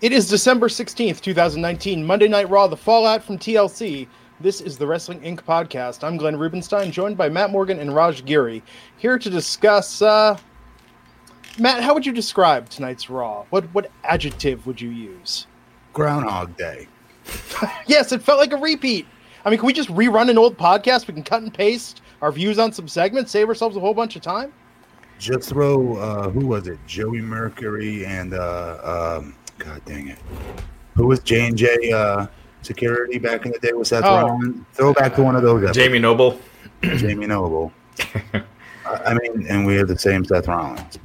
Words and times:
It 0.00 0.12
is 0.12 0.30
December 0.30 0.68
16th, 0.68 1.20
2019, 1.20 2.06
Monday 2.06 2.26
Night 2.26 2.48
Raw, 2.48 2.66
the 2.66 2.76
fallout 2.76 3.22
from 3.22 3.36
TLC. 3.36 4.08
This 4.40 4.62
is 4.62 4.78
the 4.78 4.86
Wrestling 4.86 5.20
Inc. 5.20 5.42
podcast. 5.42 6.02
I'm 6.02 6.16
Glenn 6.16 6.38
Rubenstein, 6.38 6.90
joined 6.90 7.18
by 7.18 7.28
Matt 7.28 7.50
Morgan 7.50 7.78
and 7.78 7.94
Raj 7.94 8.24
Giri, 8.24 8.62
here 8.96 9.18
to 9.18 9.28
discuss. 9.28 10.00
Uh, 10.00 10.38
Matt, 11.58 11.82
how 11.82 11.92
would 11.92 12.06
you 12.06 12.14
describe 12.14 12.70
tonight's 12.70 13.10
Raw? 13.10 13.44
What 13.50 13.64
what 13.74 13.90
adjective 14.02 14.66
would 14.66 14.80
you 14.80 14.88
use? 14.88 15.46
Groundhog 15.92 16.56
Day. 16.56 16.88
yes, 17.86 18.10
it 18.10 18.22
felt 18.22 18.38
like 18.38 18.54
a 18.54 18.56
repeat. 18.56 19.06
I 19.44 19.50
mean, 19.50 19.58
can 19.58 19.66
we 19.66 19.74
just 19.74 19.90
rerun 19.90 20.30
an 20.30 20.38
old 20.38 20.56
podcast? 20.56 21.08
We 21.08 21.12
can 21.12 21.22
cut 21.22 21.42
and 21.42 21.52
paste 21.52 22.00
our 22.22 22.32
views 22.32 22.58
on 22.58 22.72
some 22.72 22.88
segments, 22.88 23.32
save 23.32 23.50
ourselves 23.50 23.76
a 23.76 23.80
whole 23.80 23.92
bunch 23.92 24.16
of 24.16 24.22
time. 24.22 24.50
Just 25.18 25.50
throw 25.50 25.98
uh, 25.98 26.30
who 26.30 26.46
was 26.46 26.68
it? 26.68 26.78
Joey 26.86 27.20
Mercury 27.20 28.06
and 28.06 28.32
uh, 28.32 29.18
um, 29.20 29.34
God 29.60 29.84
dang 29.84 30.08
it. 30.08 30.18
Who 30.96 31.06
was 31.06 31.20
J 31.20 31.46
and 31.48 31.56
J 31.56 31.92
uh, 31.92 32.26
security 32.62 33.18
back 33.18 33.46
in 33.46 33.52
the 33.52 33.58
day? 33.58 33.72
Was 33.72 33.90
that 33.90 34.04
Oh. 34.04 34.26
Rollins? 34.26 34.64
Throw 34.74 34.92
back 34.92 35.14
to 35.16 35.22
one 35.22 35.36
of 35.36 35.42
those. 35.42 35.62
Guys. 35.62 35.74
Jamie 35.74 35.98
Noble. 35.98 36.40
Jamie 36.82 37.26
Noble. 37.26 37.72
I 38.34 38.42
I 38.86 39.14
mean, 39.14 39.46
and 39.48 39.66
we 39.66 39.76
have 39.76 39.88
the 39.88 39.98
same 39.98 40.24
Seth 40.24 40.48
Rollins. 40.48 40.98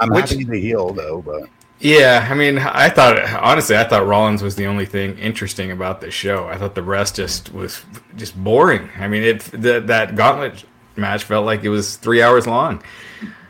I'm 0.00 0.08
Which- 0.10 0.30
happy 0.30 0.44
to 0.44 0.60
heal 0.60 0.90
though, 0.92 1.22
but 1.22 1.48
Yeah, 1.80 2.26
I 2.30 2.34
mean, 2.34 2.58
I 2.58 2.88
thought 2.88 3.18
honestly, 3.34 3.76
I 3.76 3.84
thought 3.84 4.06
Rollins 4.06 4.42
was 4.42 4.56
the 4.56 4.66
only 4.66 4.86
thing 4.86 5.18
interesting 5.18 5.70
about 5.70 6.00
this 6.00 6.14
show. 6.14 6.46
I 6.48 6.56
thought 6.56 6.74
the 6.74 6.82
rest 6.82 7.16
just 7.16 7.52
was 7.52 7.84
just 8.16 8.36
boring. 8.42 8.88
I 8.98 9.08
mean, 9.08 9.22
it 9.22 9.40
the, 9.52 9.80
that 9.80 10.16
gauntlet 10.16 10.64
match 10.96 11.24
felt 11.24 11.44
like 11.46 11.64
it 11.64 11.68
was 11.68 11.96
three 11.96 12.22
hours 12.22 12.46
long. 12.46 12.82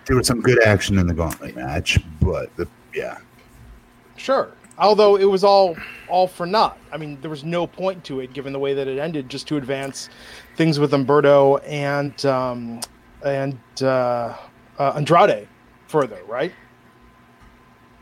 there 0.06 0.16
was 0.16 0.26
some 0.26 0.40
good 0.40 0.62
action 0.64 0.98
in 0.98 1.06
the 1.06 1.14
gauntlet 1.14 1.54
match. 1.56 1.98
But 2.20 2.54
the 2.56 2.66
yeah, 2.94 3.18
Sure. 4.16 4.52
Although 4.78 5.16
it 5.16 5.24
was 5.24 5.44
all 5.44 5.76
all 6.08 6.26
for 6.26 6.46
naught. 6.46 6.78
I 6.92 6.96
mean, 6.96 7.18
there 7.20 7.30
was 7.30 7.44
no 7.44 7.66
point 7.66 8.02
to 8.04 8.20
it, 8.20 8.32
given 8.32 8.52
the 8.52 8.58
way 8.58 8.72
that 8.74 8.88
it 8.88 8.98
ended, 8.98 9.28
just 9.28 9.46
to 9.48 9.56
advance 9.56 10.08
things 10.56 10.78
with 10.78 10.92
Humberto 10.92 11.60
and 11.66 12.24
um, 12.26 12.80
and 13.24 13.58
uh, 13.82 14.34
uh, 14.78 14.92
Andrade 14.96 15.46
further, 15.88 16.18
right? 16.26 16.52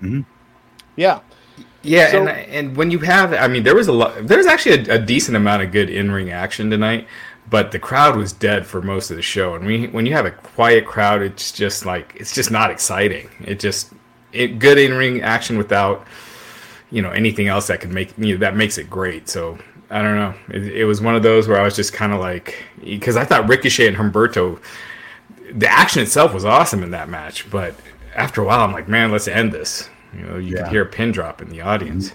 Mhm. 0.02 0.24
Yeah. 0.96 1.20
Yeah, 1.82 2.10
So- 2.10 2.26
and 2.26 2.28
and 2.50 2.76
when 2.76 2.90
you 2.90 2.98
have, 3.00 3.32
I 3.34 3.48
mean, 3.48 3.62
there 3.64 3.74
was 3.74 3.88
a 3.88 3.92
lot. 3.92 4.26
There 4.26 4.38
was 4.38 4.46
actually 4.46 4.88
a, 4.88 4.94
a 4.94 4.98
decent 4.98 5.36
amount 5.36 5.62
of 5.62 5.72
good 5.72 5.90
in 5.90 6.10
ring 6.10 6.30
action 6.30 6.70
tonight, 6.70 7.06
but 7.48 7.72
the 7.72 7.78
crowd 7.78 8.16
was 8.16 8.32
dead 8.32 8.66
for 8.66 8.80
most 8.82 9.10
of 9.10 9.16
the 9.16 9.22
show. 9.22 9.54
And 9.54 9.66
we, 9.66 9.86
when 9.88 10.06
you 10.06 10.12
have 10.12 10.26
a 10.26 10.30
quiet 10.30 10.86
crowd, 10.86 11.22
it's 11.22 11.50
just 11.52 11.84
like 11.86 12.14
it's 12.16 12.34
just 12.34 12.50
not 12.50 12.70
exciting. 12.70 13.28
It 13.40 13.58
just 13.60 13.92
it 14.32 14.58
good 14.58 14.78
in 14.78 14.94
ring 14.94 15.22
action 15.22 15.58
without 15.58 16.06
you 16.90 17.02
know 17.02 17.10
anything 17.10 17.48
else 17.48 17.66
that 17.68 17.80
could 17.80 17.90
make 17.92 18.16
you 18.18 18.34
know, 18.34 18.40
that 18.40 18.56
makes 18.56 18.78
it 18.78 18.88
great. 18.90 19.28
So 19.28 19.58
I 19.90 20.02
don't 20.02 20.16
know. 20.16 20.34
It, 20.48 20.62
it 20.82 20.84
was 20.84 21.00
one 21.00 21.16
of 21.16 21.22
those 21.22 21.48
where 21.48 21.60
I 21.60 21.64
was 21.64 21.74
just 21.76 21.92
kind 21.92 22.12
of 22.12 22.20
like 22.20 22.54
because 22.82 23.16
I 23.16 23.24
thought 23.24 23.48
Ricochet 23.48 23.88
and 23.88 23.96
Humberto, 23.96 24.60
the 25.52 25.68
action 25.68 26.02
itself 26.02 26.32
was 26.32 26.44
awesome 26.44 26.82
in 26.82 26.90
that 26.92 27.08
match, 27.08 27.50
but 27.50 27.74
after 28.14 28.42
a 28.42 28.44
while, 28.44 28.60
I'm 28.60 28.72
like, 28.72 28.88
man, 28.88 29.10
let's 29.12 29.28
end 29.28 29.52
this. 29.52 29.88
You 30.12 30.22
know, 30.26 30.36
you 30.38 30.54
Yeah. 30.54 30.62
could 30.62 30.68
hear 30.68 30.82
a 30.82 30.86
pin 30.86 31.12
drop 31.12 31.40
in 31.42 31.48
the 31.48 31.60
audience. 31.60 32.12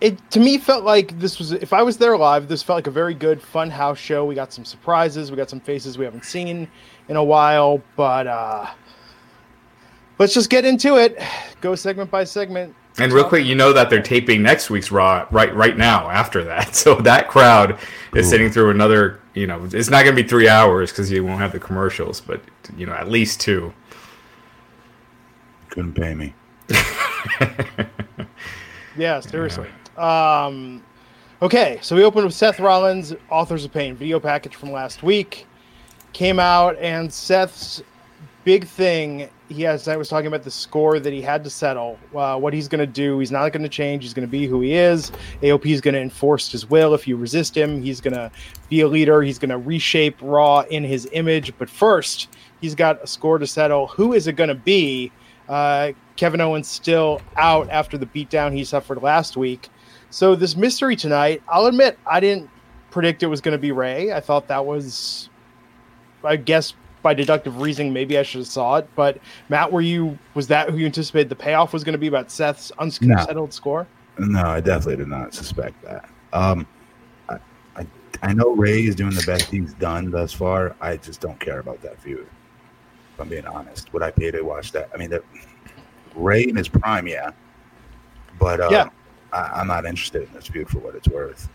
It 0.00 0.18
to 0.32 0.40
me 0.40 0.58
felt 0.58 0.84
like 0.84 1.18
this 1.18 1.38
was 1.38 1.52
if 1.52 1.72
I 1.72 1.82
was 1.82 1.96
there 1.96 2.16
live, 2.16 2.48
this 2.48 2.62
felt 2.62 2.76
like 2.76 2.86
a 2.88 2.90
very 2.92 3.14
good 3.14 3.40
fun 3.40 3.70
house 3.70 3.98
show. 3.98 4.24
We 4.24 4.34
got 4.34 4.52
some 4.52 4.64
surprises, 4.64 5.30
we 5.30 5.36
got 5.36 5.48
some 5.48 5.60
faces 5.60 5.96
we 5.96 6.04
haven't 6.04 6.24
seen 6.24 6.68
in 7.08 7.16
a 7.16 7.24
while, 7.24 7.82
but 7.96 8.26
uh 8.26 8.66
let's 10.18 10.34
just 10.34 10.50
get 10.50 10.64
into 10.64 10.96
it. 10.96 11.20
Go 11.60 11.74
segment 11.74 12.10
by 12.10 12.24
segment. 12.24 12.74
And 12.98 13.12
real 13.12 13.24
quick, 13.24 13.44
you 13.44 13.56
know 13.56 13.72
that 13.72 13.90
they're 13.90 14.02
taping 14.02 14.42
next 14.42 14.70
week's 14.70 14.92
Raw 14.92 15.26
right 15.32 15.52
right 15.54 15.76
now 15.76 16.08
after 16.10 16.44
that. 16.44 16.74
So 16.84 16.94
that 16.96 17.28
crowd 17.28 17.78
is 18.14 18.26
Ooh. 18.26 18.30
sitting 18.30 18.50
through 18.50 18.70
another, 18.70 19.20
you 19.34 19.46
know, 19.46 19.64
it's 19.72 19.90
not 19.90 20.04
going 20.04 20.14
to 20.14 20.22
be 20.22 20.28
three 20.28 20.48
hours 20.48 20.90
because 20.92 21.10
you 21.10 21.24
won't 21.24 21.40
have 21.40 21.52
the 21.52 21.58
commercials, 21.58 22.20
but, 22.20 22.40
you 22.76 22.86
know, 22.86 22.92
at 22.92 23.08
least 23.08 23.40
two. 23.40 23.72
couldn't 25.70 25.94
pay 25.94 26.14
me. 26.14 26.34
Yeah, 28.96 29.20
seriously. 29.20 29.68
Um, 29.96 30.82
okay, 31.42 31.78
so 31.82 31.96
we 31.96 32.04
opened 32.04 32.26
with 32.26 32.34
Seth 32.34 32.60
Rollins, 32.60 33.14
Authors 33.30 33.64
of 33.64 33.72
Pain, 33.72 33.94
video 33.96 34.20
package 34.20 34.54
from 34.54 34.70
last 34.70 35.02
week. 35.02 35.46
Came 36.12 36.38
out, 36.38 36.76
and 36.78 37.12
Seth's 37.12 37.82
big 38.44 38.66
thing, 38.66 39.28
he 39.54 39.62
has, 39.62 39.88
I 39.88 39.96
was 39.96 40.08
talking 40.08 40.26
about 40.26 40.42
the 40.42 40.50
score 40.50 40.98
that 40.98 41.12
he 41.12 41.22
had 41.22 41.44
to 41.44 41.50
settle, 41.50 41.98
uh, 42.14 42.36
what 42.38 42.52
he's 42.52 42.68
going 42.68 42.80
to 42.80 42.86
do. 42.86 43.18
He's 43.18 43.30
not 43.30 43.52
going 43.52 43.62
to 43.62 43.68
change. 43.68 44.02
He's 44.02 44.14
going 44.14 44.26
to 44.26 44.30
be 44.30 44.46
who 44.46 44.60
he 44.60 44.74
is. 44.74 45.12
AOP 45.42 45.66
is 45.66 45.80
going 45.80 45.94
to 45.94 46.00
enforce 46.00 46.50
his 46.50 46.68
will. 46.68 46.94
If 46.94 47.06
you 47.06 47.16
resist 47.16 47.56
him, 47.56 47.82
he's 47.82 48.00
going 48.00 48.14
to 48.14 48.30
be 48.68 48.80
a 48.80 48.88
leader. 48.88 49.22
He's 49.22 49.38
going 49.38 49.50
to 49.50 49.58
reshape 49.58 50.16
Raw 50.20 50.60
in 50.70 50.84
his 50.84 51.08
image. 51.12 51.56
But 51.56 51.70
first, 51.70 52.28
he's 52.60 52.74
got 52.74 53.02
a 53.02 53.06
score 53.06 53.38
to 53.38 53.46
settle. 53.46 53.86
Who 53.88 54.12
is 54.12 54.26
it 54.26 54.32
going 54.32 54.48
to 54.48 54.54
be? 54.54 55.12
Uh, 55.48 55.92
Kevin 56.16 56.40
Owens 56.40 56.68
still 56.68 57.20
out 57.36 57.68
after 57.70 57.98
the 57.98 58.06
beatdown 58.06 58.52
he 58.52 58.64
suffered 58.64 59.02
last 59.02 59.36
week. 59.36 59.68
So 60.10 60.34
this 60.34 60.56
mystery 60.56 60.96
tonight, 60.96 61.42
I'll 61.48 61.66
admit 61.66 61.98
I 62.06 62.20
didn't 62.20 62.48
predict 62.90 63.22
it 63.22 63.26
was 63.26 63.40
going 63.40 63.52
to 63.52 63.58
be 63.58 63.72
Rey. 63.72 64.12
I 64.12 64.20
thought 64.20 64.48
that 64.48 64.64
was, 64.64 65.28
I 66.22 66.36
guess 66.36 66.74
by 67.04 67.14
deductive 67.14 67.60
reasoning, 67.60 67.92
maybe 67.92 68.18
I 68.18 68.22
should 68.24 68.40
have 68.40 68.48
saw 68.48 68.76
it. 68.76 68.88
But 68.96 69.18
Matt, 69.48 69.70
were 69.70 69.82
you 69.82 70.18
was 70.34 70.48
that 70.48 70.70
who 70.70 70.78
you 70.78 70.86
anticipated 70.86 71.28
the 71.28 71.36
payoff 71.36 71.72
was 71.72 71.84
going 71.84 71.92
to 71.92 71.98
be 71.98 72.08
about 72.08 72.32
Seth's 72.32 72.72
unsettled 72.80 73.52
score? 73.54 73.86
No, 74.18 74.42
I 74.42 74.60
definitely 74.60 74.96
did 74.96 75.08
not 75.08 75.34
suspect 75.34 75.80
that. 75.82 76.08
Um, 76.32 76.66
I, 77.28 77.38
I, 77.76 77.86
I 78.22 78.32
know 78.32 78.54
Rey 78.56 78.84
is 78.84 78.96
doing 78.96 79.14
the 79.14 79.22
best 79.24 79.50
he's 79.50 79.74
done 79.74 80.10
thus 80.10 80.32
far. 80.32 80.74
I 80.80 80.96
just 80.96 81.20
don't 81.20 81.38
care 81.38 81.60
about 81.60 81.80
that 81.82 82.00
feud. 82.00 82.26
If 83.14 83.20
I'm 83.20 83.28
being 83.28 83.46
honest, 83.46 83.92
would 83.92 84.02
I 84.02 84.10
pay 84.10 84.32
to 84.32 84.42
watch 84.42 84.72
that? 84.72 84.88
I 84.92 84.96
mean, 84.96 85.10
that 85.10 85.22
Rey 86.16 86.44
in 86.48 86.56
his 86.56 86.68
prime, 86.68 87.06
yeah, 87.06 87.30
but 88.40 88.60
uh, 88.60 88.68
Yeah. 88.70 88.88
I, 89.32 89.60
I'm 89.60 89.66
not 89.66 89.84
interested 89.84 90.22
in 90.22 90.32
this 90.32 90.46
feud 90.46 90.68
for 90.68 90.78
what 90.78 90.94
it's 90.94 91.08
worth. 91.08 91.48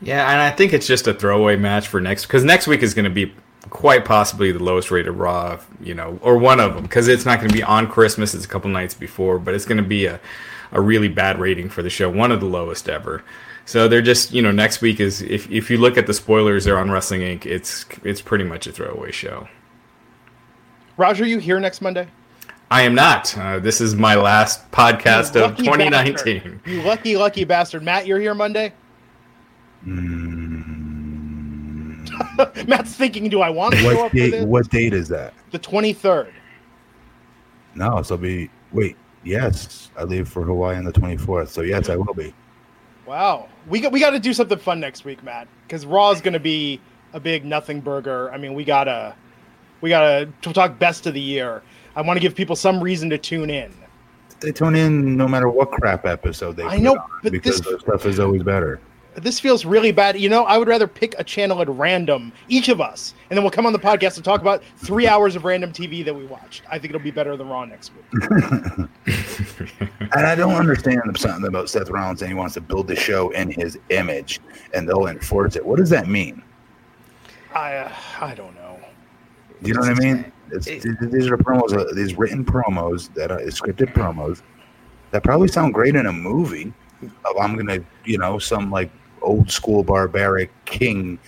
Yeah, 0.00 0.30
and 0.30 0.40
I 0.40 0.50
think 0.50 0.72
it's 0.72 0.86
just 0.86 1.06
a 1.06 1.14
throwaway 1.14 1.56
match 1.56 1.88
for 1.88 2.00
next 2.00 2.26
because 2.26 2.44
next 2.44 2.66
week 2.66 2.82
is 2.82 2.94
going 2.94 3.04
to 3.04 3.10
be 3.10 3.32
quite 3.70 4.04
possibly 4.04 4.52
the 4.52 4.62
lowest 4.62 4.90
rated 4.90 5.12
Raw, 5.12 5.60
you 5.80 5.94
know, 5.94 6.18
or 6.22 6.38
one 6.38 6.60
of 6.60 6.74
them 6.74 6.82
because 6.82 7.08
it's 7.08 7.24
not 7.24 7.38
going 7.38 7.48
to 7.48 7.54
be 7.54 7.62
on 7.62 7.86
Christmas. 7.86 8.34
It's 8.34 8.44
a 8.44 8.48
couple 8.48 8.70
nights 8.70 8.94
before, 8.94 9.38
but 9.38 9.54
it's 9.54 9.64
going 9.64 9.78
to 9.78 9.82
be 9.82 10.06
a, 10.06 10.20
a 10.72 10.80
really 10.80 11.08
bad 11.08 11.38
rating 11.38 11.68
for 11.68 11.82
the 11.82 11.90
show, 11.90 12.10
one 12.10 12.32
of 12.32 12.40
the 12.40 12.46
lowest 12.46 12.88
ever. 12.88 13.24
So 13.66 13.88
they're 13.88 14.02
just, 14.02 14.32
you 14.32 14.42
know, 14.42 14.50
next 14.50 14.80
week 14.82 15.00
is 15.00 15.22
if 15.22 15.50
if 15.50 15.70
you 15.70 15.78
look 15.78 15.96
at 15.96 16.06
the 16.06 16.14
spoilers, 16.14 16.64
they're 16.64 16.78
on 16.78 16.90
Wrestling 16.90 17.22
Inc. 17.22 17.46
It's 17.46 17.86
it's 18.02 18.20
pretty 18.20 18.44
much 18.44 18.66
a 18.66 18.72
throwaway 18.72 19.10
show. 19.10 19.48
Roger, 20.96 21.26
you 21.26 21.38
here 21.38 21.58
next 21.58 21.80
Monday? 21.80 22.06
I 22.70 22.82
am 22.82 22.94
not. 22.94 23.36
Uh, 23.36 23.58
this 23.58 23.80
is 23.80 23.94
my 23.94 24.14
last 24.14 24.70
podcast 24.70 25.40
of 25.40 25.56
2019. 25.56 26.12
bastard. 26.12 26.60
You 26.66 26.82
lucky, 26.82 27.16
lucky 27.16 27.44
bastard. 27.44 27.82
Matt, 27.82 28.06
you're 28.06 28.20
here 28.20 28.34
Monday? 28.34 28.72
Mm, 29.86 30.73
Matt's 32.66 32.94
thinking, 32.94 33.28
do 33.28 33.40
I 33.40 33.50
want 33.50 33.74
to 33.74 33.80
show 33.80 33.96
what 33.96 34.06
up 34.06 34.12
date? 34.12 34.46
What 34.46 34.70
date 34.70 34.92
is 34.92 35.08
that? 35.08 35.34
The 35.50 35.58
23rd. 35.58 36.32
No, 37.74 38.02
so 38.02 38.16
be 38.16 38.50
wait. 38.72 38.96
Yes, 39.24 39.90
I 39.96 40.04
leave 40.04 40.28
for 40.28 40.44
Hawaii 40.44 40.76
on 40.76 40.84
the 40.84 40.92
24th. 40.92 41.48
So 41.48 41.62
yes, 41.62 41.88
I 41.88 41.96
will 41.96 42.14
be. 42.14 42.34
Wow. 43.06 43.48
We 43.68 43.80
got 43.80 43.92
we 43.92 44.00
got 44.00 44.10
to 44.10 44.18
do 44.18 44.32
something 44.32 44.58
fun 44.58 44.80
next 44.80 45.04
week, 45.04 45.22
Matt, 45.22 45.48
cuz 45.68 45.86
Raw 45.86 46.10
is 46.10 46.20
going 46.20 46.34
to 46.34 46.40
be 46.40 46.80
a 47.12 47.20
big 47.20 47.44
nothing 47.44 47.80
burger. 47.80 48.30
I 48.32 48.38
mean, 48.38 48.54
we 48.54 48.64
got 48.64 48.84
to 48.84 49.14
we 49.80 49.90
got 49.90 50.26
to 50.42 50.52
talk 50.52 50.78
best 50.78 51.06
of 51.06 51.14
the 51.14 51.20
year. 51.20 51.62
I 51.96 52.02
want 52.02 52.16
to 52.16 52.20
give 52.20 52.34
people 52.34 52.56
some 52.56 52.82
reason 52.82 53.10
to 53.10 53.18
tune 53.18 53.50
in. 53.50 53.72
They 54.40 54.52
tune 54.52 54.74
in 54.74 55.16
no 55.16 55.26
matter 55.26 55.48
what 55.48 55.70
crap 55.70 56.04
episode 56.06 56.56
they. 56.56 56.64
I 56.64 56.76
put 56.76 56.82
know, 56.82 56.96
but 57.22 57.32
because 57.32 57.60
this- 57.60 57.80
stuff 57.80 58.06
is 58.06 58.20
always 58.20 58.42
better. 58.42 58.80
This 59.16 59.40
feels 59.40 59.64
really 59.64 59.92
bad. 59.92 60.18
You 60.18 60.28
know, 60.28 60.44
I 60.44 60.58
would 60.58 60.68
rather 60.68 60.86
pick 60.86 61.14
a 61.18 61.24
channel 61.24 61.60
at 61.60 61.68
random, 61.68 62.32
each 62.48 62.68
of 62.68 62.80
us, 62.80 63.14
and 63.30 63.36
then 63.36 63.44
we'll 63.44 63.50
come 63.50 63.66
on 63.66 63.72
the 63.72 63.78
podcast 63.78 64.16
and 64.16 64.24
talk 64.24 64.40
about 64.40 64.62
three 64.78 65.06
hours 65.06 65.36
of 65.36 65.44
random 65.44 65.72
TV 65.72 66.04
that 66.04 66.14
we 66.14 66.26
watched. 66.26 66.62
I 66.70 66.78
think 66.78 66.94
it'll 66.94 67.04
be 67.04 67.10
better 67.10 67.36
than 67.36 67.48
Raw 67.48 67.64
next 67.64 67.92
week. 67.94 68.14
and 69.06 70.26
I 70.26 70.34
don't 70.34 70.54
understand 70.54 71.02
something 71.16 71.46
about 71.46 71.68
Seth 71.68 71.90
Rollins 71.90 72.22
and 72.22 72.28
he 72.28 72.34
wants 72.34 72.54
to 72.54 72.60
build 72.60 72.88
the 72.88 72.96
show 72.96 73.30
in 73.30 73.50
his 73.50 73.78
image 73.90 74.40
and 74.72 74.88
they'll 74.88 75.06
enforce 75.06 75.56
it. 75.56 75.64
What 75.64 75.78
does 75.78 75.90
that 75.90 76.08
mean? 76.08 76.42
I 77.54 77.76
uh, 77.76 77.92
I 78.20 78.34
don't 78.34 78.54
know. 78.54 78.78
You 79.62 79.74
know 79.74 79.80
what 79.80 79.90
I 79.90 79.94
mean? 79.94 80.32
It's, 80.50 80.66
these 80.66 81.28
are 81.28 81.38
promos, 81.38 81.72
uh, 81.72 81.92
these 81.94 82.16
written 82.18 82.44
promos 82.44 83.12
that 83.14 83.30
are 83.30 83.40
scripted 83.40 83.94
promos 83.94 84.42
that 85.10 85.22
probably 85.22 85.48
sound 85.48 85.74
great 85.74 85.96
in 85.96 86.06
a 86.06 86.12
movie. 86.12 86.72
I'm 87.40 87.56
gonna, 87.56 87.78
you 88.04 88.18
know, 88.18 88.38
some 88.38 88.70
like 88.70 88.90
old 89.24 89.50
school 89.50 89.82
barbaric 89.82 90.50
king 90.64 91.18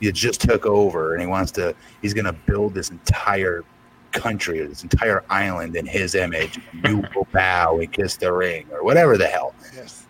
you 0.00 0.12
just 0.12 0.40
took 0.40 0.66
over 0.66 1.14
and 1.14 1.22
he 1.22 1.26
wants 1.26 1.50
to 1.52 1.74
he's 2.02 2.12
going 2.12 2.26
to 2.26 2.32
build 2.32 2.74
this 2.74 2.90
entire 2.90 3.64
country 4.12 4.64
this 4.66 4.82
entire 4.82 5.24
island 5.28 5.76
in 5.76 5.86
his 5.86 6.14
image. 6.14 6.58
You 6.84 7.04
will 7.14 7.26
bow 7.32 7.78
and 7.78 7.92
kiss 7.92 8.16
the 8.16 8.32
ring 8.32 8.66
or 8.72 8.82
whatever 8.82 9.16
the 9.16 9.26
hell. 9.26 9.54
Yes. 9.74 10.06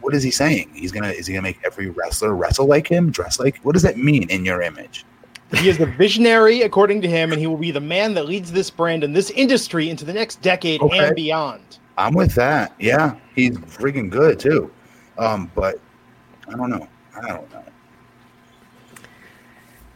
what 0.00 0.14
is 0.14 0.22
he 0.22 0.30
saying? 0.30 0.70
He's 0.74 0.92
gonna 0.92 1.08
is 1.08 1.26
he 1.26 1.34
gonna 1.34 1.42
make 1.42 1.60
every 1.64 1.90
wrestler 1.90 2.34
wrestle 2.34 2.66
like 2.66 2.86
him 2.86 3.10
dress 3.10 3.38
like 3.38 3.58
what 3.58 3.72
does 3.72 3.82
that 3.82 3.96
mean 3.96 4.28
in 4.30 4.44
your 4.44 4.62
image? 4.62 5.04
He 5.54 5.70
is 5.70 5.78
the 5.78 5.86
visionary 5.86 6.62
according 6.62 7.00
to 7.02 7.08
him 7.08 7.32
and 7.32 7.40
he 7.40 7.46
will 7.46 7.56
be 7.56 7.70
the 7.70 7.80
man 7.80 8.12
that 8.14 8.26
leads 8.26 8.52
this 8.52 8.68
brand 8.68 9.02
and 9.02 9.16
this 9.16 9.30
industry 9.30 9.88
into 9.88 10.04
the 10.04 10.12
next 10.12 10.42
decade 10.42 10.82
okay. 10.82 10.98
and 10.98 11.16
beyond. 11.16 11.78
I'm 11.96 12.14
with 12.14 12.34
that. 12.34 12.74
Yeah 12.78 13.16
he's 13.38 13.56
freaking 13.56 14.10
good 14.10 14.38
too. 14.38 14.70
Um, 15.16 15.50
but 15.54 15.80
I 16.48 16.56
don't 16.56 16.70
know. 16.70 16.88
I 17.16 17.20
don't 17.28 17.50
know. 17.52 17.64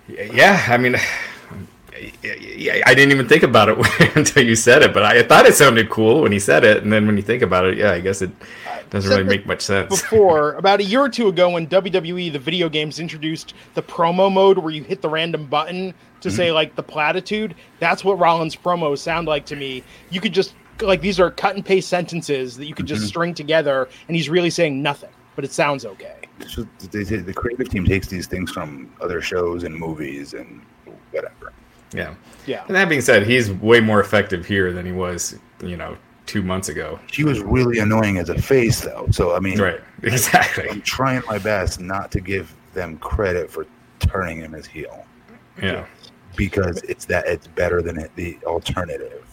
Yeah, 0.09 0.65
I 0.69 0.77
mean, 0.77 0.97
I 1.95 2.95
didn't 2.95 3.13
even 3.13 3.29
think 3.29 3.43
about 3.43 3.69
it 3.69 4.17
until 4.17 4.45
you 4.45 4.55
said 4.55 4.83
it, 4.83 4.93
but 4.93 5.03
I 5.03 5.23
thought 5.23 5.47
it 5.47 5.55
sounded 5.55 5.89
cool 5.91 6.23
when 6.23 6.33
he 6.33 6.39
said 6.39 6.65
it, 6.65 6.83
and 6.83 6.93
then 6.93 7.07
when 7.07 7.17
you 7.17 7.23
think 7.23 7.43
about 7.43 7.65
it, 7.67 7.79
yeah, 7.79 7.93
I 7.93 8.01
guess 8.01 8.23
it 8.23 8.31
doesn't 8.91 9.11
really 9.11 9.25
make 9.25 9.47
much 9.47 9.63
sense. 9.63 9.89
Before, 9.89 10.53
about 10.59 10.81
a 10.81 10.85
year 10.85 11.01
or 11.01 11.09
two 11.09 11.29
ago, 11.29 11.51
when 11.51 11.67
WWE 11.67 12.33
the 12.33 12.39
video 12.39 12.69
games 12.69 12.99
introduced 12.99 13.55
the 13.75 13.83
promo 13.83 14.31
mode, 14.31 14.59
where 14.59 14.73
you 14.73 14.83
hit 14.83 15.01
the 15.03 15.09
random 15.09 15.47
button 15.47 15.95
to 16.21 16.29
mm-hmm. 16.29 16.37
say 16.37 16.53
like 16.53 16.75
the 16.75 16.83
platitude, 16.83 17.55
that's 17.79 18.05
what 18.05 18.19
Rollins 18.19 18.57
promos 18.57 18.99
sound 18.99 19.29
like 19.29 19.47
to 19.47 19.57
me. 19.57 19.83
You 20.11 20.21
could 20.21 20.35
just 20.35 20.55
like 20.81 21.01
these 21.01 21.21
are 21.21 21.31
cut 21.31 21.55
and 21.55 21.65
paste 21.65 21.89
sentences 21.89 22.57
that 22.57 22.67
you 22.67 22.75
could 22.75 22.87
just 22.87 23.03
mm-hmm. 23.03 23.09
string 23.09 23.35
together, 23.35 23.89
and 24.09 24.17
he's 24.17 24.29
really 24.29 24.51
saying 24.51 24.83
nothing, 24.83 25.11
but 25.37 25.45
it 25.45 25.53
sounds 25.53 25.87
okay 25.87 26.22
so 26.49 26.67
they, 26.91 27.03
the 27.03 27.33
creative 27.33 27.69
team 27.69 27.85
takes 27.85 28.07
these 28.09 28.27
things 28.27 28.51
from 28.51 28.93
other 29.01 29.21
shows 29.21 29.65
and 29.65 29.75
movies 29.75 30.35
and 30.35 30.63
whatever. 31.11 31.53
Yeah, 31.95 32.15
yeah. 32.47 32.65
And 32.67 32.77
that 32.77 32.89
being 32.89 33.01
said, 33.01 33.27
he's 33.27 33.53
way 33.53 33.81
more 33.81 34.01
effective 34.01 34.47
here 34.47 34.73
than 34.73 34.87
he 34.87 34.93
was, 34.93 35.39
you 35.63 35.77
know, 35.77 35.97
two 36.27 36.43
months 36.43 36.69
ago. 36.69 36.99
He 37.11 37.25
was 37.25 37.41
really 37.41 37.79
annoying 37.79 38.19
as 38.19 38.29
a 38.29 38.41
face, 38.41 38.81
though. 38.81 39.07
So 39.11 39.35
I 39.35 39.41
mean, 39.41 39.61
right? 39.61 39.81
Exactly. 40.03 40.69
I'm 40.69 40.83
trying 40.83 41.23
my 41.29 41.39
best 41.39 41.79
not 41.79 42.11
to 42.13 42.21
give 42.21 42.55
them 42.75 42.99
credit 42.99 43.51
for 43.51 43.67
turning 44.01 44.39
him 44.39 44.55
as 44.55 44.67
heel. 44.67 45.05
Yeah, 45.63 45.87
because 46.35 46.79
it's 46.83 47.05
that 47.07 47.27
it's 47.27 47.47
better 47.47 47.83
than 47.83 47.99
it, 47.99 48.11
the 48.17 48.39
alternative. 48.45 49.27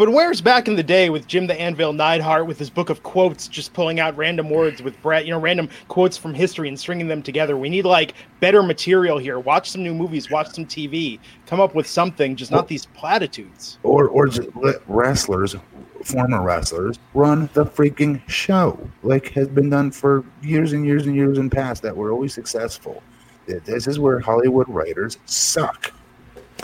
But 0.00 0.14
where's 0.14 0.40
back 0.40 0.66
in 0.66 0.76
the 0.76 0.82
day 0.82 1.10
with 1.10 1.26
Jim 1.26 1.46
the 1.46 1.60
Anvil 1.60 1.92
Neidhart 1.92 2.46
with 2.46 2.58
his 2.58 2.70
book 2.70 2.88
of 2.88 3.02
quotes, 3.02 3.46
just 3.46 3.74
pulling 3.74 4.00
out 4.00 4.16
random 4.16 4.48
words 4.48 4.80
with 4.80 4.98
Bret, 5.02 5.26
you 5.26 5.30
know, 5.30 5.38
random 5.38 5.68
quotes 5.88 6.16
from 6.16 6.32
history 6.32 6.68
and 6.68 6.80
stringing 6.80 7.06
them 7.06 7.22
together? 7.22 7.54
We 7.54 7.68
need 7.68 7.84
like 7.84 8.14
better 8.40 8.62
material 8.62 9.18
here. 9.18 9.38
Watch 9.38 9.68
some 9.68 9.82
new 9.82 9.92
movies, 9.92 10.30
watch 10.30 10.52
some 10.52 10.64
TV, 10.64 11.18
come 11.44 11.60
up 11.60 11.74
with 11.74 11.86
something, 11.86 12.34
just 12.34 12.50
not 12.50 12.66
these 12.66 12.86
platitudes. 12.86 13.76
Or 13.82 14.08
or 14.08 14.26
just 14.28 14.48
let 14.56 14.80
wrestlers, 14.88 15.54
former 16.02 16.40
wrestlers, 16.40 16.98
run 17.12 17.50
the 17.52 17.66
freaking 17.66 18.26
show 18.26 18.80
like 19.02 19.28
has 19.32 19.48
been 19.48 19.68
done 19.68 19.90
for 19.90 20.24
years 20.40 20.72
and 20.72 20.86
years 20.86 21.04
and 21.04 21.14
years 21.14 21.36
in 21.36 21.50
past 21.50 21.82
that 21.82 21.94
were 21.94 22.10
always 22.10 22.32
successful. 22.32 23.02
This 23.44 23.86
is 23.86 23.98
where 23.98 24.18
Hollywood 24.18 24.70
writers 24.70 25.18
suck. 25.26 25.92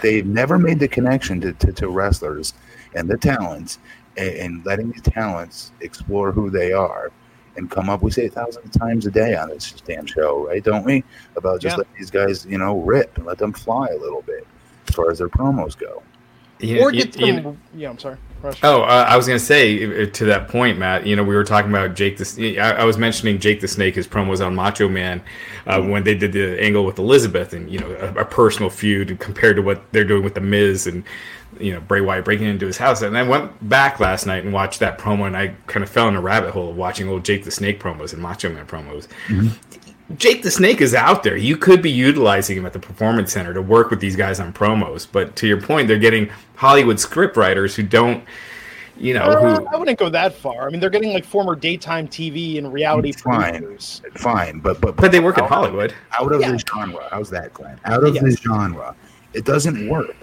They've 0.01 0.27
never 0.27 0.59
made 0.59 0.79
the 0.79 0.89
connection 0.89 1.41
to, 1.43 1.53
to, 1.53 1.73
to 1.73 1.89
wrestlers 1.89 2.55
and 2.97 3.09
the 3.09 3.17
talents 3.17 3.79
and, 4.17 4.35
and 4.35 4.67
letting 4.67 4.91
the 4.91 5.01
talents 5.01 5.73
explore 5.81 6.33
who 6.33 6.51
they 6.51 6.73
are 6.73 7.13
and 7.57 7.71
come 7.71 7.89
up. 7.89 8.03
We 8.03 8.11
say 8.11 8.27
a 8.27 8.31
thousand 8.31 8.71
times 8.71 9.07
a 9.07 9.11
day 9.11 9.37
on 9.37 9.49
this 9.49 9.73
damn 9.87 10.07
show, 10.07 10.47
right? 10.47 10.63
Don't 10.63 10.85
we? 10.85 11.05
About 11.37 11.61
just 11.61 11.75
yeah. 11.75 11.79
let 11.79 11.95
these 11.95 12.11
guys, 12.11 12.45
you 12.47 12.59
know, 12.59 12.79
rip 12.81 13.17
and 13.17 13.27
let 13.27 13.39
them 13.39 13.53
fly 13.53 13.89
a 13.89 13.97
little 13.97 14.23
bit 14.23 14.47
as 14.89 14.95
far 14.95 15.11
as 15.11 15.19
their 15.19 15.29
promos 15.29 15.79
go. 15.79 16.03
You, 16.59 16.81
or 16.81 16.91
get 16.91 17.19
you, 17.19 17.35
them. 17.35 17.45
You, 17.45 17.59
yeah, 17.75 17.91
I'm 17.91 17.99
sorry. 17.99 18.17
Oh, 18.63 18.83
uh, 18.83 19.07
I 19.09 19.17
was 19.17 19.27
going 19.27 19.39
to 19.39 19.45
say 19.45 20.07
to 20.07 20.25
that 20.27 20.49
point, 20.49 20.79
Matt. 20.79 21.07
You 21.07 21.17
know, 21.17 21.25
we 21.25 21.35
were 21.35 21.45
talking 21.45 21.71
about 21.71 21.95
Jake 21.95 22.17
the. 22.17 22.59
I, 22.61 22.83
I 22.83 22.85
was 22.85 22.97
mentioning 22.97 23.39
Jake 23.39 23.61
the 23.61 23.69
Snake. 23.69 23.95
His 23.95 24.07
promos 24.07 24.45
on 24.45 24.55
Macho 24.55 24.89
Man 24.89 25.23
uh, 25.67 25.83
when 25.83 26.05
they 26.05 26.15
did 26.15 26.33
the 26.33 26.61
angle 26.63 26.85
with 26.85 26.99
Elizabeth, 26.99 27.53
and 27.53 27.71
you 27.71 27.79
know, 27.79 27.91
a, 28.01 28.21
a, 28.21 28.25
personal 28.25 28.71
feud 28.71 29.19
compared 29.19 29.57
to 29.57 29.63
what 29.63 29.83
they're 29.93 30.05
doing 30.05 30.23
with 30.23 30.35
the 30.35 30.41
Miz 30.41 30.87
and 30.87 31.05
you 31.61 31.73
know 31.73 31.81
Bray 31.81 32.01
Wyatt 32.01 32.25
breaking 32.25 32.47
into 32.47 32.67
his 32.67 32.79
house. 32.79 33.03
And 33.03 33.17
I 33.17 33.23
went 33.23 33.69
back 33.69 34.01
last 34.01 34.27
night 34.27 34.45
and 34.45 34.53
watched 34.53 34.81
that 34.81 34.99
promo, 34.99 35.27
and 35.27 35.37
I 35.37 35.55
kind 35.67 35.83
of 35.83 35.91
fell 35.91 36.09
in 36.09 36.17
a 36.17 36.21
rabbit 36.21 36.51
hole 36.51 36.71
of 36.71 36.77
watching 36.77 37.09
old 37.09 37.25
Jake 37.25 37.45
the 37.45 37.51
Snake 37.51 37.81
promos 37.81 38.13
and 38.13 38.23
Macho 38.23 38.51
Man 38.51 38.67
promos. 38.67 39.09
Mm-hmm. 39.27 39.49
Jake 40.17 40.43
the 40.43 40.51
Snake 40.51 40.81
is 40.81 40.95
out 40.95 41.25
there. 41.25 41.37
You 41.37 41.57
could 41.57 41.83
be 41.83 41.91
utilizing 41.91 42.57
him 42.57 42.65
at 42.65 42.73
the 42.73 42.79
Performance 42.79 43.33
Center 43.33 43.53
to 43.53 43.63
work 43.63 43.91
with 43.91 44.01
these 44.01 44.15
guys 44.15 44.39
on 44.39 44.53
promos. 44.53 45.07
But 45.11 45.35
to 45.37 45.49
your 45.49 45.61
point, 45.61 45.89
they're 45.89 45.99
getting 45.99 46.31
Hollywood 46.55 47.01
script 47.01 47.37
writers 47.37 47.75
who 47.75 47.83
don't, 47.83 48.23
you 48.97 49.15
know, 49.15 49.25
uh, 49.25 49.59
who 49.59 49.67
I 49.67 49.77
wouldn't 49.77 49.99
go 49.99 50.09
that 50.11 50.35
far. 50.35 50.69
I 50.69 50.71
mean, 50.71 50.79
they're 50.79 50.91
getting 50.91 51.13
like 51.13 51.25
former 51.25 51.57
daytime 51.57 52.07
TV 52.07 52.57
and 52.57 52.73
reality 52.73 53.13
fine, 53.13 53.59
producers. 53.59 54.03
Fine, 54.15 54.61
but 54.61 54.81
but 54.81 54.95
but 54.95 55.11
they 55.11 55.19
work 55.19 55.39
in 55.39 55.45
Hollywood. 55.45 55.93
Out 56.19 56.33
of 56.33 56.41
yeah. 56.41 56.53
this 56.53 56.63
genre, 56.63 57.09
how's 57.11 57.31
that, 57.31 57.53
Glenn? 57.53 57.81
Out 57.85 58.05
of 58.05 58.15
yes. 58.15 58.23
this 58.23 58.41
genre, 58.41 58.95
it 59.33 59.45
doesn't 59.45 59.89
work. 59.89 60.15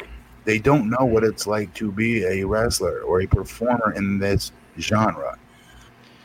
They 0.45 0.59
don't 0.59 0.89
know 0.89 1.05
what 1.05 1.23
it's 1.23 1.47
like 1.47 1.73
to 1.75 1.91
be 1.91 2.23
a 2.25 2.43
wrestler 2.45 3.01
or 3.01 3.21
a 3.21 3.27
performer 3.27 3.93
in 3.95 4.19
this 4.19 4.51
genre. 4.79 5.37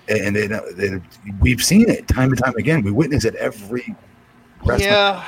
And 0.08 0.34
they, 0.34 0.46
they, 0.46 1.00
we've 1.40 1.62
seen 1.62 1.88
it 1.88 2.08
time 2.08 2.30
and 2.30 2.38
time 2.38 2.54
again. 2.56 2.82
We 2.82 2.90
witness 2.90 3.24
it 3.24 3.34
every 3.36 3.94
wrestling. 4.64 4.90
Yeah. 4.90 5.24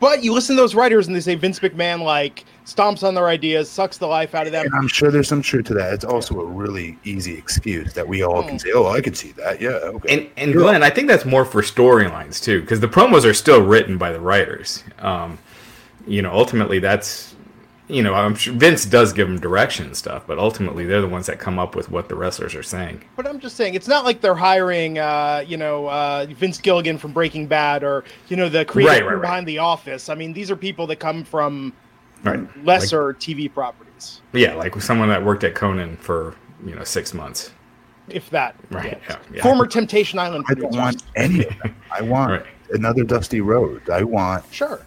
But 0.00 0.22
you 0.22 0.32
listen 0.32 0.54
to 0.56 0.62
those 0.62 0.74
writers 0.74 1.06
and 1.06 1.16
they 1.16 1.20
say 1.20 1.34
Vince 1.34 1.58
McMahon 1.58 2.02
like 2.02 2.44
stomps 2.64 3.02
on 3.02 3.14
their 3.14 3.26
ideas, 3.26 3.68
sucks 3.68 3.98
the 3.98 4.06
life 4.06 4.34
out 4.34 4.46
of 4.46 4.52
them. 4.52 4.66
And 4.66 4.74
I'm 4.74 4.86
sure 4.86 5.10
there's 5.10 5.26
some 5.26 5.42
truth 5.42 5.66
to 5.66 5.74
that. 5.74 5.92
It's 5.92 6.04
also 6.04 6.40
a 6.40 6.44
really 6.44 6.96
easy 7.04 7.34
excuse 7.34 7.94
that 7.94 8.06
we 8.06 8.22
all 8.22 8.42
can 8.42 8.52
hmm. 8.52 8.58
say, 8.58 8.70
"Oh, 8.74 8.86
I 8.86 9.00
can 9.00 9.14
see 9.14 9.32
that." 9.32 9.60
Yeah, 9.60 9.70
okay. 9.70 10.14
And 10.14 10.30
and 10.36 10.52
Glenn, 10.52 10.82
I 10.82 10.90
think 10.90 11.08
that's 11.08 11.24
more 11.24 11.44
for 11.44 11.62
storylines 11.62 12.40
too, 12.42 12.60
because 12.60 12.78
the 12.78 12.88
promos 12.88 13.24
are 13.24 13.34
still 13.34 13.60
written 13.60 13.98
by 13.98 14.12
the 14.12 14.20
writers. 14.20 14.84
Um, 15.00 15.38
you 16.06 16.22
know, 16.22 16.32
ultimately, 16.32 16.78
that's 16.78 17.34
you 17.88 18.02
know, 18.02 18.12
I'm 18.12 18.34
sure 18.34 18.52
Vince 18.52 18.84
does 18.84 19.14
give 19.14 19.26
them 19.26 19.40
direction 19.40 19.86
and 19.86 19.96
stuff, 19.96 20.24
but 20.26 20.38
ultimately 20.38 20.84
they're 20.84 21.00
the 21.00 21.08
ones 21.08 21.26
that 21.26 21.38
come 21.38 21.58
up 21.58 21.74
with 21.74 21.90
what 21.90 22.10
the 22.10 22.14
wrestlers 22.14 22.54
are 22.54 22.62
saying. 22.62 23.02
But 23.16 23.26
I'm 23.26 23.40
just 23.40 23.56
saying, 23.56 23.74
it's 23.74 23.88
not 23.88 24.04
like 24.04 24.20
they're 24.20 24.34
hiring, 24.34 24.98
uh, 24.98 25.42
you 25.46 25.56
know, 25.56 25.86
uh, 25.88 26.26
Vince 26.28 26.58
Gilligan 26.58 26.98
from 26.98 27.12
Breaking 27.12 27.46
Bad 27.46 27.82
or 27.82 28.04
you 28.28 28.36
know 28.36 28.50
the 28.50 28.64
creator 28.66 28.90
right, 28.90 29.02
right, 29.02 29.14
right. 29.14 29.22
behind 29.22 29.48
The 29.48 29.58
Office. 29.58 30.10
I 30.10 30.14
mean, 30.14 30.34
these 30.34 30.50
are 30.50 30.56
people 30.56 30.86
that 30.88 30.96
come 30.96 31.24
from 31.24 31.72
lesser 32.62 33.08
like, 33.08 33.18
TV 33.18 33.52
properties. 33.52 34.20
Yeah, 34.32 34.54
like 34.54 34.80
someone 34.82 35.08
that 35.08 35.24
worked 35.24 35.44
at 35.44 35.54
Conan 35.54 35.96
for 35.96 36.34
you 36.64 36.74
know 36.74 36.84
six 36.84 37.14
months, 37.14 37.52
if 38.08 38.28
that. 38.30 38.54
Right. 38.70 39.00
Yeah, 39.08 39.18
yeah. 39.32 39.42
Former 39.42 39.66
Temptation 39.66 40.18
Island. 40.18 40.44
I 40.48 40.54
don't 40.54 40.76
want 40.76 41.02
any 41.16 41.46
of 41.46 41.58
them. 41.58 41.74
I 41.90 42.02
want 42.02 42.44
another 42.70 43.02
Dusty 43.02 43.40
Rhodes. 43.40 43.88
I 43.88 44.02
want 44.02 44.44
sure. 44.52 44.84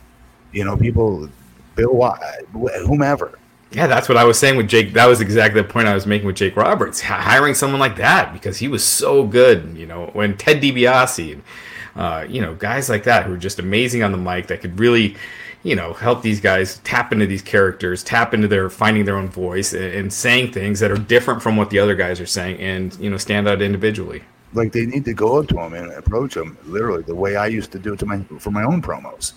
You 0.51 0.65
know, 0.65 0.75
people 0.75 1.29
Bill, 1.75 2.15
whomever. 2.85 3.37
Yeah, 3.71 3.87
that's 3.87 4.09
what 4.09 4.17
I 4.17 4.25
was 4.25 4.37
saying 4.37 4.57
with 4.57 4.67
Jake. 4.67 4.93
That 4.93 5.05
was 5.05 5.21
exactly 5.21 5.61
the 5.61 5.67
point 5.67 5.87
I 5.87 5.93
was 5.93 6.05
making 6.05 6.27
with 6.27 6.35
Jake 6.35 6.57
Roberts. 6.57 6.99
hiring 6.99 7.53
someone 7.53 7.79
like 7.79 7.95
that 7.95 8.33
because 8.33 8.57
he 8.57 8.67
was 8.67 8.83
so 8.83 9.25
good. 9.25 9.77
You 9.77 9.85
know, 9.85 10.09
when 10.11 10.35
Ted 10.35 10.61
DiBiase, 10.61 11.39
uh, 11.95 12.25
you 12.27 12.41
know, 12.41 12.53
guys 12.53 12.89
like 12.89 13.05
that 13.05 13.25
who 13.25 13.33
are 13.33 13.37
just 13.37 13.59
amazing 13.59 14.03
on 14.03 14.11
the 14.11 14.17
mic 14.17 14.47
that 14.47 14.59
could 14.59 14.77
really, 14.77 15.15
you 15.63 15.77
know, 15.77 15.93
help 15.93 16.21
these 16.21 16.41
guys 16.41 16.79
tap 16.79 17.13
into 17.13 17.25
these 17.25 17.41
characters, 17.41 18.03
tap 18.03 18.33
into 18.33 18.49
their 18.49 18.69
finding 18.69 19.05
their 19.05 19.15
own 19.15 19.29
voice 19.29 19.71
and, 19.71 19.85
and 19.85 20.11
saying 20.11 20.51
things 20.51 20.81
that 20.81 20.91
are 20.91 20.97
different 20.97 21.41
from 21.41 21.55
what 21.55 21.69
the 21.69 21.79
other 21.79 21.95
guys 21.95 22.19
are 22.19 22.25
saying, 22.25 22.59
and 22.59 22.93
you 22.99 23.09
know, 23.09 23.17
stand 23.17 23.47
out 23.47 23.61
individually. 23.61 24.21
Like 24.53 24.73
they 24.73 24.85
need 24.85 25.05
to 25.05 25.13
go 25.13 25.39
up 25.39 25.47
to 25.47 25.57
him 25.57 25.73
and 25.75 25.93
approach 25.93 26.35
him 26.35 26.57
literally 26.65 27.03
the 27.03 27.15
way 27.15 27.37
I 27.37 27.47
used 27.47 27.71
to 27.71 27.79
do 27.79 27.93
it 27.93 27.99
to 27.99 28.05
my 28.05 28.19
for 28.37 28.51
my 28.51 28.63
own 28.63 28.81
promos 28.81 29.31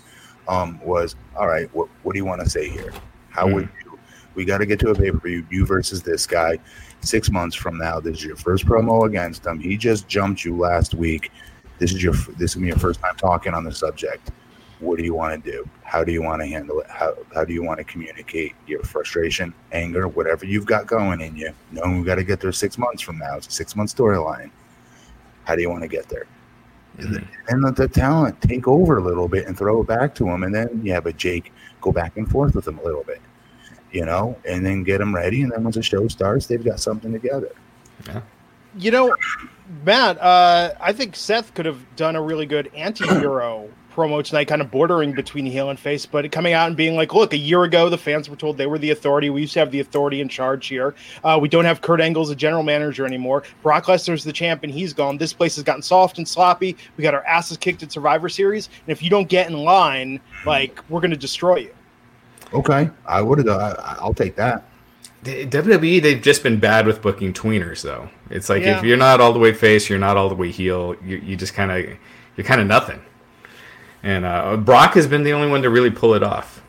um, 0.47 0.79
was 0.83 1.15
all 1.35 1.47
right. 1.47 1.73
What 1.73 1.89
what 2.03 2.13
do 2.13 2.19
you 2.19 2.25
want 2.25 2.41
to 2.41 2.49
say 2.49 2.69
here? 2.69 2.91
How 3.29 3.45
mm-hmm. 3.45 3.55
would 3.55 3.69
you? 3.83 3.99
We 4.35 4.43
got 4.43 4.57
to 4.57 4.65
get 4.65 4.79
to 4.81 4.89
a 4.89 4.95
pay 4.95 5.11
per 5.11 5.19
view. 5.19 5.45
You 5.49 5.65
versus 5.65 6.03
this 6.03 6.27
guy. 6.27 6.59
Six 7.01 7.29
months 7.29 7.55
from 7.55 7.77
now, 7.77 7.99
this 7.99 8.17
is 8.17 8.25
your 8.25 8.35
first 8.35 8.65
promo 8.65 9.05
against 9.05 9.45
him. 9.45 9.59
He 9.59 9.77
just 9.77 10.07
jumped 10.07 10.43
you 10.43 10.57
last 10.57 10.95
week. 10.95 11.31
This 11.77 11.93
is 11.93 12.01
your 12.01 12.13
this 12.37 12.55
is 12.55 12.61
your 12.61 12.77
first 12.77 12.99
time 12.99 13.15
talking 13.15 13.53
on 13.53 13.63
the 13.63 13.71
subject. 13.71 14.31
What 14.79 14.97
do 14.97 15.05
you 15.05 15.13
want 15.13 15.43
to 15.43 15.51
do? 15.51 15.69
How 15.83 16.03
do 16.03 16.11
you 16.11 16.21
want 16.21 16.41
to 16.41 16.47
handle 16.47 16.79
it? 16.79 16.87
How 16.89 17.13
how 17.33 17.45
do 17.45 17.53
you 17.53 17.63
want 17.63 17.77
to 17.77 17.83
communicate 17.83 18.53
your 18.67 18.81
frustration, 18.83 19.53
anger, 19.71 20.07
whatever 20.07 20.45
you've 20.45 20.65
got 20.65 20.87
going 20.87 21.21
in 21.21 21.35
you? 21.35 21.53
Knowing 21.71 21.99
we 21.99 22.05
got 22.05 22.15
to 22.15 22.23
get 22.23 22.39
there 22.39 22.51
six 22.51 22.77
months 22.77 23.01
from 23.01 23.17
now. 23.17 23.37
It's 23.37 23.47
a 23.47 23.51
six 23.51 23.75
month 23.75 23.95
storyline. 23.95 24.51
How 25.43 25.55
do 25.55 25.61
you 25.61 25.69
want 25.69 25.83
to 25.83 25.87
get 25.87 26.09
there? 26.09 26.25
Mhm. 26.97 27.27
And 27.49 27.61
let 27.61 27.75
the 27.75 27.87
talent 27.87 28.39
take 28.41 28.67
over 28.67 28.97
a 28.97 29.03
little 29.03 29.27
bit 29.27 29.47
and 29.47 29.57
throw 29.57 29.81
it 29.81 29.87
back 29.87 30.15
to 30.15 30.29
him, 30.29 30.43
and 30.43 30.55
then 30.55 30.81
you 30.83 30.93
have 30.93 31.05
a 31.05 31.13
Jake 31.13 31.51
go 31.81 31.91
back 31.91 32.17
and 32.17 32.29
forth 32.29 32.55
with 32.55 32.67
him 32.67 32.79
a 32.79 32.83
little 32.83 33.03
bit, 33.03 33.21
you 33.91 34.05
know, 34.05 34.37
and 34.47 34.65
then 34.65 34.83
get 34.83 34.99
them 34.99 35.13
ready. 35.13 35.41
And 35.41 35.51
then 35.51 35.63
once 35.63 35.75
the 35.75 35.83
show 35.83 36.07
starts, 36.07 36.47
they've 36.47 36.63
got 36.63 36.79
something 36.79 37.11
together. 37.11 37.51
Yeah. 38.07 38.21
You 38.77 38.91
know, 38.91 39.15
Matt, 39.83 40.21
uh, 40.21 40.73
I 40.79 40.93
think 40.93 41.15
Seth 41.15 41.53
could 41.53 41.65
have 41.65 41.95
done 41.95 42.15
a 42.15 42.21
really 42.21 42.45
good 42.45 42.71
anti-hero 42.75 43.69
promo 43.95 44.21
tonight, 44.23 44.45
kind 44.47 44.61
of 44.61 44.69
bordering 44.69 45.13
between 45.13 45.45
heel 45.45 45.69
and 45.69 45.79
face, 45.79 46.05
but 46.05 46.29
coming 46.31 46.53
out 46.53 46.67
and 46.67 46.75
being 46.75 46.95
like, 46.95 47.13
"Look, 47.13 47.33
a 47.33 47.37
year 47.37 47.63
ago, 47.63 47.87
the 47.89 47.97
fans 47.97 48.29
were 48.29 48.35
told 48.35 48.57
they 48.57 48.65
were 48.67 48.77
the 48.77 48.91
authority. 48.91 49.29
We 49.29 49.41
used 49.41 49.53
to 49.53 49.59
have 49.59 49.71
the 49.71 49.79
authority 49.79 50.21
in 50.21 50.27
charge 50.27 50.67
here. 50.67 50.93
Uh, 51.23 51.39
we 51.41 51.47
don't 51.47 51.65
have 51.65 51.81
Kurt 51.81 52.01
Angle 52.01 52.23
as 52.23 52.29
a 52.29 52.35
general 52.35 52.63
manager 52.63 53.05
anymore. 53.05 53.43
Brock 53.63 53.85
Lesnar's 53.85 54.23
the 54.23 54.33
champ, 54.33 54.63
and 54.63 54.71
he's 54.73 54.93
gone. 54.93 55.17
This 55.17 55.33
place 55.33 55.55
has 55.55 55.63
gotten 55.63 55.81
soft 55.81 56.17
and 56.17 56.27
sloppy. 56.27 56.75
We 56.97 57.03
got 57.03 57.13
our 57.13 57.23
asses 57.25 57.57
kicked 57.57 57.81
at 57.83 57.91
Survivor 57.91 58.27
Series, 58.29 58.67
and 58.85 58.91
if 58.91 59.01
you 59.01 59.09
don't 59.09 59.29
get 59.29 59.47
in 59.49 59.57
line, 59.57 60.19
like, 60.45 60.79
we're 60.89 60.99
going 61.01 61.11
to 61.11 61.17
destroy 61.17 61.57
you." 61.57 61.71
Okay, 62.53 62.89
I 63.07 63.21
would 63.21 63.39
have. 63.39 63.47
I'll 63.99 64.13
take 64.13 64.35
that. 64.35 64.65
The- 65.23 65.45
WWE, 65.47 66.01
they've 66.01 66.21
just 66.21 66.43
been 66.43 66.59
bad 66.59 66.85
with 66.85 67.01
booking 67.01 67.33
tweeners, 67.33 67.81
though. 67.81 68.09
It's 68.29 68.47
like 68.49 68.61
Yeah. 68.61 68.77
if 68.77 68.83
you're 68.83 68.97
not 68.97 69.19
all 69.19 69.33
the 69.33 69.39
way 69.39 69.53
face, 69.53 69.89
you're 69.89 69.97
not 69.99 70.17
all 70.17 70.29
the 70.29 70.35
way 70.35 70.51
heel. 70.51 70.95
You, 71.03 71.17
you 71.17 71.35
just 71.35 71.53
kind 71.55 71.71
of 71.71 71.83
you're 72.37 72.45
kind 72.45 72.61
of 72.61 72.67
nothing. 72.67 72.99
And 74.05 74.23
uh, 74.23 74.55
Brock 74.57 74.93
has 74.93 75.07
been 75.07 75.23
the 75.23 75.33
only 75.33 75.49
one 75.49 75.63
to 75.63 75.69
really 75.71 75.89
pull 75.89 76.13
it 76.13 76.21
off. 76.21 76.61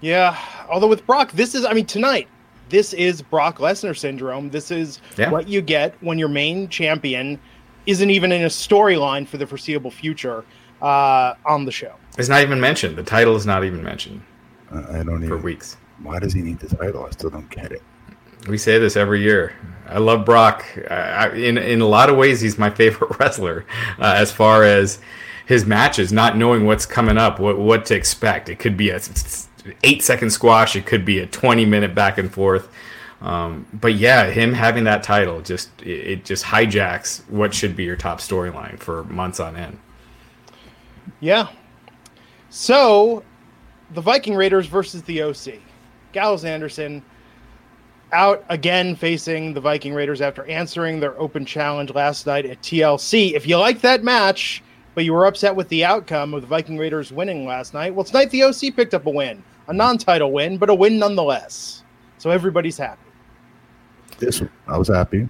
Yeah, 0.00 0.36
although 0.68 0.88
with 0.88 1.06
Brock, 1.06 1.30
this 1.32 1.54
is, 1.54 1.64
I 1.64 1.72
mean, 1.72 1.86
tonight, 1.86 2.26
this 2.68 2.92
is 2.92 3.22
Brock 3.22 3.58
Lesnar 3.58 3.96
syndrome. 3.96 4.50
This 4.50 4.70
is 4.72 5.00
Yeah. 5.16 5.30
what 5.30 5.48
you 5.48 5.60
get 5.62 5.94
when 6.02 6.18
your 6.18 6.28
main 6.28 6.68
champion 6.68 7.38
isn't 7.86 8.10
even 8.10 8.32
in 8.32 8.42
a 8.42 8.48
storyline 8.48 9.26
for 9.26 9.36
the 9.38 9.46
foreseeable 9.46 9.90
future 9.92 10.44
uh, 10.82 11.34
on 11.46 11.64
the 11.64 11.70
show. 11.72 11.94
It's 12.18 12.28
not 12.28 12.42
even 12.42 12.60
mentioned. 12.60 12.96
The 12.96 13.04
title 13.04 13.36
is 13.36 13.46
not 13.46 13.64
even 13.64 13.82
mentioned 13.82 14.20
Uh, 14.72 14.82
I 14.90 15.02
don't 15.04 15.26
for 15.26 15.36
weeks. 15.38 15.76
Why 16.02 16.18
does 16.18 16.32
he 16.32 16.42
need 16.42 16.58
the 16.58 16.74
title? 16.76 17.06
I 17.06 17.10
still 17.10 17.30
don't 17.30 17.48
get 17.50 17.70
it. 17.70 17.82
We 18.48 18.58
say 18.58 18.78
this 18.78 18.96
every 18.96 19.20
year. 19.22 19.52
I 19.88 19.98
love 19.98 20.24
Brock. 20.24 20.64
I, 20.90 20.94
I, 20.94 21.28
in 21.34 21.56
in 21.56 21.80
a 21.80 21.86
lot 21.86 22.10
of 22.10 22.16
ways, 22.16 22.40
he's 22.40 22.58
my 22.58 22.70
favorite 22.82 23.18
wrestler. 23.18 23.64
Uh, 23.98 24.14
as 24.16 24.30
far 24.32 24.64
as 24.64 24.98
his 25.48 25.64
matches, 25.64 26.12
not 26.12 26.36
knowing 26.36 26.66
what's 26.66 26.84
coming 26.84 27.16
up, 27.16 27.40
what 27.40 27.58
what 27.58 27.86
to 27.86 27.94
expect. 27.94 28.50
It 28.50 28.58
could 28.58 28.76
be 28.76 28.90
a 28.90 29.00
eight 29.82 30.02
second 30.02 30.28
squash. 30.28 30.76
It 30.76 30.84
could 30.84 31.06
be 31.06 31.20
a 31.20 31.26
twenty 31.26 31.64
minute 31.64 31.94
back 31.94 32.18
and 32.18 32.30
forth. 32.30 32.68
Um, 33.22 33.66
but 33.72 33.94
yeah, 33.94 34.26
him 34.26 34.52
having 34.52 34.84
that 34.84 35.02
title 35.02 35.40
just 35.40 35.70
it, 35.80 35.88
it 35.88 36.24
just 36.26 36.44
hijacks 36.44 37.26
what 37.30 37.54
should 37.54 37.74
be 37.74 37.84
your 37.84 37.96
top 37.96 38.20
storyline 38.20 38.78
for 38.78 39.04
months 39.04 39.40
on 39.40 39.56
end. 39.56 39.78
Yeah. 41.20 41.48
So, 42.50 43.24
the 43.94 44.02
Viking 44.02 44.34
Raiders 44.34 44.66
versus 44.66 45.02
the 45.02 45.22
OC. 45.22 45.60
Gallows 46.12 46.44
Anderson 46.44 47.02
out 48.12 48.44
again 48.50 48.94
facing 48.94 49.54
the 49.54 49.60
Viking 49.62 49.94
Raiders 49.94 50.20
after 50.20 50.44
answering 50.44 51.00
their 51.00 51.18
open 51.18 51.46
challenge 51.46 51.90
last 51.94 52.26
night 52.26 52.44
at 52.44 52.60
TLC. 52.60 53.32
If 53.32 53.46
you 53.46 53.56
like 53.56 53.80
that 53.80 54.04
match, 54.04 54.62
but 54.98 55.04
you 55.04 55.12
were 55.12 55.26
upset 55.26 55.54
with 55.54 55.68
the 55.68 55.84
outcome 55.84 56.34
of 56.34 56.40
the 56.40 56.48
Viking 56.48 56.76
Raiders 56.76 57.12
winning 57.12 57.46
last 57.46 57.72
night, 57.72 57.94
well, 57.94 58.02
tonight 58.02 58.30
the 58.30 58.42
OC 58.42 58.74
picked 58.74 58.94
up 58.94 59.06
a 59.06 59.10
win. 59.10 59.44
A 59.68 59.72
non 59.72 59.96
title 59.96 60.32
win, 60.32 60.58
but 60.58 60.70
a 60.70 60.74
win 60.74 60.98
nonetheless. 60.98 61.84
So 62.18 62.30
everybody's 62.30 62.76
happy. 62.76 63.00
This 64.18 64.42
I 64.66 64.76
was 64.76 64.88
happy. 64.88 65.28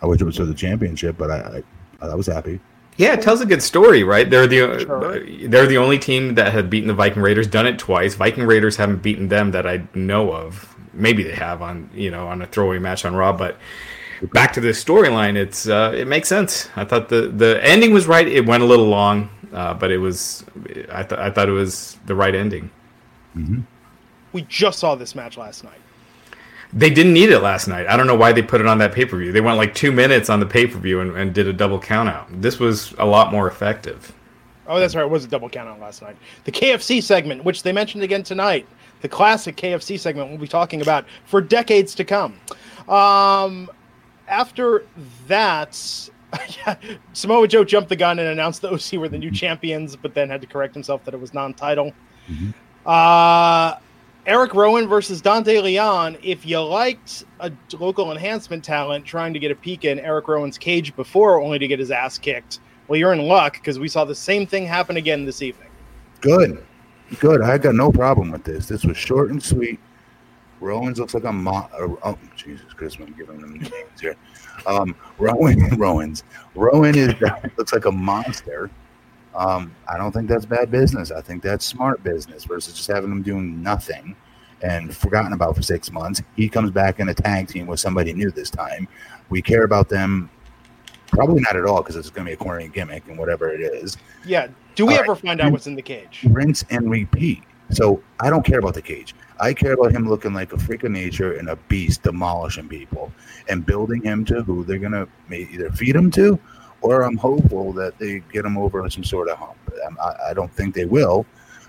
I 0.00 0.06
wish 0.06 0.22
it 0.22 0.24
was 0.24 0.38
for 0.38 0.46
the 0.46 0.54
championship, 0.54 1.18
but 1.18 1.30
I 1.30 1.62
I, 2.00 2.06
I 2.06 2.14
was 2.14 2.26
happy. 2.26 2.58
Yeah, 2.96 3.12
it 3.12 3.20
tells 3.20 3.42
a 3.42 3.44
good 3.44 3.62
story, 3.62 4.02
right? 4.02 4.30
They're 4.30 4.46
the 4.46 4.78
Sure. 4.80 5.20
they're 5.46 5.66
the 5.66 5.76
only 5.76 5.98
team 5.98 6.34
that 6.36 6.54
had 6.54 6.70
beaten 6.70 6.88
the 6.88 6.94
Viking 6.94 7.20
Raiders, 7.20 7.46
done 7.46 7.66
it 7.66 7.78
twice. 7.78 8.14
Viking 8.14 8.46
Raiders 8.46 8.76
haven't 8.78 9.02
beaten 9.02 9.28
them 9.28 9.50
that 9.50 9.66
I 9.66 9.86
know 9.92 10.32
of. 10.32 10.74
Maybe 10.94 11.22
they 11.22 11.34
have 11.34 11.60
on 11.60 11.90
you 11.92 12.10
know 12.10 12.28
on 12.28 12.40
a 12.40 12.46
throwaway 12.46 12.78
match 12.78 13.04
on 13.04 13.14
Raw, 13.14 13.34
but 13.34 13.58
back 14.32 14.52
to 14.54 14.60
the 14.60 14.68
storyline, 14.68 15.36
it's 15.36 15.68
uh, 15.68 15.92
it 15.94 16.06
makes 16.06 16.28
sense. 16.28 16.68
I 16.76 16.84
thought 16.84 17.08
the 17.08 17.28
the 17.28 17.62
ending 17.64 17.92
was 17.92 18.06
right. 18.06 18.26
It 18.26 18.46
went 18.46 18.62
a 18.62 18.66
little 18.66 18.86
long, 18.86 19.30
uh, 19.52 19.74
but 19.74 19.90
it 19.90 19.98
was 19.98 20.44
I 20.92 21.02
thought 21.02 21.18
I 21.18 21.30
thought 21.30 21.48
it 21.48 21.52
was 21.52 21.98
the 22.06 22.14
right 22.14 22.34
ending. 22.34 22.70
We 24.32 24.42
just 24.42 24.78
saw 24.78 24.94
this 24.94 25.14
match 25.14 25.36
last 25.36 25.64
night. 25.64 25.80
They 26.72 26.90
didn't 26.90 27.12
need 27.12 27.30
it 27.30 27.40
last 27.40 27.68
night. 27.68 27.86
I 27.86 27.96
don't 27.96 28.06
know 28.06 28.16
why 28.16 28.32
they 28.32 28.42
put 28.42 28.60
it 28.60 28.66
on 28.66 28.78
that 28.78 28.92
pay 28.92 29.04
per 29.04 29.16
view. 29.16 29.32
They 29.32 29.40
went 29.40 29.56
like 29.56 29.74
two 29.74 29.92
minutes 29.92 30.28
on 30.28 30.40
the 30.40 30.46
pay 30.46 30.66
per 30.66 30.78
view 30.78 31.00
and, 31.00 31.16
and 31.16 31.34
did 31.34 31.46
a 31.46 31.52
double 31.52 31.78
count 31.78 32.08
out. 32.08 32.28
This 32.42 32.58
was 32.58 32.92
a 32.98 33.06
lot 33.06 33.30
more 33.30 33.46
effective. 33.46 34.12
Oh, 34.66 34.80
that's 34.80 34.94
right. 34.94 35.02
It 35.04 35.10
was 35.10 35.24
a 35.24 35.28
double 35.28 35.48
count 35.48 35.68
on 35.68 35.78
last 35.80 36.02
night. 36.02 36.16
The 36.44 36.52
KFC 36.52 37.02
segment, 37.02 37.44
which 37.44 37.62
they 37.62 37.72
mentioned 37.72 38.02
again 38.02 38.22
tonight, 38.22 38.66
the 39.00 39.08
classic 39.08 39.56
KFC 39.56 39.98
segment 39.98 40.30
we'll 40.30 40.38
be 40.38 40.48
talking 40.48 40.82
about 40.82 41.04
for 41.24 41.40
decades 41.40 41.94
to 41.94 42.04
come. 42.04 42.38
Um, 42.88 43.70
after 44.28 44.84
that, 45.26 45.74
Samoa 47.12 47.48
Joe 47.48 47.64
jumped 47.64 47.88
the 47.88 47.96
gun 47.96 48.18
and 48.18 48.28
announced 48.28 48.62
the 48.62 48.70
OC 48.70 49.00
were 49.00 49.08
the 49.08 49.18
new 49.18 49.30
champions, 49.30 49.96
but 49.96 50.14
then 50.14 50.28
had 50.28 50.40
to 50.40 50.46
correct 50.46 50.74
himself 50.74 51.04
that 51.04 51.14
it 51.14 51.20
was 51.20 51.32
non-title. 51.34 51.92
Uh, 52.84 53.76
Eric 54.26 54.54
Rowan 54.54 54.88
versus 54.88 55.20
Dante 55.20 55.60
Leon. 55.60 56.16
If 56.22 56.44
you 56.44 56.60
liked 56.60 57.24
a 57.40 57.52
local 57.78 58.10
enhancement 58.10 58.64
talent 58.64 59.04
trying 59.04 59.32
to 59.32 59.38
get 59.38 59.52
a 59.52 59.54
peek 59.54 59.84
in 59.84 60.00
Eric 60.00 60.26
Rowan's 60.26 60.58
cage 60.58 60.94
before, 60.96 61.40
only 61.40 61.58
to 61.58 61.68
get 61.68 61.78
his 61.78 61.92
ass 61.92 62.18
kicked, 62.18 62.58
well, 62.88 62.98
you're 62.98 63.12
in 63.12 63.22
luck 63.22 63.54
because 63.54 63.78
we 63.78 63.88
saw 63.88 64.04
the 64.04 64.14
same 64.14 64.46
thing 64.46 64.66
happen 64.66 64.96
again 64.96 65.24
this 65.24 65.42
evening. 65.42 65.68
Good, 66.20 66.64
good. 67.20 67.42
I 67.42 67.58
got 67.58 67.74
no 67.74 67.92
problem 67.92 68.30
with 68.30 68.44
this. 68.44 68.66
This 68.66 68.84
was 68.84 68.96
short 68.96 69.30
and 69.30 69.42
sweet. 69.42 69.78
Rowan's 70.60 70.98
looks 70.98 71.14
like 71.14 71.24
a 71.24 71.32
mo- 71.32 71.68
uh, 71.72 71.88
oh 72.04 72.18
Jesus 72.36 72.72
Christ! 72.72 72.98
I'm 73.00 73.12
giving 73.12 73.40
them 73.40 73.54
names 73.58 74.00
here. 74.00 74.16
Um, 74.66 74.94
Rowan, 75.18 75.68
Rowan's 75.78 76.24
Rowan 76.54 76.96
is 76.96 77.14
looks 77.56 77.72
like 77.72 77.84
a 77.84 77.92
monster. 77.92 78.70
Um, 79.34 79.74
I 79.86 79.98
don't 79.98 80.12
think 80.12 80.28
that's 80.28 80.46
bad 80.46 80.70
business. 80.70 81.10
I 81.10 81.20
think 81.20 81.42
that's 81.42 81.64
smart 81.64 82.02
business 82.02 82.44
versus 82.44 82.74
just 82.74 82.88
having 82.88 83.10
them 83.10 83.22
doing 83.22 83.62
nothing 83.62 84.16
and 84.62 84.96
forgotten 84.96 85.34
about 85.34 85.54
for 85.54 85.60
six 85.60 85.92
months. 85.92 86.22
He 86.36 86.48
comes 86.48 86.70
back 86.70 87.00
in 87.00 87.10
a 87.10 87.14
tag 87.14 87.48
team 87.48 87.66
with 87.66 87.78
somebody 87.78 88.14
new 88.14 88.30
this 88.30 88.48
time. 88.48 88.88
We 89.28 89.42
care 89.42 89.64
about 89.64 89.90
them. 89.90 90.30
Probably 91.08 91.42
not 91.42 91.54
at 91.54 91.66
all 91.66 91.82
because 91.82 91.96
it's 91.96 92.08
going 92.08 92.24
to 92.24 92.30
be 92.30 92.34
a 92.34 92.36
corny 92.36 92.68
gimmick 92.68 93.06
and 93.08 93.18
whatever 93.18 93.50
it 93.50 93.60
is. 93.60 93.98
Yeah. 94.24 94.48
Do 94.74 94.86
we 94.86 94.94
All 94.94 95.00
ever 95.00 95.12
right. 95.12 95.22
find 95.22 95.40
out 95.40 95.52
what's 95.52 95.66
in 95.66 95.74
the 95.76 95.82
cage? 95.82 96.24
rinse 96.30 96.64
and 96.70 96.90
repeat. 96.90 97.42
So 97.70 98.02
I 98.20 98.30
don't 98.30 98.44
care 98.44 98.58
about 98.58 98.74
the 98.74 98.82
cage. 98.82 99.14
I 99.40 99.52
care 99.52 99.72
about 99.72 99.92
him 99.92 100.08
looking 100.08 100.32
like 100.32 100.52
a 100.52 100.58
freak 100.58 100.84
of 100.84 100.92
nature 100.92 101.36
and 101.36 101.48
a 101.48 101.56
beast, 101.56 102.02
demolishing 102.02 102.68
people, 102.68 103.12
and 103.48 103.66
building 103.66 104.02
him 104.02 104.24
to 104.26 104.42
who 104.42 104.64
they're 104.64 104.78
gonna 104.78 105.08
either 105.30 105.70
feed 105.72 105.96
him 105.96 106.10
to, 106.12 106.38
or 106.80 107.02
I'm 107.02 107.16
hopeful 107.16 107.72
that 107.74 107.98
they 107.98 108.20
get 108.32 108.44
him 108.44 108.56
over 108.56 108.84
in 108.84 108.90
some 108.90 109.04
sort 109.04 109.28
of 109.28 109.38
hump. 109.38 109.56
Um, 109.86 109.98
I, 110.00 110.30
I 110.30 110.34
don't 110.34 110.52
think 110.52 110.74
they 110.74 110.84
will, 110.84 111.26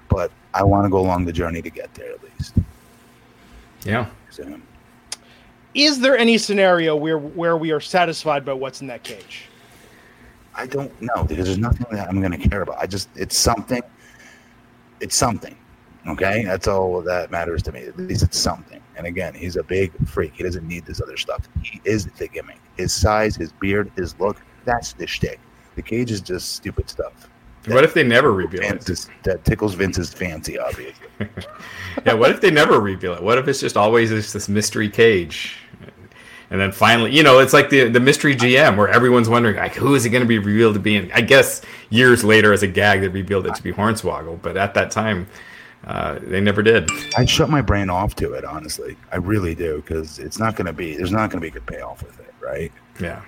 but 0.09 0.31
I 0.53 0.63
want 0.63 0.85
to 0.85 0.89
go 0.89 0.99
along 0.99 1.25
the 1.25 1.33
journey 1.33 1.61
to 1.61 1.69
get 1.69 1.93
there 1.93 2.11
at 2.11 2.23
least. 2.23 2.55
Yeah. 3.83 4.07
So, 4.29 4.59
Is 5.73 5.99
there 5.99 6.17
any 6.17 6.37
scenario 6.37 6.95
where 6.95 7.17
where 7.17 7.57
we 7.57 7.71
are 7.71 7.79
satisfied 7.79 8.45
by 8.45 8.53
what's 8.53 8.81
in 8.81 8.87
that 8.87 9.03
cage? 9.03 9.45
I 10.55 10.65
don't 10.65 10.91
know 11.01 11.23
because 11.23 11.45
there's 11.45 11.57
nothing 11.57 11.85
that 11.91 12.09
I'm 12.09 12.19
going 12.19 12.31
to 12.31 12.49
care 12.49 12.61
about. 12.61 12.79
I 12.79 12.87
just 12.87 13.09
it's 13.15 13.37
something. 13.37 13.81
It's 14.99 15.15
something. 15.15 15.55
Okay, 16.07 16.43
that's 16.43 16.67
all 16.67 17.01
that 17.01 17.31
matters 17.31 17.61
to 17.63 17.71
me. 17.71 17.81
At 17.81 17.97
least 17.97 18.23
it's 18.23 18.37
something. 18.37 18.81
And 18.95 19.05
again, 19.05 19.33
he's 19.33 19.57
a 19.57 19.63
big 19.63 19.91
freak. 20.07 20.33
He 20.35 20.43
doesn't 20.43 20.67
need 20.67 20.85
this 20.85 21.01
other 21.01 21.17
stuff. 21.17 21.47
He 21.61 21.81
is 21.83 22.05
the 22.05 22.27
gimmick. 22.27 22.59
His 22.77 22.93
size, 22.93 23.35
his 23.35 23.51
beard, 23.51 23.91
his 23.95 24.17
look—that's 24.19 24.93
the 24.93 25.05
shtick. 25.05 25.39
The 25.75 25.81
cage 25.81 26.11
is 26.11 26.21
just 26.21 26.55
stupid 26.55 26.89
stuff. 26.89 27.29
What 27.67 27.83
if 27.83 27.93
they 27.93 28.03
never 28.03 28.31
reveal 28.31 28.61
it? 28.61 28.69
Vince's, 28.69 29.09
that 29.23 29.43
tickles 29.43 29.73
Vince's 29.73 30.13
fancy, 30.13 30.57
obviously. 30.57 31.07
yeah, 32.05 32.13
what 32.13 32.31
if 32.31 32.39
they 32.39 32.49
never 32.49 32.79
reveal 32.79 33.13
it? 33.13 33.21
What 33.21 33.37
if 33.37 33.47
it's 33.47 33.59
just 33.59 33.75
always 33.75 34.09
just 34.09 34.33
this 34.33 34.47
mystery 34.47 34.89
cage? 34.89 35.57
And 36.49 36.61
then 36.61 36.71
finally, 36.71 37.13
you 37.13 37.23
know, 37.23 37.39
it's 37.39 37.51
like 37.51 37.69
the 37.69 37.89
the 37.89 37.99
mystery 37.99 38.33
GM 38.33 38.77
where 38.77 38.87
everyone's 38.87 39.27
wondering, 39.27 39.57
like, 39.57 39.75
who 39.75 39.95
is 39.95 40.05
it 40.05 40.11
going 40.11 40.23
to 40.23 40.27
be 40.27 40.39
revealed 40.39 40.75
to 40.75 40.79
be? 40.79 40.95
And 40.95 41.11
I 41.11 41.19
guess 41.19 41.61
years 41.89 42.23
later, 42.23 42.53
as 42.53 42.63
a 42.63 42.67
gag, 42.67 43.01
they 43.01 43.09
revealed 43.09 43.47
it 43.47 43.55
to 43.55 43.63
be 43.63 43.73
Hornswoggle. 43.73 44.41
But 44.41 44.55
at 44.55 44.73
that 44.75 44.89
time, 44.89 45.27
uh, 45.87 46.19
they 46.21 46.41
never 46.41 46.61
did. 46.61 46.89
I 47.17 47.23
shut 47.23 47.49
my 47.49 47.61
brain 47.61 47.89
off 47.89 48.13
to 48.15 48.33
it, 48.33 48.43
honestly. 48.43 48.97
I 49.11 49.15
really 49.15 49.55
do 49.55 49.77
because 49.77 50.19
it's 50.19 50.37
not 50.37 50.57
going 50.57 50.65
to 50.67 50.73
be. 50.73 50.97
There's 50.97 51.13
not 51.13 51.29
going 51.31 51.39
to 51.39 51.41
be 51.41 51.47
a 51.47 51.51
good 51.51 51.65
payoff 51.65 52.03
with 52.03 52.19
it, 52.19 52.33
right? 52.41 52.71
Yeah. 52.99 53.21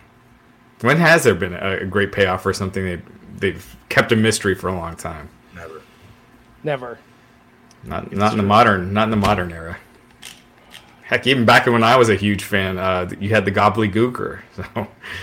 When 0.82 0.98
has 0.98 1.24
there 1.24 1.36
been 1.36 1.54
a, 1.54 1.78
a 1.78 1.86
great 1.86 2.12
payoff 2.12 2.44
for 2.44 2.54
something 2.54 2.84
they 2.84 3.02
they've 3.38 3.76
kept 3.88 4.12
a 4.12 4.16
mystery 4.16 4.56
for 4.56 4.68
a 4.68 4.76
long 4.76 4.98
time. 4.98 5.30
Never. 5.56 5.82
Never. 6.64 7.00
Not 7.86 8.12
not 8.12 8.34
in 8.34 8.38
the 8.38 8.44
modern 8.44 8.94
not 8.94 9.06
in 9.06 9.12
the 9.12 9.18
modern 9.18 9.54
era. 9.54 9.78
Heck, 11.04 11.26
even 11.28 11.46
back 11.46 11.66
when 11.66 11.84
I 11.84 11.96
was 11.96 12.10
a 12.10 12.16
huge 12.16 12.44
fan, 12.44 12.78
uh, 12.78 13.10
you 13.20 13.30
had 13.30 13.46
the 13.46 13.52
Gobbledy 13.52 13.92
Gooker. 13.92 14.42
So 14.56 14.64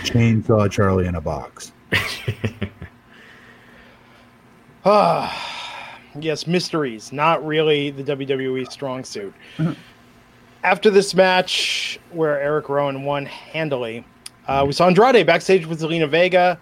Chainsaw 0.03 0.69
Charlie 0.69 1.05
in 1.05 1.15
a 1.15 1.21
box. 1.21 1.71
Yes, 6.19 6.47
mysteries, 6.47 7.11
not 7.11 7.45
really 7.45 7.91
the 7.91 8.03
WWE 8.03 8.69
strong 8.71 9.03
suit. 9.03 9.33
After 10.63 10.89
this 10.89 11.13
match, 11.13 11.99
where 12.11 12.39
Eric 12.41 12.67
Rowan 12.69 13.03
won 13.03 13.25
handily, 13.25 14.03
uh, 14.47 14.63
we 14.65 14.73
saw 14.73 14.87
Andrade 14.87 15.25
backstage 15.25 15.65
with 15.65 15.81
Zelina 15.81 16.09
Vega, 16.09 16.59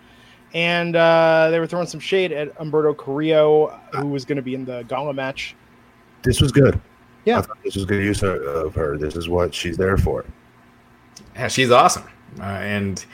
and 0.54 0.96
uh, 0.96 1.50
they 1.52 1.60
were 1.60 1.68
throwing 1.68 1.88
some 1.88 2.00
shade 2.00 2.32
at 2.32 2.56
Humberto 2.58 2.96
Carrillo, 2.98 3.80
who 3.94 4.08
was 4.08 4.26
going 4.26 4.36
to 4.36 4.42
be 4.42 4.54
in 4.56 4.66
the 4.66 4.84
Gauntlet 4.84 5.16
match. 5.16 5.56
This 6.24 6.42
was 6.42 6.52
good. 6.52 6.80
Yeah. 7.26 7.40
I 7.40 7.42
thought 7.42 7.58
this 7.64 7.76
was 7.76 7.86
good 7.86 8.04
use 8.04 8.22
of- 8.24 8.42
of 8.42 8.76
her. 8.76 8.98
This 8.98 9.16
is 9.16 9.28
what 9.30 9.54
she's 9.54 9.78
there 9.78 9.98
for. 9.98 10.26
yeah, 11.36 11.48
she's 11.48 11.72
awesome, 11.72 12.04
uh, 12.40 12.44
and 12.44 13.06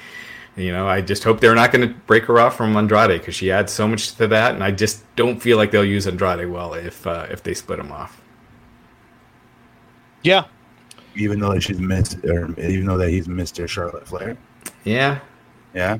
you 0.55 0.71
know 0.71 0.87
I 0.87 1.01
just 1.01 1.23
hope 1.23 1.39
they're 1.39 1.55
not 1.55 1.71
going 1.71 1.87
to 1.87 1.93
break 2.07 2.25
her 2.25 2.39
off 2.39 2.57
from 2.57 2.75
Andrade 2.75 3.19
because 3.19 3.35
she 3.35 3.51
adds 3.51 3.71
so 3.71 3.87
much 3.87 4.15
to 4.15 4.27
that, 4.27 4.53
and 4.53 4.63
I 4.63 4.71
just 4.71 5.03
don't 5.15 5.39
feel 5.39 5.57
like 5.57 5.71
they'll 5.71 5.85
use 5.85 6.07
Andrade 6.07 6.49
well 6.49 6.73
if 6.73 7.05
uh, 7.07 7.27
if 7.29 7.43
they 7.43 7.53
split 7.53 7.79
him 7.79 7.91
off. 7.91 8.21
Yeah, 10.23 10.43
Even 11.15 11.39
though 11.39 11.57
she's 11.59 11.79
missed, 11.79 12.23
or 12.25 12.47
even 12.59 12.85
though 12.85 12.97
that 12.97 13.09
he's 13.09 13.27
missed 13.27 13.55
Mr. 13.55 13.67
Charlotte 13.67 14.07
Flair. 14.07 14.37
Yeah, 14.83 15.19
Yeah. 15.73 15.97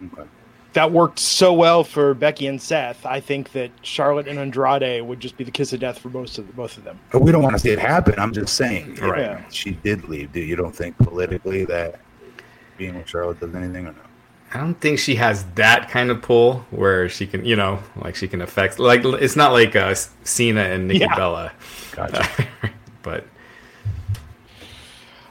Okay. 0.00 0.28
that 0.74 0.92
worked 0.92 1.18
so 1.18 1.52
well 1.52 1.82
for 1.82 2.14
Becky 2.14 2.46
and 2.46 2.60
Seth. 2.62 3.04
I 3.04 3.18
think 3.20 3.50
that 3.52 3.70
Charlotte 3.82 4.28
and 4.28 4.38
Andrade 4.38 5.02
would 5.02 5.18
just 5.18 5.36
be 5.36 5.42
the 5.44 5.50
kiss 5.50 5.72
of 5.72 5.80
death 5.80 5.98
for 5.98 6.08
most 6.08 6.38
of 6.38 6.54
both 6.54 6.76
of 6.78 6.84
them. 6.84 7.00
But 7.10 7.22
we 7.22 7.32
don't 7.32 7.42
want 7.42 7.54
to 7.56 7.58
see 7.58 7.70
it 7.70 7.78
happen. 7.80 8.14
I'm 8.18 8.32
just 8.32 8.54
saying. 8.54 8.94
Right. 8.96 9.20
Yeah. 9.22 9.48
She 9.50 9.72
did 9.72 10.08
leave. 10.08 10.32
Do 10.32 10.40
you 10.40 10.54
don't 10.56 10.74
think 10.74 10.96
politically 10.98 11.64
that 11.64 12.00
being 12.76 12.96
with 12.96 13.08
Charlotte 13.08 13.40
does 13.40 13.54
anything 13.54 13.86
or 13.86 13.92
no? 13.92 13.98
I 14.52 14.58
don't 14.58 14.74
think 14.80 15.00
she 15.00 15.16
has 15.16 15.44
that 15.56 15.90
kind 15.90 16.10
of 16.10 16.22
pull 16.22 16.64
where 16.70 17.08
she 17.08 17.26
can, 17.26 17.44
you 17.44 17.56
know, 17.56 17.80
like 17.96 18.14
she 18.14 18.28
can 18.28 18.40
affect. 18.40 18.78
Like 18.78 19.04
it's 19.04 19.34
not 19.34 19.52
like 19.52 19.74
uh, 19.74 19.94
Cena 20.22 20.60
and 20.60 20.86
Nikki 20.86 21.00
Yeah. 21.00 21.16
Bella, 21.16 21.52
Gotcha. 21.92 22.26
but 23.02 23.24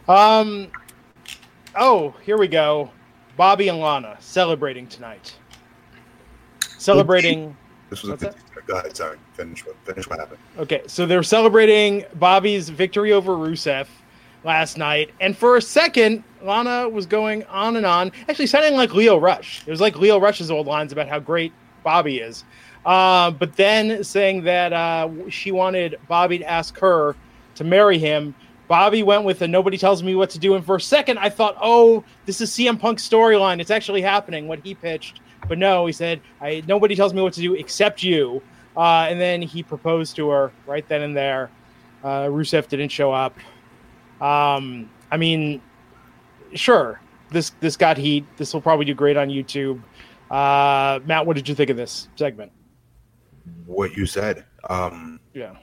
Um. 0.07 0.67
Oh, 1.75 2.13
here 2.23 2.37
we 2.37 2.47
go. 2.47 2.91
Bobby 3.37 3.69
and 3.69 3.79
Lana 3.79 4.17
celebrating 4.19 4.85
tonight. 4.87 5.33
Celebrating. 6.77 7.55
this 7.89 8.03
was 8.03 8.11
a 8.11 8.15
that? 8.17 8.35
good. 8.53 8.65
Go 8.67 8.77
ahead. 8.77 8.95
Sorry. 8.95 9.17
Finish 9.33 9.65
what 9.65 9.75
finish 9.85 10.07
what 10.09 10.19
happened. 10.19 10.39
Okay, 10.57 10.81
so 10.87 11.05
they're 11.05 11.23
celebrating 11.23 12.03
Bobby's 12.15 12.69
victory 12.69 13.11
over 13.13 13.33
Rusev 13.33 13.87
last 14.43 14.77
night, 14.77 15.11
and 15.21 15.37
for 15.37 15.57
a 15.57 15.61
second, 15.61 16.23
Lana 16.41 16.89
was 16.89 17.05
going 17.05 17.43
on 17.45 17.75
and 17.75 17.85
on, 17.85 18.11
actually 18.27 18.47
sounding 18.47 18.75
like 18.75 18.93
Lio 18.93 19.17
Rush. 19.17 19.63
It 19.65 19.71
was 19.71 19.81
like 19.81 19.97
Lio 19.97 20.19
Rush's 20.19 20.51
old 20.51 20.67
lines 20.67 20.91
about 20.91 21.07
how 21.07 21.19
great 21.19 21.53
Bobby 21.83 22.19
is, 22.19 22.43
uh, 22.85 23.31
but 23.31 23.55
then 23.55 24.03
saying 24.03 24.43
that 24.43 24.73
uh, 24.73 25.09
she 25.29 25.51
wanted 25.51 25.97
Bobby 26.07 26.39
to 26.39 26.49
ask 26.49 26.77
her 26.79 27.15
to 27.55 27.63
marry 27.63 27.97
him. 27.97 28.35
Bobby 28.67 29.03
went 29.03 29.23
with 29.23 29.41
a 29.41 29.47
nobody 29.47 29.77
tells 29.77 30.03
me 30.03 30.15
what 30.15 30.29
to 30.31 30.39
do, 30.39 30.55
and 30.55 30.65
for 30.65 30.75
a 30.75 30.81
second, 30.81 31.19
I 31.19 31.29
thought, 31.29 31.57
oh, 31.61 32.03
this 32.25 32.41
is 32.41 32.49
CM 32.51 32.79
Punk's 32.79 33.07
storyline. 33.07 33.59
It's 33.59 33.71
actually 33.71 34.01
happening. 34.01 34.47
What 34.47 34.59
he 34.63 34.73
pitched, 34.73 35.21
but 35.47 35.57
no, 35.57 35.85
he 35.85 35.93
said, 35.93 36.21
nobody 36.67 36.95
tells 36.95 37.13
me 37.13 37.21
what 37.21 37.33
to 37.33 37.41
do 37.41 37.53
except 37.53 38.03
you. 38.03 38.41
Uh, 38.75 39.05
and 39.09 39.19
then 39.19 39.41
he 39.41 39.61
proposed 39.61 40.15
to 40.15 40.29
her 40.29 40.51
right 40.65 40.87
then 40.87 41.01
and 41.01 41.15
there. 41.15 41.49
Uh, 42.03 42.25
Rusev 42.25 42.67
didn't 42.67 42.89
show 42.89 43.11
up. 43.11 43.37
Um, 44.23 44.89
I 45.11 45.17
mean, 45.17 45.61
sure, 46.53 47.01
this 47.29 47.51
this 47.59 47.75
got 47.75 47.97
heat. 47.97 48.25
This 48.37 48.53
will 48.53 48.61
probably 48.61 48.85
do 48.85 48.93
great 48.93 49.17
on 49.17 49.27
YouTube. 49.27 49.83
Uh, 50.31 51.01
Matt, 51.05 51.25
what 51.25 51.35
did 51.35 51.49
you 51.49 51.55
think 51.55 51.69
of 51.69 51.75
this 51.75 52.07
segment? 52.15 52.51
What 53.65 53.97
you 53.97 54.05
said. 54.05 54.45
Um, 54.69 55.19
Yeah, 55.33 55.57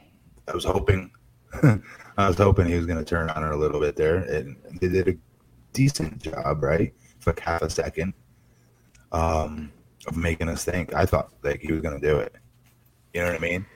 I 0.46 0.52
was 0.52 0.64
hoping. 0.64 1.10
I 1.62 2.28
was 2.28 2.36
hoping 2.36 2.66
he 2.66 2.74
was 2.74 2.84
going 2.84 2.98
to 2.98 3.04
turn 3.04 3.30
on 3.30 3.42
her 3.42 3.52
a 3.52 3.56
little 3.56 3.80
bit 3.80 3.96
there, 3.96 4.16
and 4.16 4.56
they 4.78 4.88
did 4.88 5.08
a 5.08 5.14
decent 5.72 6.22
job, 6.22 6.62
right? 6.62 6.92
For 7.20 7.30
like 7.30 7.40
half 7.40 7.62
a 7.62 7.70
second, 7.70 8.12
um, 9.12 9.72
of 10.06 10.18
making 10.18 10.50
us 10.50 10.64
think. 10.66 10.92
I 10.92 11.06
thought 11.06 11.32
like 11.42 11.60
he 11.60 11.72
was 11.72 11.80
going 11.80 11.98
to 11.98 12.06
do 12.06 12.18
it. 12.18 12.34
You 13.14 13.22
know 13.22 13.28
what 13.28 13.36
I 13.36 13.38
mean? 13.38 13.66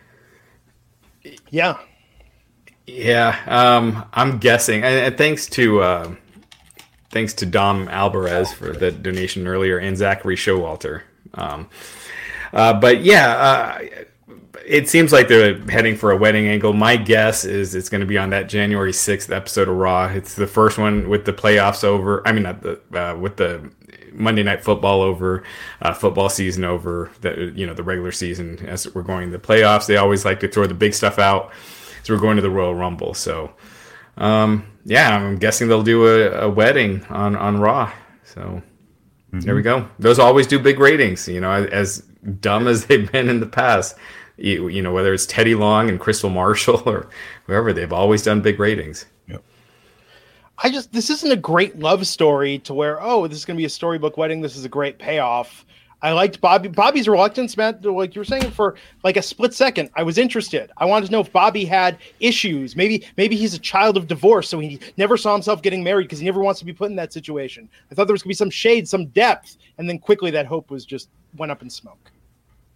yeah, 1.50 1.78
yeah, 2.86 3.38
um, 3.46 4.04
I'm 4.12 4.38
guessing. 4.38 4.82
And, 4.82 5.16
thanks 5.16 5.46
to 5.50 5.80
uh, 5.80 6.14
thanks 7.10 7.34
to 7.34 7.46
Dom 7.46 7.88
Alvarez 7.88 8.52
for 8.52 8.72
the 8.72 8.90
donation 8.90 9.46
earlier, 9.46 9.78
and 9.78 9.96
Zachary 9.96 10.36
Showalter. 10.36 11.02
Um, 11.34 11.68
uh, 12.52 12.74
but 12.74 13.02
yeah, 13.02 13.36
uh, 13.36 14.04
it 14.66 14.88
seems 14.88 15.12
like 15.12 15.28
they're 15.28 15.58
heading 15.68 15.96
for 15.96 16.10
a 16.10 16.16
wedding 16.16 16.46
angle. 16.46 16.72
My 16.72 16.96
guess 16.96 17.44
is 17.44 17.74
it's 17.74 17.88
going 17.88 18.00
to 18.00 18.06
be 18.06 18.18
on 18.18 18.30
that 18.30 18.48
January 18.48 18.92
6th 18.92 19.34
episode 19.34 19.68
of 19.68 19.76
Raw. 19.76 20.06
It's 20.06 20.34
the 20.34 20.46
first 20.46 20.78
one 20.78 21.08
with 21.08 21.24
the 21.24 21.32
playoffs 21.32 21.84
over. 21.84 22.26
I 22.26 22.32
mean, 22.32 22.44
not 22.44 22.62
the 22.62 22.80
uh, 22.94 23.16
with 23.16 23.36
the 23.36 23.70
Monday 24.12 24.42
Night 24.42 24.62
Football 24.62 25.02
over, 25.02 25.42
uh, 25.82 25.92
football 25.92 26.28
season 26.28 26.64
over. 26.64 27.10
The 27.20 27.52
you 27.54 27.66
know 27.66 27.74
the 27.74 27.82
regular 27.82 28.12
season 28.12 28.64
as 28.66 28.92
we're 28.94 29.02
going 29.02 29.30
to 29.30 29.36
the 29.36 29.44
playoffs. 29.44 29.86
They 29.86 29.96
always 29.96 30.24
like 30.24 30.40
to 30.40 30.48
throw 30.48 30.66
the 30.66 30.74
big 30.74 30.94
stuff 30.94 31.18
out. 31.18 31.52
So 32.04 32.14
we're 32.14 32.20
going 32.20 32.36
to 32.36 32.42
the 32.42 32.50
Royal 32.50 32.74
Rumble. 32.74 33.14
So 33.14 33.52
um, 34.16 34.66
yeah, 34.84 35.16
I'm 35.16 35.38
guessing 35.38 35.68
they'll 35.68 35.82
do 35.82 36.06
a, 36.06 36.46
a 36.46 36.48
wedding 36.48 37.04
on 37.06 37.34
on 37.36 37.58
Raw. 37.58 37.92
So 38.24 38.62
there 39.32 39.54
we 39.54 39.62
go. 39.62 39.88
Those 39.98 40.18
always 40.18 40.46
do 40.46 40.58
big 40.58 40.78
ratings. 40.78 41.26
You 41.26 41.40
know, 41.40 41.50
as, 41.50 41.66
as 41.66 41.98
dumb 42.40 42.68
as 42.68 42.86
they've 42.86 43.10
been 43.10 43.28
in 43.28 43.40
the 43.40 43.46
past. 43.46 43.96
You, 44.36 44.66
you 44.66 44.82
know, 44.82 44.92
whether 44.92 45.14
it's 45.14 45.26
Teddy 45.26 45.54
Long 45.54 45.88
and 45.88 46.00
Kristal 46.00 46.32
Marshall 46.32 46.82
or 46.86 47.08
whoever, 47.46 47.72
they've 47.72 47.92
always 47.92 48.22
done 48.22 48.40
big 48.40 48.58
ratings. 48.58 49.06
Yep. 49.28 49.44
I 50.58 50.70
just 50.70 50.92
this 50.92 51.10
isn't 51.10 51.30
a 51.30 51.36
great 51.36 51.78
love 51.78 52.06
story 52.06 52.58
to 52.60 52.74
where 52.74 53.00
oh 53.02 53.26
this 53.26 53.38
is 53.38 53.44
going 53.44 53.56
to 53.56 53.60
be 53.60 53.66
a 53.66 53.70
storybook 53.70 54.16
wedding. 54.16 54.40
This 54.40 54.56
is 54.56 54.64
a 54.64 54.68
great 54.68 54.98
payoff. 54.98 55.64
I 56.04 56.12
liked 56.12 56.38
Bobby 56.42 56.68
Bobby's 56.68 57.08
reluctance, 57.08 57.56
Matt. 57.56 57.82
Like 57.82 58.14
you 58.14 58.20
were 58.20 58.26
saying, 58.26 58.50
for 58.50 58.76
like 59.02 59.16
a 59.16 59.22
split 59.22 59.54
second, 59.54 59.88
I 59.94 60.02
was 60.02 60.18
interested. 60.18 60.70
I 60.76 60.84
wanted 60.84 61.06
to 61.06 61.12
know 61.12 61.20
if 61.20 61.32
Bobby 61.32 61.64
had 61.64 61.96
issues. 62.20 62.76
Maybe 62.76 63.06
maybe 63.16 63.36
he's 63.36 63.54
a 63.54 63.58
child 63.58 63.96
of 63.96 64.06
divorce, 64.06 64.46
so 64.46 64.58
he 64.58 64.78
never 64.98 65.16
saw 65.16 65.32
himself 65.32 65.62
getting 65.62 65.82
married 65.82 66.04
because 66.04 66.18
he 66.18 66.26
never 66.26 66.42
wants 66.42 66.60
to 66.60 66.66
be 66.66 66.74
put 66.74 66.90
in 66.90 66.96
that 66.96 67.14
situation. 67.14 67.70
I 67.90 67.94
thought 67.94 68.06
there 68.06 68.12
was 68.12 68.22
going 68.22 68.34
to 68.34 68.34
be 68.36 68.44
some 68.44 68.50
shade, 68.50 68.86
some 68.86 69.06
depth, 69.06 69.56
and 69.78 69.88
then 69.88 69.98
quickly 69.98 70.30
that 70.32 70.44
hope 70.44 70.70
was 70.70 70.84
just 70.84 71.08
went 71.38 71.50
up 71.50 71.62
in 71.62 71.70
smoke. 71.70 72.10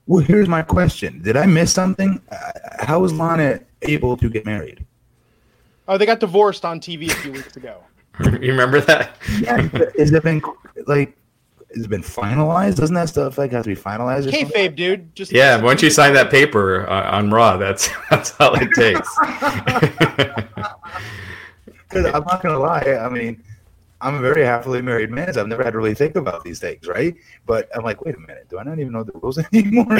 Well, 0.07 0.25
here's 0.25 0.49
my 0.49 0.63
question: 0.63 1.21
Did 1.21 1.37
I 1.37 1.45
miss 1.45 1.71
something? 1.71 2.23
Uh, 2.33 2.37
how 2.81 3.01
was 3.01 3.13
Lana 3.13 3.61
able 3.83 4.17
to 4.17 4.31
get 4.31 4.47
married? 4.47 4.87
Oh, 5.87 5.99
they 5.99 6.07
got 6.07 6.21
divorced 6.21 6.65
on 6.65 6.81
TV 6.81 7.11
a 7.11 7.15
few 7.17 7.33
weeks 7.33 7.59
ago. 7.59 7.83
you 8.25 8.53
remember 8.53 8.81
that? 8.81 9.19
Yeah, 9.39 9.69
has 9.99 10.13
it 10.13 10.23
been 10.23 10.41
like? 10.87 11.18
Has 11.75 11.85
it 11.85 11.91
been 11.91 12.03
finalized? 12.03 12.77
Doesn't 12.77 12.95
that 12.95 13.09
stuff 13.11 13.37
like 13.37 13.51
have 13.53 13.65
to 13.65 13.69
be 13.69 13.77
finalized? 13.77 14.27
Or 14.29 14.33
something? 14.33 14.75
Dude. 14.75 15.15
Just 15.15 15.33
Yeah, 15.33 15.61
once 15.61 15.83
you 15.83 15.91
sign 15.91 16.15
that 16.15 16.31
paper 16.31 16.89
uh, 16.89 17.11
on 17.17 17.31
Raw, 17.31 17.57
that's 17.59 17.91
that's 18.11 18.35
all 18.41 18.55
it 18.55 18.71
takes. 18.75 19.19
'Cause 21.91 22.05
I'm 22.05 22.25
not 22.25 22.43
gonna 22.43 22.59
lie. 22.59 22.99
I 23.01 23.09
mean, 23.09 23.43
I'm 24.01 24.15
a 24.15 24.21
very 24.21 24.45
happily 24.45 24.83
married 24.83 25.11
man, 25.11 25.33
so 25.33 25.41
I've 25.41 25.49
never 25.49 25.65
had 25.65 25.73
to 25.73 25.79
really 25.79 25.95
think 25.95 26.17
about 26.17 26.45
these 26.45 26.61
things, 26.61 26.87
right? 26.87 27.15
But 27.47 27.69
I'm 27.75 27.83
like, 27.83 28.05
wait 28.05 28.15
a 28.15 28.19
minute, 28.21 28.47
do 28.49 28.59
I 28.59 28.63
not 28.63 28.79
even 28.79 28.93
know 28.93 29.03
the 29.03 29.13
rules 29.15 29.39
anymore? 29.53 29.99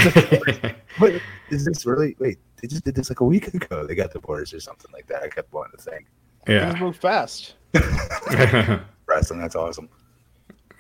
but 1.01 1.21
is 1.51 1.65
this 1.65 1.85
really? 1.87 2.15
Wait, 2.19 2.39
they 2.61 2.69
just 2.69 2.85
did 2.85 2.95
this 2.95 3.11
like 3.11 3.21
a 3.21 3.25
week 3.25 3.53
ago. 3.55 3.87
They 3.87 3.95
got 3.95 4.13
divorced 4.13 4.53
or 4.55 4.61
something 4.61 4.91
like 4.93 5.07
that. 5.07 5.23
I 5.23 5.29
kept 5.29 5.53
wanting 5.53 5.79
to 5.79 5.83
think. 5.83 6.07
things 6.47 6.75
yeah. 6.75 6.81
move 6.81 6.97
fast. 6.97 7.55
Wrestling, 9.07 9.41
that's 9.41 9.57
awesome. 9.57 9.89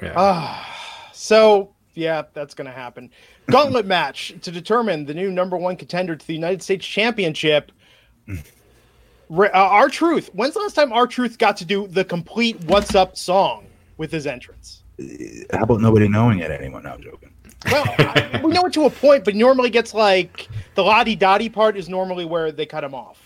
Yeah. 0.02 0.14
Ah, 0.16 1.10
so 1.12 1.74
yeah, 1.94 2.22
that's 2.32 2.54
going 2.54 2.66
to 2.66 2.72
happen. 2.72 3.10
Gauntlet 3.50 3.86
match 3.96 4.34
to 4.42 4.50
determine 4.50 5.04
the 5.04 5.14
new 5.14 5.30
number 5.30 5.56
one 5.56 5.76
contender 5.76 6.14
to 6.16 6.26
the 6.26 6.34
United 6.34 6.62
States 6.62 6.86
Championship. 6.86 7.72
R- 9.30 9.46
uh, 9.46 9.50
R-Truth. 9.52 10.30
When's 10.32 10.54
the 10.54 10.60
last 10.60 10.74
time 10.74 10.92
R-Truth 10.92 11.38
got 11.38 11.56
to 11.58 11.64
do 11.64 11.86
the 11.86 12.04
complete 12.04 12.62
"What's 12.64 12.94
Up" 12.94 13.16
song 13.16 13.66
with 13.96 14.10
his 14.10 14.26
entrance? 14.26 14.82
How 15.52 15.62
about 15.62 15.80
nobody 15.80 16.08
knowing 16.08 16.40
it 16.40 16.50
Anyone? 16.50 16.84
No, 16.84 16.90
I'm 16.90 17.02
joking. 17.02 17.32
Well, 17.70 17.84
I, 17.98 18.40
we 18.42 18.52
know 18.52 18.64
it 18.66 18.72
to 18.74 18.84
a 18.84 18.90
point, 18.90 19.24
but 19.24 19.34
normally 19.34 19.70
gets 19.70 19.92
like 19.92 20.48
the 20.74 20.84
lottie 20.84 21.16
dottie 21.16 21.48
part 21.48 21.76
is 21.76 21.88
normally 21.88 22.24
where 22.24 22.52
they 22.52 22.66
cut 22.66 22.84
him 22.84 22.94
off. 22.94 23.20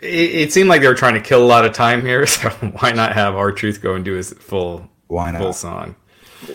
It, 0.00 0.34
it 0.34 0.52
seemed 0.52 0.68
like 0.68 0.80
they 0.80 0.88
were 0.88 0.94
trying 0.94 1.14
to 1.14 1.20
kill 1.20 1.42
a 1.42 1.46
lot 1.46 1.64
of 1.64 1.72
time 1.72 2.02
here, 2.02 2.26
so 2.26 2.50
why 2.80 2.92
not 2.92 3.12
have 3.12 3.34
R-Truth 3.34 3.82
go 3.82 3.94
and 3.94 4.04
do 4.04 4.12
his 4.14 4.32
full 4.32 4.88
Why 5.08 5.30
not? 5.30 5.40
full 5.40 5.52
song? 5.52 5.96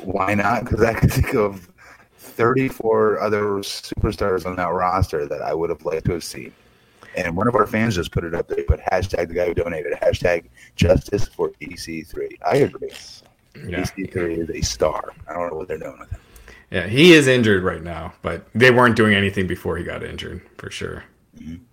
Why 0.03 0.35
not? 0.35 0.65
Because 0.65 0.83
I 0.83 0.93
can 0.93 1.09
think 1.09 1.33
of 1.33 1.67
34 2.17 3.19
other 3.19 3.41
superstars 3.59 4.45
on 4.45 4.55
that 4.55 4.71
roster 4.71 5.27
that 5.27 5.41
I 5.41 5.53
would 5.53 5.69
have 5.69 5.83
liked 5.83 6.05
to 6.05 6.13
have 6.13 6.23
seen. 6.23 6.53
And 7.17 7.35
one 7.35 7.47
of 7.47 7.55
our 7.55 7.67
fans 7.67 7.95
just 7.95 8.11
put 8.11 8.23
it 8.23 8.33
up 8.33 8.47
there, 8.47 8.63
put 8.63 8.79
hashtag 8.79 9.27
the 9.27 9.33
guy 9.33 9.47
who 9.47 9.53
donated, 9.53 9.93
hashtag 9.93 10.45
justice 10.75 11.27
for 11.27 11.49
EC3. 11.61 12.37
I 12.45 12.57
agree. 12.57 12.89
Yeah. 13.55 13.81
EC3 13.81 14.37
is 14.37 14.49
a 14.49 14.61
star. 14.61 15.11
I 15.27 15.33
don't 15.33 15.49
know 15.49 15.57
what 15.57 15.67
they're 15.67 15.77
doing 15.77 15.99
with 15.99 16.09
him. 16.09 16.19
Yeah, 16.69 16.87
he 16.87 17.11
is 17.11 17.27
injured 17.27 17.63
right 17.63 17.83
now, 17.83 18.13
but 18.21 18.45
they 18.55 18.71
weren't 18.71 18.95
doing 18.95 19.13
anything 19.13 19.45
before 19.45 19.75
he 19.75 19.83
got 19.83 20.03
injured 20.03 20.41
for 20.57 20.71
sure. 20.71 21.03
Mm-hmm. 21.37 21.63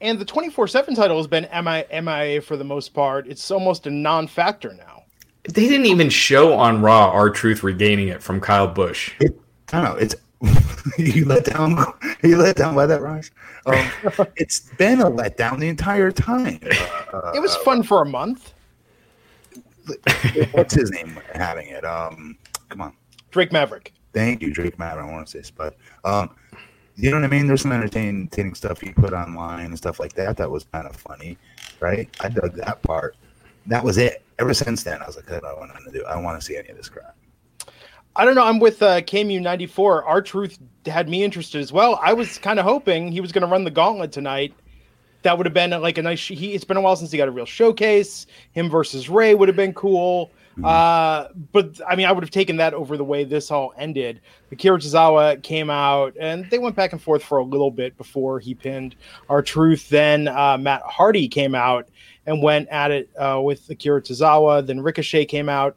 And 0.00 0.18
the 0.18 0.24
24 0.24 0.68
7 0.68 0.94
title 0.94 1.16
has 1.16 1.26
been 1.26 1.44
MI- 1.64 1.86
MIA 2.02 2.40
for 2.42 2.56
the 2.56 2.64
most 2.64 2.92
part. 2.92 3.26
It's 3.26 3.50
almost 3.50 3.86
a 3.86 3.90
non 3.90 4.26
factor 4.26 4.74
now. 4.74 5.04
They 5.44 5.68
didn't 5.68 5.86
even 5.86 6.10
show 6.10 6.54
on 6.54 6.82
Raw 6.82 7.10
R-Truth 7.12 7.62
regaining 7.62 8.08
it 8.08 8.22
from 8.22 8.40
Kyle 8.40 8.66
Busch. 8.66 9.12
It, 9.20 9.38
I 9.72 9.80
don't 9.82 9.94
know. 9.94 9.96
It's 9.96 10.14
you 10.98 11.24
let 11.24 11.44
down. 11.44 11.84
You 12.22 12.38
let 12.38 12.56
down 12.56 12.74
by 12.74 12.86
that, 12.86 13.02
Raj. 13.02 13.30
Um, 13.66 13.88
it's 14.36 14.70
been 14.78 15.00
a 15.00 15.10
letdown 15.10 15.60
the 15.60 15.68
entire 15.68 16.10
time. 16.10 16.58
Uh, 17.12 17.32
It 17.34 17.40
was 17.40 17.54
fun 17.56 17.82
for 17.82 18.02
a 18.02 18.06
month. 18.06 18.52
what's 20.52 20.74
his 20.74 20.90
name 20.90 21.18
having 21.34 21.68
it? 21.68 21.84
Um, 21.84 22.36
come 22.68 22.80
on. 22.80 22.94
Drake 23.30 23.52
Maverick. 23.52 23.92
Thank 24.12 24.40
you, 24.42 24.52
Drake 24.52 24.78
maverick 24.78 25.06
I 25.06 25.12
want 25.12 25.26
to 25.26 25.30
say 25.30 25.42
Spud. 25.42 25.74
Um, 26.04 26.30
you 26.96 27.10
know 27.10 27.18
what 27.18 27.24
I 27.24 27.28
mean? 27.28 27.46
There's 27.46 27.62
some 27.62 27.72
entertaining, 27.72 28.54
stuff 28.54 28.80
he 28.80 28.92
put 28.92 29.12
online 29.12 29.66
and 29.66 29.76
stuff 29.76 30.00
like 30.00 30.14
that. 30.14 30.36
That 30.38 30.50
was 30.50 30.64
kind 30.72 30.86
of 30.86 30.96
funny, 30.96 31.36
right? 31.80 32.08
I 32.20 32.28
dug 32.28 32.54
that 32.54 32.82
part. 32.82 33.16
That 33.66 33.84
was 33.84 33.98
it. 33.98 34.22
Ever 34.38 34.54
since 34.54 34.82
then, 34.82 35.02
I 35.02 35.06
was 35.06 35.16
like, 35.16 35.30
I 35.30 35.40
don't 35.40 35.58
want 35.58 35.72
to 35.84 35.92
do. 35.92 36.04
I 36.06 36.14
don't 36.14 36.24
want 36.24 36.40
to 36.40 36.44
see 36.44 36.56
any 36.56 36.68
of 36.68 36.76
this 36.76 36.88
crap. 36.88 37.16
I 38.14 38.24
don't 38.24 38.34
know. 38.34 38.44
I'm 38.44 38.60
with 38.60 38.82
uh, 38.82 39.02
KMU94. 39.02 40.02
R-Truth 40.06 40.58
had 40.86 41.08
me 41.08 41.22
interested 41.22 41.60
as 41.60 41.70
well. 41.70 42.00
I 42.02 42.14
was 42.14 42.38
kind 42.38 42.58
of 42.58 42.64
hoping 42.64 43.12
he 43.12 43.20
was 43.20 43.30
going 43.30 43.42
to 43.42 43.48
run 43.48 43.64
the 43.64 43.70
gauntlet 43.70 44.10
tonight. 44.10 44.54
That 45.22 45.36
would 45.36 45.44
have 45.44 45.52
been 45.52 45.70
like 45.70 45.98
a 45.98 46.02
nice. 46.02 46.26
He, 46.26 46.54
it's 46.54 46.64
been 46.64 46.78
a 46.78 46.80
while 46.80 46.96
since 46.96 47.10
he 47.10 47.18
got 47.18 47.28
a 47.28 47.32
real 47.32 47.46
showcase. 47.46 48.26
Him 48.52 48.70
versus 48.70 49.10
Rey 49.10 49.34
would 49.34 49.48
have 49.48 49.56
been 49.56 49.74
cool. 49.74 50.30
Uh, 50.64 51.28
but 51.52 51.80
I 51.86 51.96
mean, 51.96 52.06
I 52.06 52.12
would 52.12 52.24
have 52.24 52.30
taken 52.30 52.56
that 52.56 52.74
over 52.74 52.96
the 52.96 53.04
way 53.04 53.24
this 53.24 53.50
all 53.50 53.74
ended. 53.76 54.20
Akira 54.50 54.78
Tozawa 54.78 55.42
came 55.42 55.70
out 55.70 56.14
and 56.18 56.48
they 56.50 56.58
went 56.58 56.76
back 56.76 56.92
and 56.92 57.02
forth 57.02 57.22
for 57.22 57.38
a 57.38 57.44
little 57.44 57.70
bit 57.70 57.96
before 57.96 58.38
he 58.40 58.54
pinned 58.54 58.96
R-Truth. 59.28 59.88
Then 59.88 60.28
uh, 60.28 60.56
Matt 60.58 60.82
Hardy 60.82 61.28
came 61.28 61.54
out 61.54 61.88
and 62.26 62.42
went 62.42 62.68
at 62.68 62.90
it 62.90 63.10
uh, 63.18 63.40
with 63.42 63.68
Akira 63.68 64.00
Tozawa. 64.00 64.66
Then 64.66 64.80
Ricochet 64.80 65.26
came 65.26 65.48
out 65.48 65.76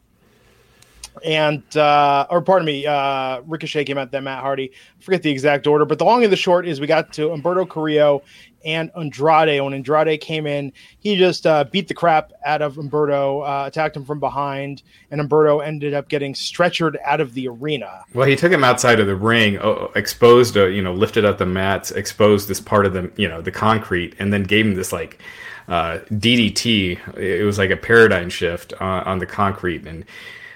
and 1.26 1.64
uh, 1.78 2.28
or 2.30 2.42
pardon 2.42 2.66
me, 2.66 2.86
uh, 2.86 3.42
Ricochet 3.42 3.86
came 3.86 3.98
out, 3.98 4.12
then 4.12 4.24
Matt 4.24 4.42
Hardy. 4.42 4.72
I 5.00 5.04
forget 5.04 5.24
the 5.24 5.32
exact 5.32 5.68
order, 5.68 5.86
but 5.86 6.00
the 6.00 6.06
long 6.06 6.24
and 6.24 6.32
the 6.32 6.38
short 6.38 6.68
is 6.68 6.80
we 6.80 6.88
got 6.88 7.14
to 7.14 7.30
Humberto 7.30 7.68
Carrillo 7.68 8.24
and 8.66 8.92
Andrade. 8.96 9.62
When 9.62 9.74
Andrade 9.74 10.20
came 10.22 10.46
in, 10.48 10.74
he 11.00 11.16
just 11.16 11.46
uh, 11.46 11.64
beat 11.66 11.88
the 11.88 11.94
crap 11.94 12.32
out 12.46 12.62
of 12.62 12.76
Humberto, 12.76 13.44
uh, 13.48 13.68
attacked 13.68 13.96
him 13.96 14.06
from 14.06 14.20
behind, 14.20 14.84
and 15.12 15.22
Humberto 15.22 15.66
ended 15.66 15.94
up 15.94 16.10
getting 16.10 16.34
stretchered 16.34 16.96
out 17.06 17.22
of 17.22 17.34
the 17.34 17.48
arena. 17.48 18.04
Well, 18.14 18.28
he 18.28 18.36
took 18.36 18.52
him 18.52 18.64
outside 18.64 19.00
of 19.00 19.08
the 19.08 19.16
ring, 19.16 19.58
uh, 19.60 19.88
exposed, 19.96 20.58
uh, 20.58 20.66
you 20.66 20.82
know, 20.82 20.94
lifted 20.94 21.26
up 21.26 21.38
the 21.38 21.46
mats, 21.46 21.92
exposed 21.92 22.48
this 22.48 22.60
part 22.60 22.86
of 22.86 22.94
the, 22.94 23.12
you 23.16 23.28
know, 23.28 23.42
the 23.42 23.52
concrete, 23.52 24.16
and 24.20 24.34
then 24.34 24.44
gave 24.44 24.66
him 24.66 24.76
this 24.76 24.92
like 24.92 25.22
uh, 25.68 26.00
DDT. 26.12 27.18
It 27.18 27.46
was 27.46 27.58
like 27.58 27.70
a 27.70 27.78
paradigm 27.78 28.30
shift 28.30 28.74
on, 28.80 29.04
on 29.04 29.20
the 29.20 29.26
concrete, 29.26 29.86
and 29.86 30.06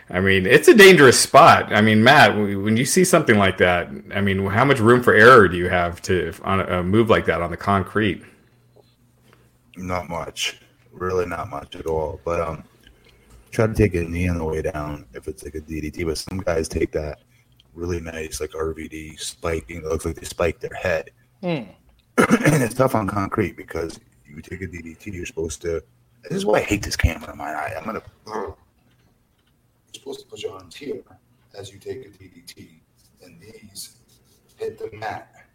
I 0.10 0.20
mean, 0.20 0.46
it's 0.46 0.68
a 0.68 0.74
dangerous 0.76 1.20
spot. 1.20 1.74
I 1.74 1.82
mean, 1.82 2.04
Matt, 2.04 2.36
when 2.36 2.78
you 2.78 2.86
see 2.86 3.04
something 3.04 3.38
like 3.38 3.58
that, 3.58 3.89
I 4.13 4.22
mean, 4.22 4.46
how 4.46 4.66
much 4.66 4.80
room 4.80 5.02
for 5.02 5.13
error 5.13 5.48
do 5.48 5.58
you 5.58 5.70
have 5.70 6.02
to 6.04 6.34
on 6.44 6.60
a 6.60 6.84
move 6.84 7.10
like 7.10 7.26
that 7.26 7.42
on 7.42 7.52
the 7.52 7.58
concrete? 7.58 8.22
Not 9.76 10.10
much, 10.10 10.62
really, 10.92 11.26
not 11.26 11.50
much 11.50 11.76
at 11.76 11.86
all. 11.86 12.20
But 12.26 12.42
um, 12.42 12.63
try 13.52 13.68
to 13.68 13.74
take 13.74 13.96
a 13.96 14.04
knee 14.04 14.28
on 14.28 14.38
the 14.38 14.44
way 14.44 14.62
down 14.62 15.06
if 15.13 15.28
it's 15.28 15.44
like 15.44 15.56
a 15.56 15.62
DDT. 15.62 16.06
But 16.06 16.18
some 16.18 16.39
guys 16.39 16.68
take 16.68 16.92
that 16.92 17.20
really 17.74 18.00
nice, 18.00 18.39
like 18.39 18.52
RVD 18.52 19.20
spiking. 19.20 19.78
It 19.78 19.86
looks 19.86 20.06
like 20.06 20.16
they 20.16 20.26
spike 20.26 20.60
their 20.60 20.76
head, 20.76 21.10
Hmm. 21.42 21.63
and 22.18 22.63
it's 22.63 22.74
tough 22.74 22.96
on 22.96 23.08
concrete 23.08 23.58
because 23.58 24.00
you 24.26 24.42
take 24.42 24.62
a 24.62 24.68
DDT, 24.68 25.13
you're 25.13 25.26
supposed 25.26 25.62
to. 25.63 25.84
This 26.24 26.38
is 26.38 26.46
why 26.46 26.60
I 26.60 26.62
hate 26.62 26.82
this 26.82 26.96
camera 26.96 27.32
in 27.32 27.38
my 27.38 27.52
eye. 27.52 27.74
I'm 27.78 27.84
gonna. 27.84 28.02
Supposed 29.93 30.21
to 30.21 30.25
put 30.25 30.41
your 30.41 30.53
arms 30.53 30.75
here 30.75 31.01
as 31.58 31.71
you 31.71 31.77
take 31.79 32.06
a 32.06 32.10
DDT, 32.10 32.79
and 33.23 33.39
these 33.39 33.97
hit 34.58 34.77
the 34.79 34.95
mat. 34.97 35.45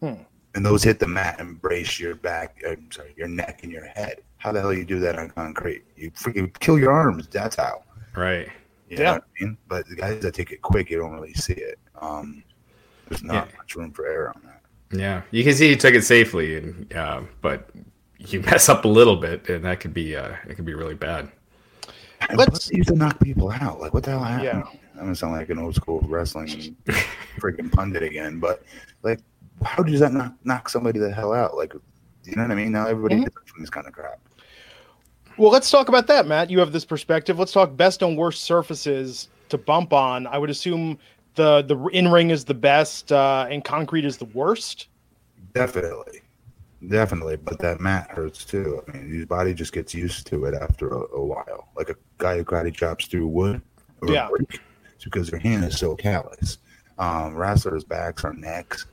Hmm. 0.00 0.22
And 0.54 0.64
those 0.64 0.82
hit 0.82 0.98
the 0.98 1.06
mat 1.06 1.38
and 1.38 1.60
brace 1.60 2.00
your 2.00 2.14
back. 2.14 2.62
I'm 2.66 2.90
sorry, 2.90 3.12
your 3.16 3.28
neck 3.28 3.60
and 3.62 3.70
your 3.70 3.84
head. 3.84 4.22
How 4.38 4.52
the 4.52 4.60
hell 4.60 4.72
you 4.72 4.84
do 4.86 4.98
that 5.00 5.18
on 5.18 5.28
concrete? 5.30 5.84
You 5.96 6.10
freaking 6.12 6.58
kill 6.58 6.78
your 6.78 6.92
arms. 6.92 7.28
That's 7.28 7.56
how. 7.56 7.82
Right. 8.16 8.48
You 8.88 8.96
Yeah. 8.98 9.14
I 9.14 9.20
mean? 9.44 9.58
But 9.68 9.86
the 9.88 9.96
guys 9.96 10.22
that 10.22 10.32
take 10.34 10.50
it 10.52 10.62
quick, 10.62 10.88
you 10.90 10.98
don't 10.98 11.12
really 11.12 11.34
see 11.34 11.52
it. 11.52 11.78
Um, 12.00 12.42
there's 13.08 13.22
not 13.22 13.48
Yeah. 13.50 13.56
much 13.58 13.76
room 13.76 13.92
for 13.92 14.06
error 14.06 14.32
on 14.34 14.42
that. 14.44 14.62
Yeah, 14.98 15.22
you 15.32 15.42
can 15.44 15.52
see 15.52 15.68
he 15.68 15.76
took 15.76 15.94
it 15.94 16.02
safely, 16.04 16.56
and 16.56 16.92
uh, 16.94 17.22
but 17.42 17.68
you 18.18 18.40
mess 18.50 18.68
up 18.68 18.84
a 18.84 18.88
little 18.88 19.16
bit, 19.16 19.48
and 19.50 19.64
that 19.64 19.80
could 19.80 19.92
be 19.92 20.16
uh, 20.16 20.34
it 20.48 20.54
could 20.54 20.64
be 20.64 20.74
really 20.74 20.94
bad. 20.94 21.30
Let's- 22.34 22.70
used 22.70 22.88
to 22.88 22.94
knock 22.96 23.18
people 23.20 23.50
out. 23.50 23.80
Like, 23.80 23.94
what 23.94 24.02
the 24.02 24.10
hell 24.10 24.24
happened? 24.24 24.44
Yeah. 24.44 24.62
I'm 24.94 25.00
gonna 25.00 25.14
sound 25.14 25.34
like 25.34 25.50
an 25.50 25.58
old 25.58 25.74
school 25.74 26.00
wrestling 26.08 26.74
freaking 27.38 27.70
pundit 27.70 28.02
again, 28.02 28.38
but 28.40 28.62
like, 29.02 29.20
how 29.62 29.82
does 29.82 30.00
that 30.00 30.12
knock 30.12 30.32
knock 30.44 30.68
somebody 30.68 30.98
the 30.98 31.12
hell 31.12 31.32
out? 31.32 31.56
Like, 31.56 31.74
you 32.24 32.34
know 32.34 32.42
what 32.42 32.50
I 32.50 32.54
mean? 32.54 32.72
Now 32.72 32.86
everybody 32.86 33.16
Mhm. 33.16 33.32
from 33.46 33.60
this 33.60 33.70
kind 33.70 33.86
of 33.86 33.92
crap. 33.92 34.18
Well, 35.36 35.50
let's 35.50 35.70
talk 35.70 35.88
about 35.90 36.06
that, 36.06 36.26
Matt. 36.26 36.48
You 36.48 36.58
have 36.60 36.72
this 36.72 36.84
perspective. 36.86 37.38
Let's 37.38 37.52
talk 37.52 37.76
best 37.76 38.00
and 38.02 38.16
worst 38.16 38.42
surfaces 38.44 39.28
to 39.50 39.58
bump 39.58 39.92
on. 39.92 40.26
I 40.26 40.38
would 40.38 40.48
assume 40.50 40.98
the 41.34 41.60
the 41.62 41.76
in 41.88 42.08
ring 42.10 42.30
is 42.30 42.44
the 42.46 42.54
best 42.54 43.12
uh, 43.12 43.46
and 43.50 43.62
concrete 43.62 44.06
is 44.06 44.16
the 44.16 44.24
worst. 44.26 44.88
Definitely, 45.52 46.20
definitely. 46.88 47.36
But 47.36 47.58
that 47.60 47.80
mat 47.80 48.10
hurts 48.10 48.44
too. 48.44 48.82
I 48.88 48.96
mean, 48.96 49.14
your 49.14 49.26
body 49.26 49.54
just 49.54 49.72
gets 49.72 49.94
used 49.94 50.26
to 50.28 50.44
it 50.46 50.54
after 50.54 50.88
a, 50.88 51.00
a 51.16 51.24
while. 51.24 51.68
Like 51.76 51.90
a 51.90 51.96
guy 52.18 52.36
who 52.36 52.44
karate 52.44 52.74
chops 52.74 53.06
through 53.06 53.26
wood 53.28 53.62
or 54.02 54.12
Yeah. 54.12 54.28
brick, 54.28 54.60
it's 54.94 55.04
because 55.04 55.30
their 55.30 55.40
hand 55.40 55.64
is 55.64 55.78
so 55.78 55.94
callous. 55.96 56.58
Um, 56.98 57.34
wrestlers' 57.34 57.84
backs 57.84 58.24
or 58.24 58.32
necks 58.32 58.86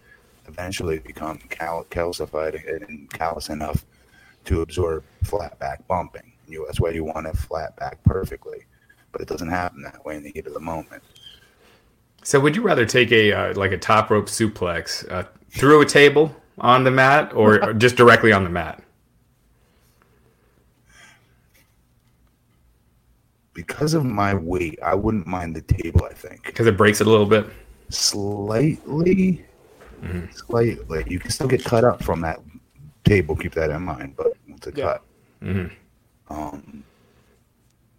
eventually 0.47 0.99
become 0.99 1.38
cal- 1.49 1.86
calcified 1.89 2.60
and 2.88 3.10
callous 3.12 3.49
enough 3.49 3.86
to 4.45 4.62
absorb 4.62 5.03
flat 5.23 5.58
back 5.60 5.88
bumping. 5.88 6.34
You, 6.47 6.65
that's 6.65 6.82
why 6.82 6.89
you 6.89 7.06
want 7.06 7.27
a 7.27 7.34
flat 7.34 7.77
back 7.77 8.03
perfectly, 8.03 8.65
but 9.13 9.21
it 9.21 9.27
doesn't 9.29 9.47
happen 9.47 9.82
that 9.84 10.03
way 10.06 10.17
in 10.17 10.23
the 10.23 10.32
heat 10.32 10.45
of 10.47 10.53
the 10.53 10.60
moment. 10.60 11.01
So, 12.23 12.39
would 12.41 12.56
you 12.56 12.62
rather 12.62 12.86
take 12.86 13.12
a 13.12 13.32
uh, 13.32 13.53
like 13.56 13.71
a 13.71 13.77
top 13.77 14.10
rope 14.10 14.25
suplex 14.27 15.10
uh, 15.12 15.23
through 15.49 15.82
a 15.82 15.86
table 15.86 16.36
on 16.59 16.83
the 16.83 16.91
mat, 16.91 17.33
or 17.33 17.63
or 17.63 17.73
just 17.85 17.95
directly 17.95 18.31
on 18.31 18.43
the 18.43 18.49
mat? 18.49 18.81
Because 23.53 23.93
of 23.93 24.03
my 24.03 24.33
weight, 24.33 24.79
I 24.83 24.95
wouldn't 24.95 25.27
mind 25.27 25.55
the 25.55 25.61
table. 25.61 26.05
I 26.09 26.13
think. 26.13 26.43
Because 26.45 26.65
it 26.65 26.75
breaks 26.77 27.01
it 27.01 27.07
a 27.07 27.09
little 27.09 27.25
bit. 27.27 27.45
slightly, 27.89 29.45
slightly. 30.33 31.03
You 31.07 31.19
can 31.19 31.29
still 31.29 31.47
get 31.47 31.63
cut 31.63 31.83
up 31.83 32.03
from 32.03 32.21
that 32.21 32.39
table. 33.03 33.35
Keep 33.35 33.53
that 33.53 33.69
in 33.69 33.83
mind. 33.83 34.15
But 34.17 34.33
it's 34.47 34.67
a 34.67 34.71
Yeah. 34.75 34.83
cut. 34.85 35.01
Mhm. 35.43 35.71
Um, 36.29 36.83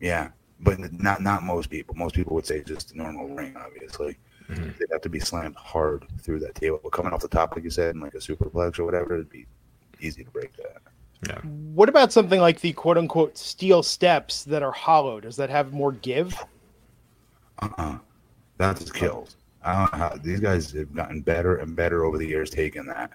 yeah, 0.01 0.31
but 0.61 0.79
not 0.93 1.23
not 1.23 1.45
most 1.45 1.71
people. 1.71 1.95
Most 1.95 2.15
people 2.17 2.35
would 2.35 2.47
say 2.47 2.63
just 2.63 2.93
a 2.93 2.97
normal 2.99 3.29
ring. 3.29 3.55
Obviously, 3.57 4.17
Mm-hmm. 4.51 4.65
they'd 4.79 4.93
have 4.93 5.01
to 5.03 5.09
be 5.09 5.21
slammed 5.21 5.57
hard 5.57 6.05
through 6.21 6.41
that 6.41 6.55
table. 6.55 6.79
But 6.83 6.93
coming 6.93 7.13
off 7.13 7.23
the 7.23 7.29
top, 7.29 7.55
like 7.55 7.65
you 7.65 7.71
said, 7.71 7.95
in 7.95 8.01
like 8.01 8.15
a 8.15 8.19
superplex 8.19 8.79
or 8.79 8.85
whatever, 8.85 9.15
it'd 9.15 9.31
be 9.31 9.47
easy 10.01 10.23
to 10.25 10.31
break 10.31 10.55
that. 10.57 10.83
Yeah. 11.27 11.41
What 11.41 11.89
about 11.89 12.13
something 12.13 12.41
like 12.41 12.61
the 12.61 12.73
quote 12.75 12.99
unquote 12.99 13.39
steel 13.39 13.83
steps 13.83 14.45
that 14.45 14.63
are 14.63 14.73
hollow? 14.73 15.21
Does 15.21 15.37
that 15.37 15.49
have 15.49 15.73
more 15.73 15.93
give? 15.93 16.35
Uh-uh. 17.61 17.99
That 18.59 18.77
just 18.79 18.95
kills. 18.95 19.37
I 19.63 19.73
don't 19.73 19.93
know 19.93 19.99
how 19.99 20.17
these 20.23 20.41
guys 20.41 20.71
have 20.73 20.95
gotten 20.95 21.23
better 21.23 21.57
and 21.57 21.75
better 21.75 22.05
over 22.05 22.19
the 22.19 22.27
years 22.27 22.51
taking 22.51 22.85
that. 22.87 23.13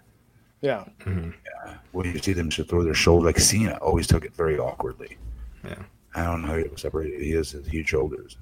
Yeah. 0.62 0.86
Mm-hmm. 1.02 1.32
Yeah. 1.66 1.76
when 1.92 2.08
you 2.12 2.20
see 2.20 2.34
them 2.34 2.50
should 2.50 2.68
throw 2.68 2.84
their 2.84 2.94
shoulder 2.94 3.28
like 3.28 3.40
Cena 3.40 3.78
always 3.82 4.08
took 4.08 4.26
it 4.26 4.34
very 4.34 4.58
awkwardly. 4.58 5.18
Yeah. 5.64 5.82
I 6.16 6.24
don't 6.24 6.42
know 6.42 6.48
how 6.50 6.58
he 6.58 6.64
was 6.64 6.82
separated. 6.82 7.22
He 7.22 7.32
has 7.32 7.52
his 7.52 7.68
huge 7.68 7.88
shoulders. 7.90 8.38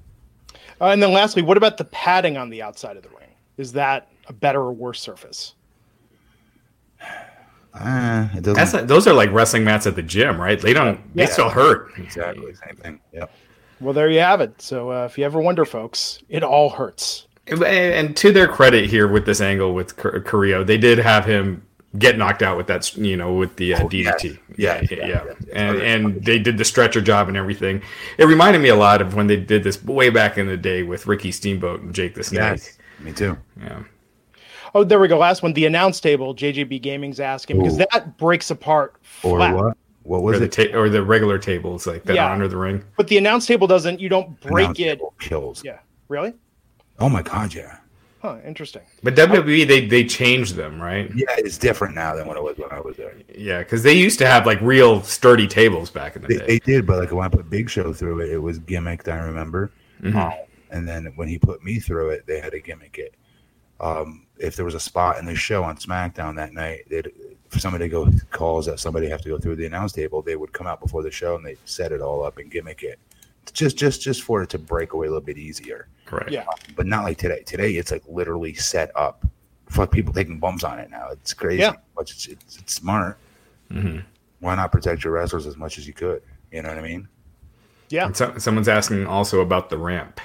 Uh, 0.80 0.86
and 0.86 1.02
then 1.02 1.12
lastly, 1.12 1.42
what 1.42 1.56
about 1.56 1.76
the 1.76 1.84
padding 1.84 2.36
on 2.36 2.50
the 2.50 2.62
outside 2.62 2.96
of 2.96 3.02
the 3.02 3.08
ring? 3.10 3.28
Is 3.56 3.72
that 3.72 4.08
a 4.28 4.32
better 4.32 4.60
or 4.60 4.72
worse 4.72 5.00
surface? 5.00 5.54
Ah, 7.74 8.30
it 8.34 8.42
doesn't 8.42 8.54
That's 8.54 8.72
not, 8.72 8.86
those 8.86 9.06
are 9.06 9.14
like 9.14 9.32
wrestling 9.32 9.64
mats 9.64 9.86
at 9.86 9.96
the 9.96 10.02
gym, 10.02 10.40
right? 10.40 10.60
They 10.60 10.72
don't. 10.72 11.00
They 11.14 11.26
still 11.26 11.50
hurt. 11.50 11.92
exactly 11.98 12.54
same 12.54 12.76
thing. 12.76 13.00
Yep. 13.12 13.30
Well, 13.80 13.92
there 13.92 14.10
you 14.10 14.20
have 14.20 14.40
it. 14.40 14.60
So 14.60 14.90
uh, 14.90 15.04
if 15.04 15.18
you 15.18 15.24
ever 15.24 15.40
wonder, 15.40 15.64
folks, 15.64 16.20
it 16.28 16.42
all 16.42 16.70
hurts. 16.70 17.26
And, 17.46 17.62
and 17.62 18.16
to 18.16 18.32
their 18.32 18.48
credit 18.48 18.90
here 18.90 19.08
with 19.08 19.24
this 19.24 19.40
angle 19.40 19.72
with 19.72 19.96
Car- 19.96 20.20
Carrillo, 20.20 20.64
they 20.64 20.76
did 20.76 20.98
have 20.98 21.24
him 21.24 21.64
get 21.98 22.18
knocked 22.18 22.42
out 22.42 22.56
with 22.56 22.66
that, 22.66 22.94
you 22.96 23.16
know, 23.16 23.32
with 23.34 23.56
the 23.56 23.74
uh, 23.74 23.84
Oh, 23.84 23.88
yes. 23.90 24.22
DDT. 24.22 24.38
Yeah, 24.56 24.80
yeah, 24.82 24.88
yeah, 24.90 25.06
yeah. 25.06 25.24
yeah. 25.26 25.32
And 25.54 25.78
and 25.82 26.24
they 26.24 26.38
did 26.38 26.58
the 26.58 26.64
stretcher 26.64 27.00
job 27.00 27.28
and 27.28 27.36
everything. 27.36 27.82
It 28.18 28.26
reminded 28.26 28.60
me 28.60 28.68
a 28.68 28.76
lot 28.76 29.00
of 29.00 29.14
when 29.14 29.26
they 29.26 29.36
did 29.36 29.64
this 29.64 29.82
way 29.84 30.10
back 30.10 30.36
in 30.36 30.46
the 30.46 30.56
day 30.56 30.82
with 30.82 31.06
Ricky 31.06 31.32
Steamboat 31.32 31.80
and 31.80 31.94
Jake 31.94 32.14
the 32.14 32.22
Snake. 32.24 32.40
Yes, 32.40 32.78
me 33.00 33.12
too. 33.12 33.38
Yeah. 33.60 33.82
Oh, 34.74 34.84
there 34.84 35.00
we 35.00 35.08
go. 35.08 35.16
Last 35.18 35.42
one, 35.42 35.54
the 35.54 35.64
announce 35.64 35.98
table. 35.98 36.34
JJB 36.34 36.82
Gaming's 36.82 37.20
asking 37.20 37.58
because 37.58 37.78
that 37.78 38.18
breaks 38.18 38.50
apart 38.50 38.96
Or 39.22 39.38
flat. 39.38 39.54
what? 39.54 39.76
What 40.02 40.18
Or 40.18 40.22
was 40.24 40.38
the 40.40 40.44
it? 40.44 40.52
ta- 40.72 40.78
or 40.78 40.88
the 40.90 41.02
regular 41.02 41.38
tables 41.38 41.86
like 41.86 42.02
that 42.04 42.14
Yeah. 42.16 42.26
are 42.26 42.32
under 42.32 42.48
the 42.48 42.56
ring. 42.56 42.82
But 42.98 43.08
the 43.08 43.16
announce 43.18 43.46
table 43.46 43.66
doesn't. 43.66 43.98
You 44.00 44.08
don't 44.10 44.38
break 44.40 44.64
Announce 44.64 44.78
it. 44.80 44.84
table 44.84 45.14
Kills. 45.18 45.62
Yeah. 45.64 45.78
Really? 46.08 46.34
Oh 46.98 47.08
my 47.08 47.22
god, 47.22 47.54
yeah. 47.54 47.78
Huh. 48.20 48.38
Interesting. 48.44 48.82
But 49.02 49.14
WWE 49.14 49.66
they 49.66 49.86
they 49.86 50.04
changed 50.04 50.56
them, 50.56 50.80
right? 50.82 51.10
Yeah, 51.14 51.26
it's 51.38 51.56
different 51.56 51.94
now 51.94 52.16
than 52.16 52.26
what 52.26 52.36
it 52.36 52.42
was 52.42 52.58
when 52.58 52.70
I 52.72 52.80
was 52.80 52.96
there. 52.96 53.14
Yeah, 53.36 53.58
because 53.60 53.82
they 53.84 53.94
used 53.94 54.18
to 54.18 54.26
have 54.26 54.44
like 54.44 54.60
real 54.60 55.02
sturdy 55.02 55.46
tables 55.46 55.90
back 55.90 56.16
in 56.16 56.22
the 56.22 56.28
They, 56.28 56.36
day. 56.38 56.46
they 56.46 56.58
did, 56.58 56.86
but 56.86 56.98
like 56.98 57.12
when 57.12 57.24
I 57.24 57.28
put 57.28 57.48
Big 57.48 57.70
Show 57.70 57.92
through 57.92 58.20
it, 58.20 58.30
it 58.30 58.38
was 58.38 58.58
gimmicked. 58.58 59.06
I 59.12 59.18
remember. 59.18 59.70
Mhm. 60.02 60.14
Um, 60.16 60.32
and 60.70 60.86
then 60.88 61.12
when 61.16 61.28
he 61.28 61.38
put 61.38 61.62
me 61.62 61.78
through 61.78 62.10
it, 62.10 62.26
they 62.26 62.40
had 62.40 62.52
to 62.52 62.60
gimmick 62.60 62.98
it. 62.98 63.14
Um, 63.80 64.26
if 64.38 64.56
there 64.56 64.64
was 64.64 64.74
a 64.74 64.80
spot 64.80 65.18
in 65.18 65.24
the 65.24 65.36
show 65.36 65.62
on 65.62 65.76
SmackDown 65.76 66.34
that 66.36 66.52
night, 66.52 66.84
they'd, 66.90 67.10
for 67.48 67.60
somebody 67.60 67.84
to 67.84 67.88
go 67.88 68.08
calls 68.30 68.66
that 68.66 68.80
somebody 68.80 69.08
have 69.08 69.20
to 69.22 69.28
go 69.28 69.38
through 69.38 69.56
the 69.56 69.66
announce 69.66 69.92
table, 69.92 70.20
they 70.22 70.34
would 70.36 70.52
come 70.52 70.66
out 70.66 70.80
before 70.80 71.02
the 71.04 71.10
show 71.10 71.36
and 71.36 71.46
they 71.46 71.56
set 71.64 71.92
it 71.92 72.00
all 72.00 72.24
up 72.24 72.38
and 72.38 72.50
gimmick 72.50 72.82
it, 72.82 72.98
just 73.50 73.76
just 73.76 74.00
just 74.00 74.22
for 74.22 74.42
it 74.42 74.50
to 74.50 74.58
break 74.58 74.92
away 74.92 75.06
a 75.06 75.10
little 75.10 75.24
bit 75.24 75.38
easier. 75.38 75.88
Correct. 76.04 76.30
Yeah. 76.30 76.44
But 76.76 76.86
not 76.86 77.04
like 77.04 77.18
today. 77.18 77.42
Today 77.44 77.72
it's 77.72 77.90
like 77.90 78.02
literally 78.08 78.54
set 78.54 78.90
up. 78.94 79.26
Fuck 79.68 79.92
people 79.92 80.14
taking 80.14 80.38
bumps 80.38 80.64
on 80.64 80.78
it 80.78 80.90
now. 80.90 81.08
It's 81.10 81.34
crazy. 81.34 81.60
Yeah. 81.60 81.74
But 81.94 82.10
it's, 82.10 82.26
it's, 82.26 82.58
it's 82.58 82.74
smart. 82.74 83.18
Mhm. 83.70 84.04
Why 84.40 84.54
not 84.54 84.72
protect 84.72 85.04
your 85.04 85.12
wrestlers 85.12 85.46
as 85.46 85.56
much 85.56 85.78
as 85.78 85.86
you 85.86 85.92
could? 85.92 86.22
You 86.52 86.62
know 86.62 86.70
what 86.70 86.78
I 86.78 86.82
mean? 86.82 87.08
Yeah. 87.90 88.12
So, 88.12 88.38
someone's 88.38 88.68
asking 88.68 89.06
also 89.06 89.40
about 89.40 89.68
the 89.68 89.78
ramp. 89.78 90.20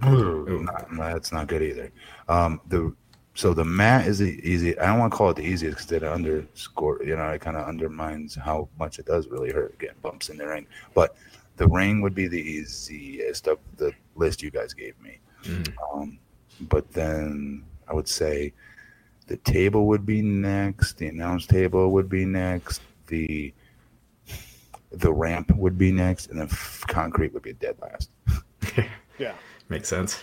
Not, 0.00 0.88
that's 0.90 1.32
not 1.32 1.46
good 1.46 1.62
either. 1.62 1.92
Um, 2.28 2.60
the 2.68 2.94
so 3.34 3.54
the 3.54 3.64
mat 3.64 4.06
is 4.06 4.18
the 4.18 4.40
easy. 4.46 4.78
I 4.78 4.86
don't 4.86 4.98
want 4.98 5.12
to 5.12 5.16
call 5.16 5.30
it 5.30 5.36
the 5.36 5.42
easiest 5.42 5.78
because 5.78 5.92
it 5.92 6.02
underscore. 6.02 7.02
You 7.02 7.16
know, 7.16 7.28
it 7.30 7.40
kind 7.40 7.56
of 7.56 7.66
undermines 7.66 8.34
how 8.34 8.68
much 8.78 8.98
it 8.98 9.06
does 9.06 9.26
really 9.28 9.52
hurt 9.52 9.78
getting 9.78 9.96
bumps 10.02 10.28
in 10.28 10.36
the 10.36 10.46
ring. 10.46 10.66
But 10.94 11.16
the 11.56 11.66
ring 11.68 12.00
would 12.00 12.14
be 12.14 12.26
the 12.28 12.40
easiest 12.40 13.46
of 13.48 13.58
the 13.76 13.92
list 14.16 14.42
you 14.42 14.50
guys 14.50 14.72
gave 14.74 14.98
me. 15.00 15.18
Mhm. 15.44 15.74
Um, 15.94 16.18
but 16.68 16.90
then 16.92 17.64
I 17.88 17.94
would 17.94 18.08
say 18.08 18.52
the 19.26 19.36
table 19.38 19.86
would 19.86 20.04
be 20.06 20.22
next. 20.22 20.98
The 20.98 21.08
announce 21.08 21.46
table 21.46 21.90
would 21.92 22.08
be 22.08 22.24
next. 22.24 22.82
The 23.06 23.52
the 24.90 25.12
ramp 25.12 25.50
would 25.56 25.78
be 25.78 25.90
next, 25.90 26.26
and 26.28 26.38
then 26.38 26.48
f- 26.48 26.84
concrete 26.86 27.32
would 27.32 27.42
be 27.42 27.50
a 27.50 27.54
dead 27.54 27.76
last. 27.80 28.10
Yeah. 29.18 29.34
Makes 29.68 29.88
sense. 29.88 30.20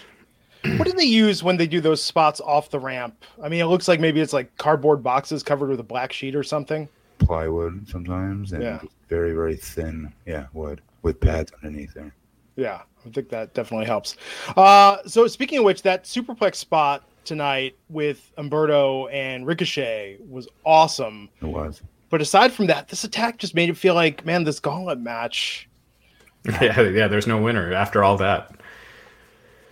What 0.77 0.85
do 0.85 0.91
they 0.93 1.05
use 1.05 1.41
when 1.41 1.55
they 1.57 1.67
do 1.67 1.79
those 1.79 2.03
spots 2.03 2.41
off 2.41 2.69
the 2.69 2.79
ramp? 2.79 3.23
I 3.41 3.47
mean, 3.47 3.61
it 3.61 3.65
looks 3.67 3.87
like 3.87 3.99
maybe 4.01 4.19
it's 4.19 4.33
like 4.33 4.55
cardboard 4.57 5.01
boxes 5.01 5.41
covered 5.41 5.69
with 5.69 5.79
a 5.79 5.83
black 5.83 6.11
sheet 6.11 6.35
or 6.35 6.43
something. 6.43 6.89
plywood 7.19 7.87
sometimes 7.87 8.51
and 8.51 8.63
Yeah. 8.63 8.79
very 9.09 9.33
very 9.33 9.55
thin 9.55 10.11
yeah 10.25 10.47
wood 10.53 10.81
with 11.01 11.19
pads 11.19 11.51
underneath 11.63 11.93
there 11.93 12.13
Yeah, 12.55 12.81
I 13.05 13.09
think 13.09 13.29
that 13.29 13.53
definitely 13.53 13.85
helps. 13.85 14.17
Uh, 14.55 14.97
so 15.05 15.27
speaking 15.27 15.59
of 15.59 15.65
which, 15.65 15.81
that 15.83 16.03
superplex 16.03 16.55
spot 16.55 17.03
tonight 17.25 17.77
with 17.89 18.31
Humberto 18.37 19.11
and 19.13 19.45
Ricochet 19.45 20.17
was 20.27 20.47
awesome. 20.65 21.29
it 21.41 21.45
was 21.45 21.81
But 22.09 22.21
aside 22.21 22.51
from 22.51 22.67
that, 22.67 22.87
this 22.87 23.03
attack 23.03 23.37
just 23.37 23.53
made 23.55 23.69
it 23.69 23.77
feel 23.77 23.93
like, 23.93 24.25
man, 24.25 24.43
this 24.43 24.59
gauntlet 24.59 24.99
match. 24.99 25.67
Yeah, 26.61 26.81
yeah. 26.81 27.07
There's 27.09 27.27
no 27.27 27.41
winner 27.41 27.73
after 27.73 28.01
all 28.01 28.15
that. 28.17 28.55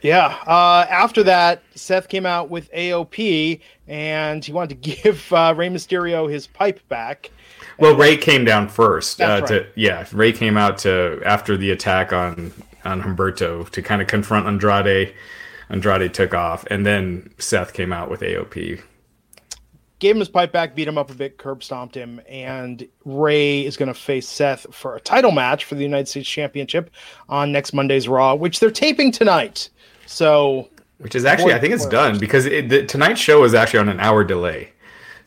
Yeah. 0.02 0.38
Uh, 0.46 0.86
after 0.90 1.24
that, 1.24 1.63
Seth 1.76 2.10
came 2.10 2.26
out 2.26 2.50
with 2.50 2.72
AOP, 2.74 3.62
and 3.88 4.44
he 4.44 4.52
wanted 4.52 4.82
to 4.82 4.96
give 4.96 5.32
uh, 5.32 5.54
Rey 5.56 5.70
Mysterio 5.70 6.30
his 6.30 6.46
pipe 6.46 6.86
back. 6.90 7.32
Well, 7.80 7.96
Rey 7.96 8.17
came 8.17 8.46
down 8.46 8.70
first. 8.70 9.22
Uh, 9.22 9.39
That's 9.39 9.52
to, 9.52 9.58
right. 9.60 9.67
yeah, 9.76 10.06
Rey 10.12 10.32
came 10.32 10.58
out 10.58 10.80
to 10.80 11.22
after 11.26 11.58
the 11.58 11.72
attack 11.72 12.12
on 12.13 12.52
on 12.84 13.02
Humberto 13.02 13.70
to 13.70 13.82
kind 13.82 14.02
of 14.02 14.08
confront 14.08 14.48
Andrade. 14.48 15.13
Andrade 15.70 16.13
took 16.13 16.34
off, 16.34 16.65
and 16.67 16.86
then 16.86 17.34
Seth 17.38 17.74
came 17.74 17.91
out 17.91 18.10
with 18.10 18.22
AOP. 18.22 18.82
Gave 20.00 20.15
him 20.15 20.20
his 20.20 20.30
pipe 20.30 20.52
back, 20.52 20.76
beat 20.76 20.88
him 20.88 20.98
up 20.98 21.10
a 21.10 21.13
bit, 21.13 21.38
curb 21.38 21.63
stomped 21.63 21.96
him, 21.96 22.22
and 22.30 22.88
Rey 23.04 23.65
is 23.65 23.78
going 23.78 23.88
to 23.88 24.00
face 24.00 24.30
Seth 24.30 24.67
for 24.72 24.96
a 24.96 25.02
title 25.02 25.32
match 25.32 25.65
for 25.65 25.76
the 25.76 25.82
United 25.82 26.08
States 26.08 26.30
Championship 26.30 26.91
on 27.28 27.52
next 27.52 27.74
Monday's 27.74 28.08
Raw, 28.08 28.36
which 28.36 28.60
they're 28.60 28.70
taping 28.70 29.12
tonight. 29.12 29.70
So 30.06 30.70
Which 31.00 31.15
is 31.15 31.26
actually, 31.26 31.54
I 31.54 31.60
think 31.60 31.74
it's 31.74 31.88
done 31.88 32.20
because 32.20 32.46
it, 32.46 32.70
the, 32.70 32.86
tonight's 32.86 33.20
show 33.20 33.43
is 33.43 33.56
actually 33.56 33.80
on 33.80 33.89
an 33.89 34.00
hour 34.00 34.24
delay. 34.24 34.72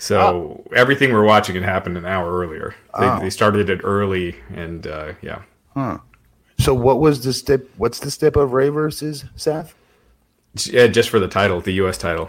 So 0.01 0.65
everything 0.75 1.13
we're 1.13 1.25
watching 1.25 1.55
had 1.57 1.65
happened 1.65 1.97
an 1.99 2.07
hour 2.07 2.33
earlier. 2.33 2.75
They, 2.99 3.07
Oh. 3.07 3.21
they 3.21 3.29
started 3.31 3.69
it 3.69 3.81
early, 3.85 4.35
and 4.55 4.87
uh, 4.87 5.13
yeah, 5.23 5.43
huh 5.75 5.99
so 6.59 6.75
what 6.75 7.01
was 7.01 7.23
the 7.25 7.33
step? 7.33 7.63
what's 7.79 8.01
the 8.01 8.11
stip 8.11 8.35
of 8.37 8.53
rey 8.53 8.69
versus 8.71 9.25
seth 9.37 9.75
yeah, 10.67 10.87
just 10.89 11.09
for 11.11 11.19
the 11.21 11.29
title, 11.29 11.61
the 11.61 11.73
U.S. 11.75 11.97
title. 11.97 12.29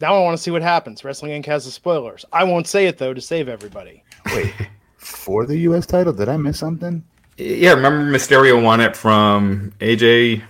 now 0.00 0.14
I 0.14 0.20
want 0.20 0.36
to 0.36 0.42
see 0.42 0.50
what 0.50 0.62
happens. 0.62 1.04
Wrestling 1.04 1.30
Inc. 1.40 1.46
has 1.46 1.64
the 1.64 1.70
spoilers. 1.70 2.24
I 2.32 2.44
won't 2.44 2.66
say 2.66 2.86
it 2.86 2.98
though 2.98 3.14
to 3.14 3.20
save 3.20 3.48
everybody. 3.48 4.02
wait 4.34 4.52
for 4.96 5.46
the 5.46 5.56
us 5.58 5.84
title 5.86 6.12
did 6.12 6.28
i 6.28 6.36
miss 6.36 6.58
something 6.58 7.02
Yeah, 7.36 7.72
remember 7.72 8.16
Mysterio 8.16 8.62
won 8.62 8.80
it 8.80 8.94
from 8.96 9.72
AJ 9.80 10.42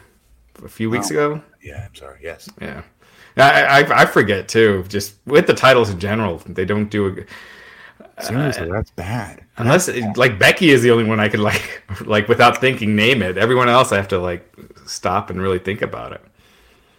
a 0.65 0.69
few 0.69 0.91
weeks 0.91 1.11
ago. 1.11 1.41
yeah 1.63 1.87
i'm 1.89 1.95
sorry 1.95 2.19
yes 2.23 2.49
Yeah, 2.61 2.83
I, 3.37 3.83
I 3.83 4.03
I 4.03 4.07
forget 4.07 4.49
too. 4.49 4.85
Just 4.89 5.15
with 5.27 5.47
the 5.47 5.55
titles 5.55 5.91
in 5.91 5.99
general, 5.99 6.39
they 6.47 6.65
don't 6.65 6.91
do 6.91 7.07
a, 8.19 8.23
seriously 8.23 8.71
that's 8.71 8.91
bad 8.93 9.43
unless 9.57 9.89
like 10.17 10.39
Becky 10.39 10.71
is 10.71 10.83
the 10.83 10.91
only 10.91 11.05
one 11.05 11.19
I 11.19 11.29
could 11.29 11.41
like 11.41 11.83
like 12.05 12.29
without 12.29 12.59
thinking 12.61 12.95
name 12.95 13.23
it. 13.23 13.39
Everyone 13.39 13.69
else 13.69 13.93
I 13.93 13.97
have 13.97 14.09
to 14.09 14.19
like 14.19 14.47
stop 14.87 15.31
and 15.31 15.41
really 15.41 15.59
think 15.59 15.83
about 15.83 16.13
it. 16.13 16.21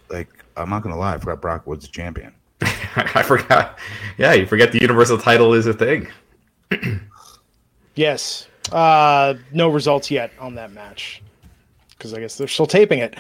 like 0.10 0.30
i'm 0.56 0.70
not 0.70 0.84
gonna 0.84 0.96
lie 0.96 1.16
i 1.16 1.18
forgot 1.18 1.42
brock 1.42 1.68
was 1.68 1.80
the 1.80 1.88
champion 1.88 2.32
I 2.96 3.24
forgot. 3.24 3.78
Yeah, 4.18 4.34
you 4.34 4.46
forget 4.46 4.72
the 4.72 4.80
Universal 4.80 5.18
title 5.18 5.54
is 5.54 5.68
a 5.68 5.74
thing. 5.74 6.08
Yes. 7.96 8.48
Uh, 8.72 9.36
no 9.52 9.70
results 9.70 10.10
yet 10.10 10.32
on 10.40 10.56
that 10.56 10.72
match 10.72 11.22
because 11.90 12.14
I 12.14 12.20
guess 12.20 12.38
they're 12.38 12.48
still 12.48 12.66
taping 12.66 13.00
it. 13.00 13.16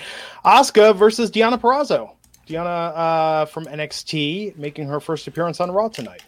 Asuka 0.45 0.95
versus 0.95 1.29
Deonna 1.29 1.59
Purrazzo. 1.59 2.11
Deonna 2.47 2.91
uh, 2.95 3.45
from 3.45 3.65
NXT 3.65 4.57
making 4.57 4.87
her 4.87 4.99
first 4.99 5.27
appearance 5.27 5.59
on 5.59 5.71
Raw 5.71 5.87
tonight. 5.87 6.23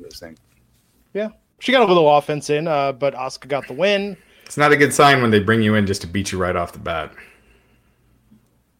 This 0.00 0.20
thing. 0.20 0.36
Yeah, 1.14 1.28
she 1.60 1.72
got 1.72 1.82
a 1.82 1.86
little 1.86 2.14
offense 2.16 2.50
in, 2.50 2.66
uh, 2.68 2.92
but 2.92 3.14
Asuka 3.14 3.48
got 3.48 3.66
the 3.66 3.72
win. 3.72 4.16
It's 4.44 4.56
not 4.56 4.72
a 4.72 4.76
good 4.76 4.92
sign 4.92 5.22
when 5.22 5.30
they 5.30 5.40
bring 5.40 5.62
you 5.62 5.74
in 5.74 5.86
just 5.86 6.02
to 6.02 6.06
beat 6.06 6.30
you 6.32 6.38
right 6.38 6.54
off 6.56 6.72
the 6.72 6.78
bat. 6.78 7.12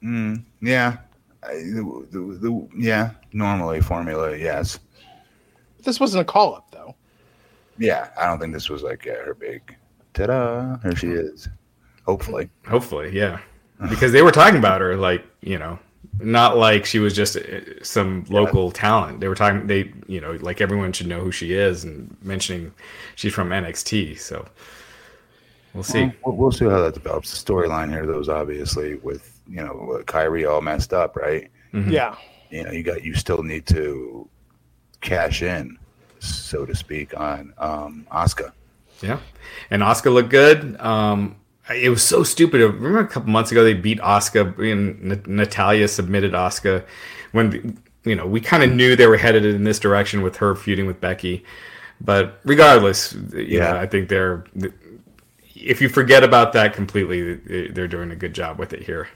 yeah 0.03 0.98
I, 1.42 1.55
the, 1.55 2.07
the, 2.11 2.18
the, 2.40 2.68
yeah 2.77 3.11
normally 3.33 3.81
formula 3.81 4.37
yes 4.37 4.79
This 5.83 5.98
wasn't 6.00 6.20
a 6.22 6.24
call 6.24 6.55
up 6.55 6.70
though. 6.70 6.94
yeah 7.79 8.09
i 8.18 8.27
don't 8.27 8.38
think 8.38 8.53
this 8.53 8.68
was 8.70 8.83
like 8.83 9.05
yeah, 9.07 9.14
her 9.24 9.35
big 9.35 9.74
ta-da 10.14 10.79
here 10.83 10.94
she 10.96 11.09
is 11.09 11.48
hopefully 12.07 12.48
Hopefully, 12.66 13.11
yeah, 13.16 13.40
because 13.88 14.12
they 14.12 14.22
were 14.22 14.32
talking 14.32 14.58
about 14.58 14.80
her 14.80 14.96
like 14.96 15.24
you 15.40 15.58
know, 15.58 15.78
not 16.20 16.56
like 16.56 16.87
she 16.87 16.98
was 16.98 17.14
just 17.14 17.37
uh, 17.37 17.82
some 17.82 18.24
local 18.28 18.70
talent. 18.70 19.20
They 19.20 19.28
were 19.28 19.34
talking 19.34 19.66
they 19.66 19.92
you 20.06 20.20
know 20.20 20.32
like 20.40 20.60
everyone 20.60 20.92
should 20.92 21.06
know 21.06 21.20
who 21.20 21.32
she 21.32 21.52
is 21.52 21.84
and 21.84 22.16
mentioning 22.22 22.72
she's 23.16 23.34
from 23.34 23.50
NXT. 23.50 24.18
So 24.18 24.46
we'll 25.74 25.82
see. 25.82 26.12
We'll, 26.24 26.37
we'll 26.37 26.52
see 26.52 26.66
how 26.66 26.80
that 26.82 26.94
develops. 26.94 27.30
The 27.42 27.52
storyline 27.52 27.90
here, 27.90 28.06
though, 28.06 28.20
is 28.20 28.28
obviously 28.28 28.96
with 28.96 29.40
you 29.48 29.62
know 29.62 30.02
Kairi 30.04 30.50
all 30.50 30.60
messed 30.60 30.92
up, 30.92 31.16
right? 31.16 31.50
Yeah. 31.72 32.14
You 32.50 32.62
know, 32.62 32.70
you 32.70 32.84
got 32.84 33.02
you 33.02 33.14
still 33.14 33.42
need 33.42 33.66
to 33.66 34.28
cash 35.00 35.42
in, 35.42 35.76
so 36.20 36.64
to 36.64 36.74
speak, 36.74 37.18
on 37.18 37.52
um, 37.58 38.06
Asuka. 38.12 38.52
Yeah, 39.02 39.18
and 39.70 39.82
Asuka 39.82 40.12
looked 40.12 40.30
good. 40.30 40.80
Um, 40.80 41.37
it 41.70 41.88
was 41.88 42.03
so 42.03 42.22
stupid. 42.22 42.61
Remember 42.61 42.98
a 43.00 43.07
couple 43.07 43.31
months 43.31 43.50
ago 43.53 43.64
they 43.64 43.74
beat 43.74 43.98
Asuka 44.00 44.59
and 44.70 45.27
Natalya 45.27 45.88
submitted 45.88 46.33
Asuka 46.33 46.85
when 47.33 47.79
you 48.05 48.14
know 48.14 48.27
we 48.27 48.40
kind 48.40 48.62
of 48.62 48.72
knew 48.72 48.96
they 48.96 49.07
were 49.07 49.16
headed 49.16 49.44
in 49.44 49.64
this 49.64 49.79
direction 49.79 50.22
with 50.22 50.37
her 50.37 50.55
feuding 50.55 50.87
with 50.87 51.00
Becky. 51.00 51.44
But 52.00 52.40
regardless, 52.44 53.14
you 53.33 53.59
Yeah. 53.59 53.72
know, 53.72 53.79
I 53.79 53.87
think 53.87 54.09
they're. 54.09 54.44
If 55.57 55.81
you 55.81 55.88
forget 55.88 56.22
about 56.22 56.53
that 56.53 56.74
completely, 56.74 57.35
they're 57.68 57.88
doing 57.88 58.11
a 58.11 58.16
good 58.16 58.35
job 58.35 58.59
with 58.59 58.72
it 58.74 58.83
here. 58.83 59.09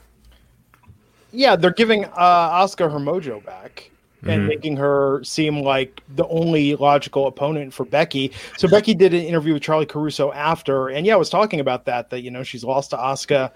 Yeah, 1.32 1.56
they're 1.56 1.72
giving 1.72 2.04
uh, 2.06 2.10
Oscar 2.16 2.88
her 2.88 2.98
mojo 2.98 3.44
back 3.44 3.90
and 4.22 4.30
Mm-hmm. 4.30 4.46
making 4.48 4.76
her 4.76 5.22
seem 5.22 5.60
like 5.60 6.02
the 6.16 6.26
only 6.26 6.74
logical 6.74 7.26
opponent 7.26 7.72
for 7.72 7.84
Becky. 7.84 8.32
So 8.56 8.66
Becky 8.66 8.94
did 8.94 9.14
an 9.14 9.22
interview 9.22 9.52
with 9.54 9.62
Charly 9.62 9.86
Caruso 9.86 10.32
after, 10.32 10.88
and 10.88 11.06
yeah, 11.06 11.14
I 11.14 11.16
was 11.16 11.30
talking 11.30 11.60
about 11.60 11.84
that 11.84 12.10
that 12.10 12.22
you 12.22 12.30
know 12.30 12.42
she's 12.42 12.64
lost 12.64 12.90
to 12.90 12.96
Asuka, 12.96 13.52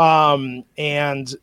um, 0.00 0.64
and 0.78 1.34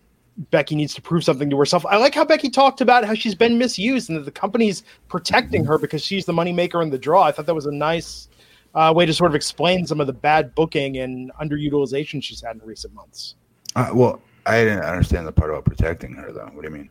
Becky 0.49 0.75
needs 0.75 0.93
to 0.95 1.01
prove 1.01 1.23
something 1.23 1.49
to 1.49 1.57
herself. 1.57 1.85
I 1.85 1.97
like 1.97 2.15
how 2.15 2.23
Becky 2.23 2.49
talked 2.49 2.81
about 2.81 3.03
how 3.03 3.13
she's 3.13 3.35
been 3.35 3.57
misused 3.57 4.09
and 4.09 4.17
that 4.17 4.23
the 4.23 4.31
company's 4.31 4.83
protecting 5.09 5.65
her 5.65 5.77
because 5.77 6.03
she's 6.03 6.25
the 6.25 6.33
moneymaker 6.33 6.81
in 6.81 6.89
the 6.89 6.97
draw. 6.97 7.23
I 7.23 7.31
thought 7.31 7.47
that 7.47 7.53
was 7.53 7.65
a 7.65 7.71
nice 7.73 8.29
uh, 8.73 8.93
way 8.95 9.05
to 9.05 9.13
sort 9.13 9.29
of 9.29 9.35
explain 9.35 9.85
some 9.85 9.99
of 9.99 10.07
the 10.07 10.13
bad 10.13 10.55
booking 10.55 10.97
and 10.97 11.31
underutilization 11.41 12.23
she's 12.23 12.41
had 12.41 12.55
in 12.55 12.61
recent 12.63 12.93
months. 12.93 13.35
Uh, 13.75 13.89
well, 13.93 14.21
I 14.45 14.63
didn't 14.63 14.85
understand 14.85 15.27
the 15.27 15.31
part 15.31 15.49
about 15.49 15.65
protecting 15.65 16.13
her, 16.13 16.31
though. 16.31 16.49
What 16.53 16.61
do 16.61 16.67
you 16.69 16.73
mean? 16.73 16.89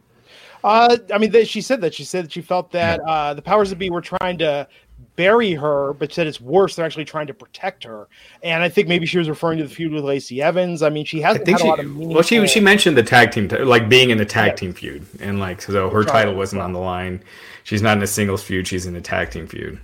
Uh, 0.62 0.96
I 1.12 1.18
mean, 1.18 1.30
they, 1.30 1.44
she 1.44 1.60
said 1.60 1.80
that. 1.80 1.94
She 1.94 2.04
said 2.04 2.24
that 2.26 2.32
she 2.32 2.42
felt 2.42 2.70
that 2.72 3.00
uh, 3.00 3.34
the 3.34 3.42
powers 3.42 3.70
that 3.70 3.76
be 3.76 3.90
were 3.90 4.00
trying 4.00 4.38
to 4.38 4.68
bury 5.16 5.52
her, 5.52 5.92
but 5.94 6.12
said 6.12 6.26
it's 6.26 6.40
worse. 6.40 6.76
They're 6.76 6.84
actually 6.84 7.04
trying 7.04 7.26
to 7.26 7.34
protect 7.34 7.84
her. 7.84 8.08
And 8.42 8.62
I 8.62 8.68
think 8.68 8.88
maybe 8.88 9.06
she 9.06 9.18
was 9.18 9.28
referring 9.28 9.58
to 9.58 9.64
the 9.64 9.70
feud 9.70 9.92
with 9.92 10.04
Lacey 10.04 10.42
Evans. 10.42 10.82
I 10.82 10.90
mean, 10.90 11.04
she 11.04 11.20
hasn't 11.20 11.46
had 11.48 11.60
she. 11.60 11.66
a 11.66 11.70
lot 11.70 11.80
of 11.80 11.96
Well, 11.96 12.22
she 12.22 12.46
she 12.46 12.60
mentioned 12.60 12.96
the 12.96 13.02
tag 13.02 13.32
team, 13.32 13.48
like 13.48 13.88
being 13.88 14.10
in 14.10 14.18
the 14.18 14.24
tag 14.24 14.48
Yeah. 14.48 14.54
team 14.54 14.72
feud, 14.72 15.06
and 15.20 15.40
like 15.40 15.62
so 15.62 15.90
her 15.90 16.04
title 16.04 16.34
wasn't 16.34 16.62
on 16.62 16.72
the 16.72 16.78
line. 16.78 17.22
She's 17.64 17.82
not 17.82 17.96
in 17.96 18.02
a 18.02 18.06
singles 18.06 18.42
feud. 18.42 18.66
She's 18.66 18.86
in 18.86 18.96
a 18.96 19.00
tag 19.00 19.30
team 19.30 19.46
feud. 19.46 19.80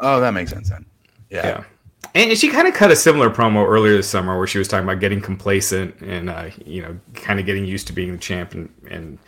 Oh, 0.00 0.20
that 0.20 0.32
makes 0.32 0.50
sense 0.50 0.70
then. 0.70 0.84
Yeah. 1.30 1.46
Yeah. 1.46 1.64
And 2.14 2.36
she 2.38 2.48
kind 2.48 2.68
of 2.68 2.74
cut 2.74 2.90
a 2.90 2.96
similar 2.96 3.30
promo 3.30 3.66
earlier 3.66 3.96
this 3.96 4.08
summer 4.08 4.36
where 4.38 4.46
she 4.46 4.58
was 4.58 4.68
talking 4.68 4.84
about 4.84 5.00
getting 5.00 5.20
complacent 5.20 6.00
and, 6.00 6.30
uh, 6.30 6.50
you 6.64 6.82
know, 6.82 6.98
kind 7.14 7.40
of 7.40 7.46
getting 7.46 7.64
used 7.64 7.86
to 7.88 7.92
being 7.92 8.12
the 8.12 8.18
champ. 8.18 8.54
And, 8.54 8.72
and 8.90 9.18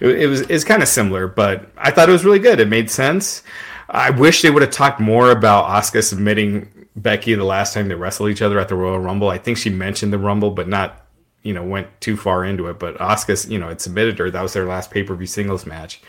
it, 0.00 0.22
it 0.22 0.26
was 0.26 0.42
it's 0.42 0.64
kind 0.64 0.82
of 0.82 0.88
similar, 0.88 1.26
but 1.26 1.70
I 1.76 1.90
thought 1.90 2.08
it 2.08 2.12
was 2.12 2.24
really 2.24 2.38
good. 2.38 2.60
It 2.60 2.68
made 2.68 2.90
sense. 2.90 3.42
I 3.88 4.10
wish 4.10 4.42
they 4.42 4.50
would 4.50 4.62
have 4.62 4.70
talked 4.70 5.00
more 5.00 5.30
about 5.30 5.66
Asuka 5.66 6.02
submitting 6.04 6.86
Becky 6.94 7.34
the 7.34 7.44
last 7.44 7.74
time 7.74 7.88
they 7.88 7.94
wrestled 7.94 8.30
each 8.30 8.42
other 8.42 8.58
at 8.58 8.68
the 8.68 8.76
Royal 8.76 9.00
Rumble. 9.00 9.28
I 9.28 9.38
think 9.38 9.58
she 9.58 9.70
mentioned 9.70 10.12
the 10.12 10.18
Rumble, 10.18 10.52
but 10.52 10.68
not, 10.68 11.06
you 11.42 11.52
know, 11.52 11.64
went 11.64 11.88
too 12.00 12.16
far 12.16 12.44
into 12.44 12.68
it. 12.68 12.78
But 12.78 12.98
Asuka, 12.98 13.50
you 13.50 13.58
know, 13.58 13.68
had 13.68 13.80
submitted 13.80 14.18
her. 14.18 14.30
That 14.30 14.42
was 14.42 14.52
their 14.52 14.66
last 14.66 14.90
pay 14.90 15.02
per 15.02 15.14
view 15.14 15.26
singles 15.26 15.66
match. 15.66 16.00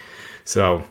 So 0.45 0.83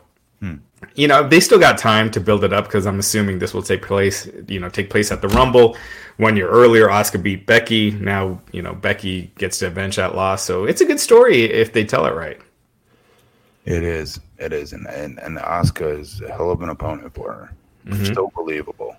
you 0.95 1.07
know 1.07 1.27
they 1.27 1.39
still 1.39 1.59
got 1.59 1.77
time 1.77 2.11
to 2.11 2.19
build 2.19 2.43
it 2.43 2.53
up 2.53 2.65
because 2.65 2.85
I'm 2.85 2.99
assuming 2.99 3.39
this 3.39 3.53
will 3.53 3.63
take 3.63 3.81
place, 3.81 4.27
you 4.47 4.59
know, 4.59 4.69
take 4.69 4.89
place 4.89 5.11
at 5.11 5.21
the 5.21 5.27
Rumble. 5.29 5.77
One 6.17 6.35
year 6.35 6.49
earlier, 6.49 6.87
Asuka 6.87 7.21
beat 7.21 7.45
Becky. 7.47 7.91
Now, 7.91 8.41
you 8.51 8.61
know, 8.61 8.73
Becky 8.73 9.31
gets 9.37 9.59
to 9.59 9.67
avenge 9.67 9.95
that 9.95 10.15
loss. 10.15 10.43
So 10.43 10.65
it's 10.65 10.81
a 10.81 10.85
good 10.85 10.99
story 10.99 11.43
if 11.43 11.73
they 11.73 11.83
tell 11.83 12.05
it 12.05 12.13
right. 12.13 12.39
It 13.65 13.83
is. 13.83 14.19
It 14.37 14.53
is. 14.53 14.73
And 14.73 14.87
and, 14.87 15.19
and 15.19 15.37
Asuka 15.37 15.99
is 15.99 16.21
a 16.21 16.31
hell 16.31 16.51
of 16.51 16.61
an 16.61 16.69
opponent 16.69 17.13
for 17.13 17.31
her. 17.31 17.53
Mm-hmm. 17.85 18.13
So 18.13 18.31
believable. 18.35 18.95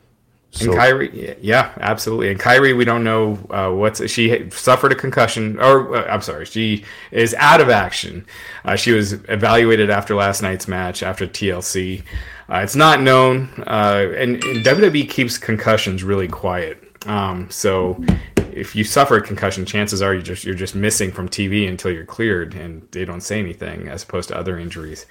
And 0.55 0.63
So 0.63 0.73
Kairi, 0.73 1.39
yeah, 1.41 1.73
absolutely. 1.81 2.31
And 2.31 2.39
Kairi, 2.39 2.77
we 2.77 2.85
don't 2.85 3.05
know 3.05 3.39
uh, 3.51 3.71
what's 3.71 4.07
she 4.11 4.51
suffered 4.51 4.93
a 4.93 4.95
concussion, 4.95 5.59
or 5.59 5.97
uh, 5.97 6.13
I'm 6.13 6.21
sorry, 6.21 6.45
she 6.45 6.85
is 7.11 7.35
out 7.39 7.63
of 7.63 7.71
action. 7.71 8.27
Uh, 8.65 8.77
she 8.77 8.93
was 8.93 9.15
evaluated 9.15 9.89
after 9.89 10.15
last 10.15 10.43
night's 10.43 10.69
match 10.69 11.03
after 11.03 11.27
TLC. 11.27 12.03
Uh, 12.51 12.57
it's 12.59 12.77
not 12.77 13.01
known, 13.01 13.49
uh, 13.67 14.13
and, 14.15 14.45
and 14.45 14.65
WWE 14.65 15.09
keeps 15.09 15.39
concussions 15.39 16.05
really 16.05 16.29
quiet. 16.29 16.83
Um, 17.07 17.51
so 17.51 18.05
if 18.53 18.77
you 18.77 18.85
suffer 18.85 19.17
a 19.17 19.23
concussion, 19.23 19.65
chances 19.65 20.03
are 20.03 20.15
you 20.15 20.21
just 20.21 20.45
you're 20.45 20.55
just 20.55 20.75
missing 20.75 21.11
from 21.13 21.31
TV 21.31 21.67
until 21.67 21.91
you're 21.91 22.05
cleared, 22.05 22.55
and 22.55 22.87
they 22.91 23.07
don't 23.07 23.23
say 23.23 23.39
anything 23.39 23.89
as 23.89 24.03
opposed 24.03 24.29
to 24.29 24.37
other 24.37 24.59
injuries. 24.59 25.07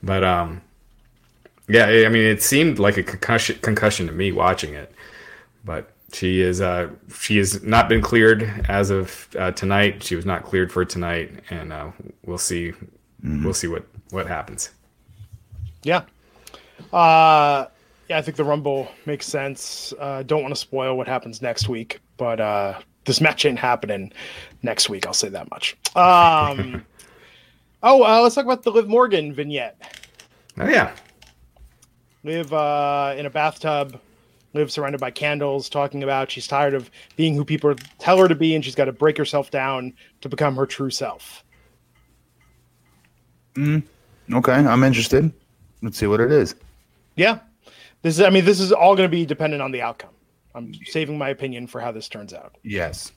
But 0.00 0.22
um, 0.22 0.62
yeah, 1.68 2.04
I 2.06 2.08
mean, 2.08 2.22
it 2.22 2.42
seemed 2.42 2.78
like 2.78 2.96
a 2.96 3.02
concussion, 3.02 3.58
concussion 3.60 4.06
to 4.06 4.12
me 4.12 4.32
watching 4.32 4.74
it, 4.74 4.92
but 5.64 5.90
she 6.12 6.40
is 6.40 6.60
uh, 6.60 6.88
she 7.14 7.36
has 7.38 7.62
not 7.62 7.88
been 7.88 8.00
cleared 8.00 8.64
as 8.68 8.90
of 8.90 9.28
uh, 9.38 9.50
tonight. 9.52 10.02
She 10.02 10.16
was 10.16 10.24
not 10.24 10.44
cleared 10.44 10.72
for 10.72 10.84
tonight, 10.84 11.30
and 11.50 11.72
uh, 11.72 11.90
we'll 12.24 12.38
see 12.38 12.72
we'll 13.22 13.54
see 13.54 13.66
what 13.66 13.84
what 14.10 14.26
happens. 14.26 14.70
Yeah. 15.82 16.02
Uh, 16.92 17.66
yeah, 18.08 18.18
I 18.18 18.22
think 18.22 18.36
the 18.36 18.44
Rumble 18.44 18.88
makes 19.04 19.26
sense. 19.26 19.92
Uh, 19.98 20.22
don't 20.22 20.42
want 20.42 20.54
to 20.54 20.60
spoil 20.60 20.96
what 20.96 21.08
happens 21.08 21.42
next 21.42 21.68
week, 21.68 22.00
but 22.16 22.40
uh, 22.40 22.78
this 23.04 23.20
match 23.20 23.44
ain't 23.44 23.58
happening 23.58 24.12
next 24.62 24.88
week. 24.88 25.06
I'll 25.06 25.12
say 25.12 25.28
that 25.28 25.50
much. 25.50 25.76
Um, 25.96 26.84
oh, 27.82 28.04
uh, 28.04 28.20
let's 28.22 28.36
talk 28.36 28.44
about 28.44 28.62
the 28.62 28.70
Liv 28.70 28.88
Morgan 28.88 29.32
vignette. 29.34 29.80
Oh 30.58 30.68
yeah, 30.68 30.92
Liv 32.26 32.52
uh, 32.52 33.14
in 33.16 33.24
a 33.24 33.30
bathtub, 33.30 34.00
live 34.52 34.72
surrounded 34.72 35.00
by 35.00 35.12
candles, 35.12 35.68
talking 35.68 36.02
about 36.02 36.30
she's 36.30 36.48
tired 36.48 36.74
of 36.74 36.90
being 37.14 37.34
who 37.34 37.44
people 37.44 37.74
tell 38.00 38.18
her 38.18 38.26
to 38.26 38.34
be, 38.34 38.54
and 38.54 38.64
she's 38.64 38.74
got 38.74 38.86
to 38.86 38.92
break 38.92 39.16
herself 39.16 39.50
down 39.50 39.94
to 40.20 40.28
become 40.28 40.56
her 40.56 40.66
true 40.66 40.90
self. 40.90 41.44
okay, 43.56 44.52
I'm 44.52 44.82
interested. 44.82 45.32
Let's 45.82 45.98
see 45.98 46.08
what 46.08 46.20
it 46.20 46.32
is. 46.32 46.56
Yeah, 47.14 47.38
this 48.02 48.18
is. 48.18 48.20
I 48.22 48.30
mean, 48.30 48.44
this 48.44 48.58
is 48.58 48.72
all 48.72 48.96
going 48.96 49.08
to 49.08 49.16
be 49.16 49.24
dependent 49.24 49.62
on 49.62 49.70
the 49.70 49.80
outcome. 49.80 50.10
I'm 50.54 50.74
saving 50.86 51.16
my 51.16 51.28
opinion 51.28 51.68
for 51.68 51.80
how 51.80 51.92
this 51.92 52.08
turns 52.08 52.34
out. 52.34 52.56
Yes. 52.64 53.12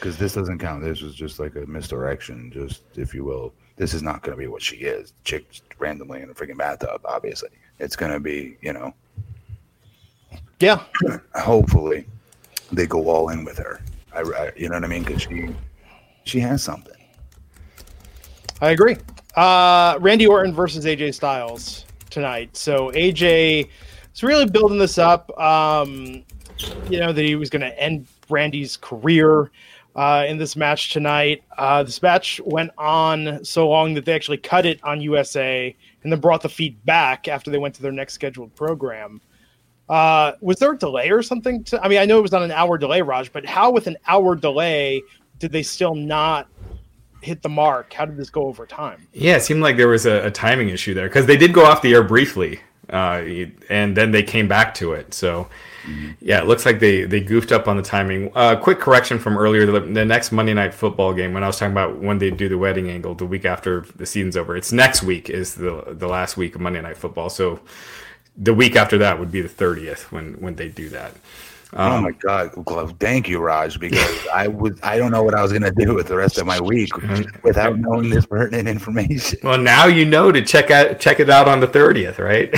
Because 0.00 0.16
this 0.16 0.32
doesn't 0.32 0.58
count. 0.58 0.82
This 0.82 1.02
was 1.02 1.14
just 1.14 1.38
like 1.38 1.54
a 1.54 1.66
misdirection, 1.66 2.50
just 2.50 2.82
if 2.96 3.14
you 3.14 3.24
will. 3.24 3.54
This 3.76 3.92
is 3.94 4.02
not 4.02 4.22
going 4.22 4.36
to 4.36 4.40
be 4.40 4.46
what 4.48 4.62
she 4.62 4.76
is. 4.76 5.12
Chick 5.22 5.46
randomly 5.78 6.22
in 6.22 6.30
a 6.30 6.34
freaking 6.34 6.56
bathtub, 6.56 7.02
obviously. 7.04 7.50
It's 7.78 7.96
going 7.96 8.12
to 8.12 8.20
be, 8.20 8.56
you 8.60 8.72
know, 8.72 8.94
Yeah, 10.60 10.82
hopefully 11.34 12.06
they 12.72 12.86
go 12.86 13.08
all 13.08 13.28
in 13.30 13.44
with 13.44 13.58
her. 13.58 13.80
I, 14.14 14.20
I 14.20 14.52
you 14.56 14.68
know 14.68 14.76
what 14.76 14.84
I 14.84 14.88
mean? 14.88 15.04
Because 15.04 15.22
she, 15.22 15.54
she 16.24 16.40
has 16.40 16.62
something. 16.62 16.94
I 18.60 18.70
agree. 18.70 18.96
Uh, 19.34 19.98
Randy 20.00 20.26
Orton 20.26 20.54
versus 20.54 20.86
AJ 20.86 21.14
Styles 21.14 21.84
tonight. 22.08 22.56
So 22.56 22.90
AJ 22.92 23.68
is 24.14 24.22
really 24.22 24.46
building 24.46 24.78
this 24.78 24.96
up. 24.96 25.38
Um, 25.38 26.24
you 26.88 27.00
know 27.00 27.12
that 27.12 27.22
he 27.22 27.34
was 27.36 27.50
going 27.50 27.60
to 27.60 27.80
end 27.80 28.06
Randy's 28.30 28.76
career 28.76 29.50
uh, 29.96 30.26
in 30.28 30.36
this 30.36 30.54
match 30.54 30.92
tonight. 30.92 31.42
Uh, 31.56 31.82
this 31.82 32.00
match 32.02 32.40
went 32.44 32.70
on 32.76 33.42
so 33.44 33.68
long 33.68 33.94
that 33.94 34.04
they 34.04 34.14
actually 34.14 34.36
cut 34.36 34.66
it 34.66 34.78
on 34.84 35.00
USA 35.00 35.74
and 36.02 36.12
then 36.12 36.20
brought 36.20 36.42
the 36.42 36.48
feed 36.48 36.84
back 36.84 37.26
after 37.26 37.50
they 37.50 37.58
went 37.58 37.74
to 37.74 37.82
their 37.82 37.92
next 37.92 38.12
scheduled 38.12 38.54
program. 38.54 39.20
Uh, 39.88 40.32
was 40.40 40.58
there 40.58 40.72
a 40.72 40.78
delay 40.78 41.10
or 41.10 41.22
something? 41.22 41.64
To, 41.64 41.82
I 41.82 41.88
mean, 41.88 41.98
I 41.98 42.04
know 42.04 42.18
it 42.18 42.22
was 42.22 42.34
on 42.34 42.42
an 42.42 42.50
hour 42.50 42.76
delay, 42.76 43.00
Raj, 43.00 43.32
but 43.32 43.46
how 43.46 43.70
with 43.70 43.86
an 43.86 43.96
hour 44.06 44.36
delay 44.36 45.02
did 45.38 45.50
they 45.50 45.62
still 45.62 45.94
not 45.94 46.48
hit 47.22 47.40
the 47.40 47.48
mark? 47.48 47.92
How 47.92 48.04
did 48.04 48.16
this 48.16 48.28
go 48.28 48.46
over 48.46 48.66
time? 48.66 49.08
yeah. 49.14 49.36
It 49.36 49.42
seemed 49.42 49.62
like 49.62 49.76
there 49.76 49.88
was 49.88 50.04
a, 50.04 50.26
a 50.26 50.30
timing 50.30 50.68
issue 50.68 50.92
there 50.92 51.08
because 51.08 51.26
they 51.26 51.36
did 51.36 51.54
go 51.54 51.64
off 51.64 51.80
the 51.80 51.94
air 51.94 52.02
briefly, 52.02 52.60
uh, 52.90 53.22
and 53.70 53.96
then 53.96 54.10
they 54.10 54.22
came 54.22 54.46
back 54.46 54.74
to 54.74 54.92
it. 54.92 55.14
So. 55.14 55.48
Yeah, 56.20 56.40
it 56.40 56.46
looks 56.46 56.66
like 56.66 56.80
they, 56.80 57.04
they 57.04 57.20
goofed 57.20 57.52
up 57.52 57.68
on 57.68 57.76
the 57.76 57.82
timing. 57.82 58.32
Uh, 58.34 58.56
quick 58.56 58.80
correction 58.80 59.18
from 59.18 59.38
earlier: 59.38 59.66
the, 59.66 59.80
the 59.80 60.04
next 60.04 60.32
Monday 60.32 60.54
Night 60.54 60.74
Football 60.74 61.14
game, 61.14 61.32
when 61.32 61.44
I 61.44 61.46
was 61.46 61.58
talking 61.58 61.72
about 61.72 61.98
when 61.98 62.18
they 62.18 62.30
do 62.30 62.48
the 62.48 62.58
wedding 62.58 62.90
angle, 62.90 63.14
the 63.14 63.26
week 63.26 63.44
after 63.44 63.86
the 63.96 64.06
season's 64.06 64.36
over, 64.36 64.56
it's 64.56 64.72
next 64.72 65.02
week 65.02 65.30
is 65.30 65.54
the 65.54 65.84
the 65.88 66.08
last 66.08 66.36
week 66.36 66.54
of 66.54 66.60
Monday 66.60 66.80
Night 66.80 66.96
Football. 66.96 67.30
So 67.30 67.60
the 68.36 68.54
week 68.54 68.76
after 68.76 68.98
that 68.98 69.18
would 69.18 69.30
be 69.30 69.40
the 69.40 69.48
thirtieth 69.48 70.10
when 70.10 70.34
when 70.34 70.56
they 70.56 70.68
do 70.68 70.88
that. 70.90 71.12
Oh 71.72 72.00
my 72.00 72.12
God! 72.12 72.52
Well, 72.66 72.86
Thank 73.00 73.28
you, 73.28 73.40
Raj, 73.40 73.78
because 73.80 74.26
I 74.32 74.46
would 74.46 74.78
I 74.82 74.96
don't 74.98 75.10
know 75.10 75.22
what 75.22 75.34
I 75.34 75.42
was 75.42 75.52
going 75.52 75.62
to 75.62 75.72
do 75.72 75.94
with 75.94 76.06
the 76.06 76.16
rest 76.16 76.38
of 76.38 76.46
my 76.46 76.60
week 76.60 76.90
without 77.42 77.78
knowing 77.78 78.08
this 78.08 78.24
pertinent 78.24 78.68
information. 78.68 79.40
Well, 79.42 79.58
now 79.58 79.86
you 79.86 80.04
know 80.04 80.30
to 80.30 80.42
check 80.42 80.70
out 80.70 81.00
check 81.00 81.18
it 81.18 81.28
out 81.28 81.48
on 81.48 81.60
the 81.60 81.66
thirtieth, 81.66 82.18
right? 82.18 82.54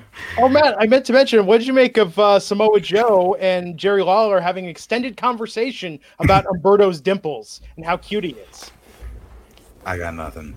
Oh, 0.40 0.48
Matt, 0.48 0.76
I 0.78 0.86
meant 0.86 1.04
to 1.06 1.12
mention, 1.12 1.46
what 1.46 1.58
did 1.58 1.66
you 1.66 1.72
make 1.72 1.96
of 1.96 2.16
uh, 2.16 2.38
Samoa 2.38 2.78
Joe 2.80 3.34
and 3.40 3.76
Jerry 3.76 4.04
Lawler 4.04 4.40
having 4.40 4.64
an 4.64 4.70
extended 4.70 5.16
conversation 5.16 5.98
about 6.20 6.44
Humberto's 6.48 7.00
dimples 7.00 7.60
and 7.76 7.84
how 7.84 7.96
cute 7.96 8.22
he 8.22 8.30
is? 8.30 8.70
I 9.84 9.96
got 9.98 10.14
nothing. 10.14 10.56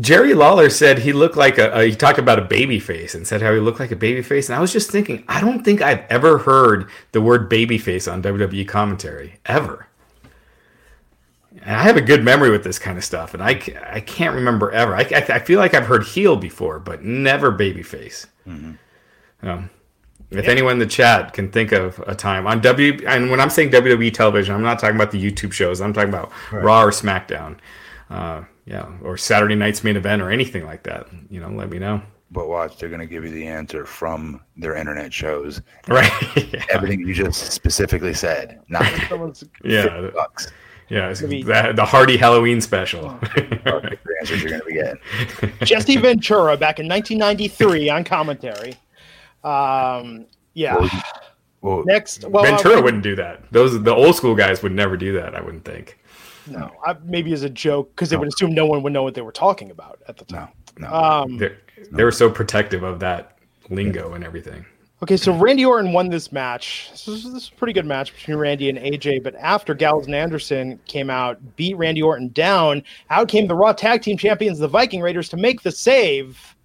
Jerry 0.00 0.34
Lawler 0.34 0.70
said 0.70 0.98
he 0.98 1.12
looked 1.12 1.36
like 1.36 1.58
a, 1.58 1.70
a 1.72 1.84
he 1.84 1.94
talked 1.94 2.18
about 2.18 2.38
a 2.38 2.44
baby 2.44 2.78
face 2.78 3.14
and 3.14 3.26
said 3.26 3.42
how 3.42 3.52
he 3.52 3.60
looked 3.60 3.80
like 3.80 3.90
a 3.90 3.96
baby 3.96 4.22
face. 4.22 4.48
And 4.48 4.56
I 4.56 4.60
was 4.60 4.72
just 4.72 4.90
thinking, 4.90 5.24
I 5.28 5.40
don't 5.40 5.64
think 5.64 5.80
I've 5.80 6.04
ever 6.10 6.38
heard 6.38 6.88
the 7.12 7.20
word 7.20 7.48
baby 7.48 7.78
face 7.78 8.06
on 8.06 8.22
WWE 8.22 8.66
commentary 8.68 9.36
ever. 9.46 9.88
And 11.62 11.76
I 11.76 11.82
have 11.82 11.96
a 11.96 12.02
good 12.02 12.22
memory 12.22 12.50
with 12.50 12.62
this 12.62 12.78
kind 12.78 12.96
of 12.96 13.04
stuff, 13.04 13.34
and 13.34 13.42
I, 13.42 13.60
I 13.90 14.00
can't 14.00 14.34
remember 14.34 14.70
ever. 14.70 14.94
I, 14.94 15.00
I, 15.00 15.26
I 15.28 15.38
feel 15.40 15.58
like 15.58 15.74
I've 15.74 15.86
heard 15.86 16.04
heel 16.04 16.36
before, 16.36 16.78
but 16.78 17.02
never 17.02 17.50
baby 17.50 17.82
face. 17.82 18.26
Um, 19.42 19.70
if 20.30 20.46
anyone 20.46 20.74
in 20.74 20.78
the 20.78 20.86
chat 20.86 21.32
can 21.32 21.50
think 21.50 21.72
of 21.72 21.98
a 22.06 22.14
time 22.14 22.46
on 22.46 22.60
W, 22.60 23.00
and 23.06 23.30
when 23.30 23.40
I'm 23.40 23.50
saying 23.50 23.70
WWE 23.70 24.12
television, 24.12 24.54
I'm 24.54 24.62
not 24.62 24.78
talking 24.78 24.96
about 24.96 25.10
the 25.10 25.22
YouTube 25.22 25.52
shows. 25.52 25.80
I'm 25.80 25.92
talking 25.92 26.10
about 26.10 26.30
Raw 26.52 26.82
or 26.82 26.90
SmackDown, 26.90 27.56
uh, 28.10 28.42
yeah, 28.68 28.86
or 29.02 29.16
Saturday 29.16 29.54
night's 29.54 29.82
main 29.82 29.96
event 29.96 30.20
or 30.22 30.30
anything 30.30 30.64
like 30.66 30.82
that. 30.84 31.06
You 31.30 31.40
know, 31.40 31.48
let 31.48 31.70
me 31.70 31.78
know. 31.78 32.02
But 32.30 32.48
watch, 32.48 32.76
they're 32.76 32.90
going 32.90 33.00
to 33.00 33.06
give 33.06 33.24
you 33.24 33.30
the 33.30 33.46
answer 33.46 33.86
from 33.86 34.42
their 34.56 34.76
internet 34.76 35.12
shows. 35.12 35.62
Right? 35.88 36.12
yeah. 36.52 36.62
Everything 36.70 37.00
you 37.00 37.14
just 37.14 37.52
specifically 37.52 38.12
said. 38.12 38.60
Not 38.68 38.84
Someone's 39.08 39.42
Yeah. 39.64 40.10
bucks. 40.14 40.48
Yeah, 40.90 41.08
it's 41.08 41.22
Maybe- 41.22 41.42
the, 41.42 41.72
the 41.74 41.84
Hardy 41.84 42.16
Halloween 42.18 42.60
special. 42.60 43.18
The 43.34 43.98
answers 44.20 44.42
you're 44.42 44.50
going 44.50 44.60
to 44.60 44.66
be 44.66 44.74
getting. 44.74 45.66
Jesse 45.66 45.96
Ventura 45.96 46.56
back 46.58 46.78
in 46.78 46.86
1993 46.88 47.88
on 47.90 48.04
commentary. 48.04 48.74
Um, 49.44 50.26
yeah. 50.54 50.88
Well, 51.60 51.84
Next, 51.86 52.24
well, 52.28 52.44
uh, 52.44 52.48
Ventura 52.50 52.76
wait, 52.76 52.84
wouldn't 52.84 53.02
do 53.02 53.16
that. 53.16 53.42
Those 53.52 53.82
the 53.82 53.94
old 53.94 54.14
school 54.16 54.34
guys 54.34 54.62
would 54.62 54.72
never 54.72 54.96
do 54.96 55.12
that. 55.14 55.34
I 55.34 55.40
wouldn't 55.40 55.64
think. 55.64 55.98
No, 56.50 56.70
I, 56.86 56.96
maybe 57.04 57.32
as 57.32 57.42
a 57.42 57.50
joke 57.50 57.90
because 57.90 58.10
they 58.10 58.16
would 58.16 58.28
assume 58.28 58.52
no 58.54 58.66
one 58.66 58.82
would 58.82 58.92
know 58.92 59.02
what 59.02 59.14
they 59.14 59.22
were 59.22 59.32
talking 59.32 59.70
about 59.70 60.00
at 60.08 60.16
the 60.16 60.24
time. 60.24 60.48
no, 60.78 60.88
no. 60.88 60.94
Um, 60.94 61.36
They 61.38 61.54
they 61.92 62.04
were 62.04 62.12
so 62.12 62.30
protective 62.30 62.82
of 62.82 62.98
that 63.00 63.38
lingo 63.70 64.14
and 64.14 64.24
everything. 64.24 64.64
Okay, 65.00 65.16
so 65.16 65.32
Randy 65.32 65.64
Orton 65.64 65.92
won 65.92 66.08
this 66.08 66.32
match. 66.32 66.88
This 66.90 67.06
is, 67.06 67.22
this 67.22 67.32
is 67.44 67.48
a 67.50 67.52
pretty 67.56 67.72
good 67.72 67.86
match 67.86 68.12
between 68.12 68.36
Randy 68.36 68.68
and 68.68 68.76
AJ, 68.78 69.22
but 69.22 69.36
after 69.36 69.72
Gallows 69.72 70.06
and 70.06 70.14
Anderson 70.14 70.80
came 70.88 71.08
out, 71.08 71.38
beat 71.54 71.76
Randy 71.76 72.02
Orton 72.02 72.30
down, 72.30 72.82
out 73.10 73.28
came 73.28 73.46
the 73.46 73.54
Raw 73.54 73.72
Tag 73.72 74.02
Team 74.02 74.16
Champions, 74.16 74.58
the 74.58 74.66
Viking 74.66 75.00
Raiders, 75.00 75.28
to 75.28 75.36
make 75.36 75.62
the 75.62 75.70
save. 75.70 76.56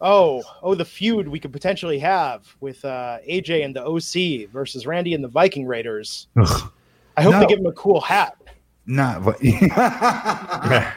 Oh, 0.00 0.42
oh, 0.64 0.74
the 0.74 0.84
feud 0.84 1.28
we 1.28 1.38
could 1.38 1.52
potentially 1.52 2.00
have 2.00 2.52
with 2.58 2.84
uh, 2.84 3.18
AJ 3.30 3.64
and 3.64 3.76
the 3.76 3.84
OC 3.84 4.50
versus 4.50 4.84
Randy 4.84 5.14
and 5.14 5.22
the 5.22 5.28
Viking 5.28 5.64
Raiders. 5.64 6.26
Ugh. 6.36 6.72
I 7.16 7.22
hope 7.22 7.34
No. 7.34 7.38
they 7.40 7.46
give 7.46 7.60
him 7.60 7.66
a 7.66 7.72
cool 7.72 8.00
hat. 8.00 8.36
Not. 8.86 9.24
But, 9.24 9.42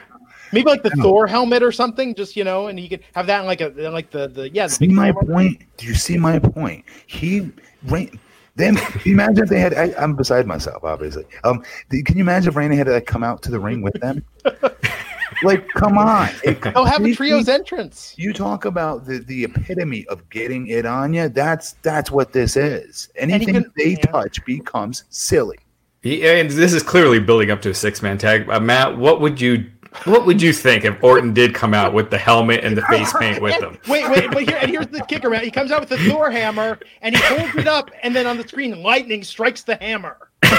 Maybe 0.52 0.70
like 0.70 0.84
the 0.84 0.92
Thor 1.02 1.28
helmet 1.28 1.64
or 1.64 1.72
something, 1.72 2.16
just 2.16 2.36
you 2.36 2.44
know, 2.44 2.68
and 2.68 2.80
he 2.80 2.88
could 2.88 3.02
have 3.14 3.28
that 3.28 3.42
in 3.42 3.46
like 3.46 3.62
a 3.62 3.70
like 3.90 4.12
the 4.12 4.28
the 4.28 4.50
yeah. 4.52 4.68
The 4.68 4.74
see 4.74 4.88
my 4.88 5.12
point? 5.12 5.64
Do 5.78 5.86
you 5.88 5.96
see 5.96 6.18
my 6.18 6.40
point? 6.40 6.86
He. 7.08 7.52
Ran, 7.88 8.20
then 8.56 8.78
imagine 9.06 9.44
if 9.44 9.50
they 9.50 9.60
had. 9.60 9.74
I, 9.74 9.94
I'm 9.98 10.16
beside 10.16 10.48
myself, 10.48 10.84
obviously. 10.84 11.26
Um, 11.44 11.64
can 11.90 12.18
you 12.18 12.24
imagine 12.24 12.50
if 12.50 12.56
Randy 12.56 12.78
had 12.78 12.88
to 12.88 12.94
like, 12.94 13.06
come 13.06 13.24
out 13.24 13.42
to 13.44 13.52
the 13.52 13.60
ring 13.60 13.82
with 13.82 13.94
them? 13.96 14.24
like, 15.44 15.68
come 15.70 15.98
on. 15.98 16.30
They'll 16.44 16.86
have 16.86 17.04
a 17.04 17.16
trio's 17.16 17.50
entrance. 17.50 18.16
You 18.18 18.34
talk 18.34 18.66
about 18.66 19.06
the, 19.06 19.20
the 19.20 19.44
epitome 19.44 20.06
of 20.08 20.28
getting 20.30 20.68
it 20.68 20.86
on 20.86 21.14
you. 21.14 21.30
That's 21.30 21.74
that's 21.82 22.12
what 22.12 22.32
this 22.34 22.56
is. 22.56 23.10
Anything 23.16 23.56
can- 23.56 23.72
they 23.78 23.92
yeah. 23.92 24.12
touch 24.12 24.44
becomes 24.46 25.04
silly. 25.10 25.58
He, 26.06 26.24
and 26.24 26.52
this 26.52 26.72
is 26.72 26.84
clearly 26.84 27.18
building 27.18 27.50
up 27.50 27.64
to 27.64 27.72
a 27.72 27.74
six 27.74 28.04
man 28.04 28.20
tag. 28.20 28.48
Uh, 28.48 28.60
Matt, 28.60 28.96
what 28.96 29.22
would 29.22 29.42
you 29.42 29.66
what 30.04 30.28
would 30.28 30.40
you 30.40 30.54
think 30.54 30.86
if 30.86 31.04
Orton 31.04 31.34
did 31.34 31.56
come 31.56 31.74
out 31.74 31.96
with 31.96 32.12
the 32.12 32.18
helmet 32.20 32.64
and 32.64 32.78
the 32.78 32.84
face 32.84 33.12
paint 33.14 33.42
with 33.42 33.60
him? 33.60 33.80
Wait, 33.88 34.08
wait, 34.12 34.30
but 34.30 34.44
here 34.44 34.60
and 34.62 34.70
here's 34.70 34.86
the 34.86 35.04
kicker, 35.06 35.32
man. 35.32 35.44
He 35.44 35.50
comes 35.50 35.72
out 35.72 35.80
with 35.80 35.90
the 35.90 35.98
Thor 35.98 36.30
hammer 36.30 36.78
and 37.02 37.16
he 37.16 37.22
holds 37.24 37.56
it 37.56 37.68
up, 37.68 37.90
and 38.04 38.16
then 38.16 38.28
on 38.28 38.38
the 38.38 38.48
screen, 38.48 38.84
lightning 38.84 39.24
strikes 39.24 39.64
the 39.64 39.78
hammer. 39.78 40.30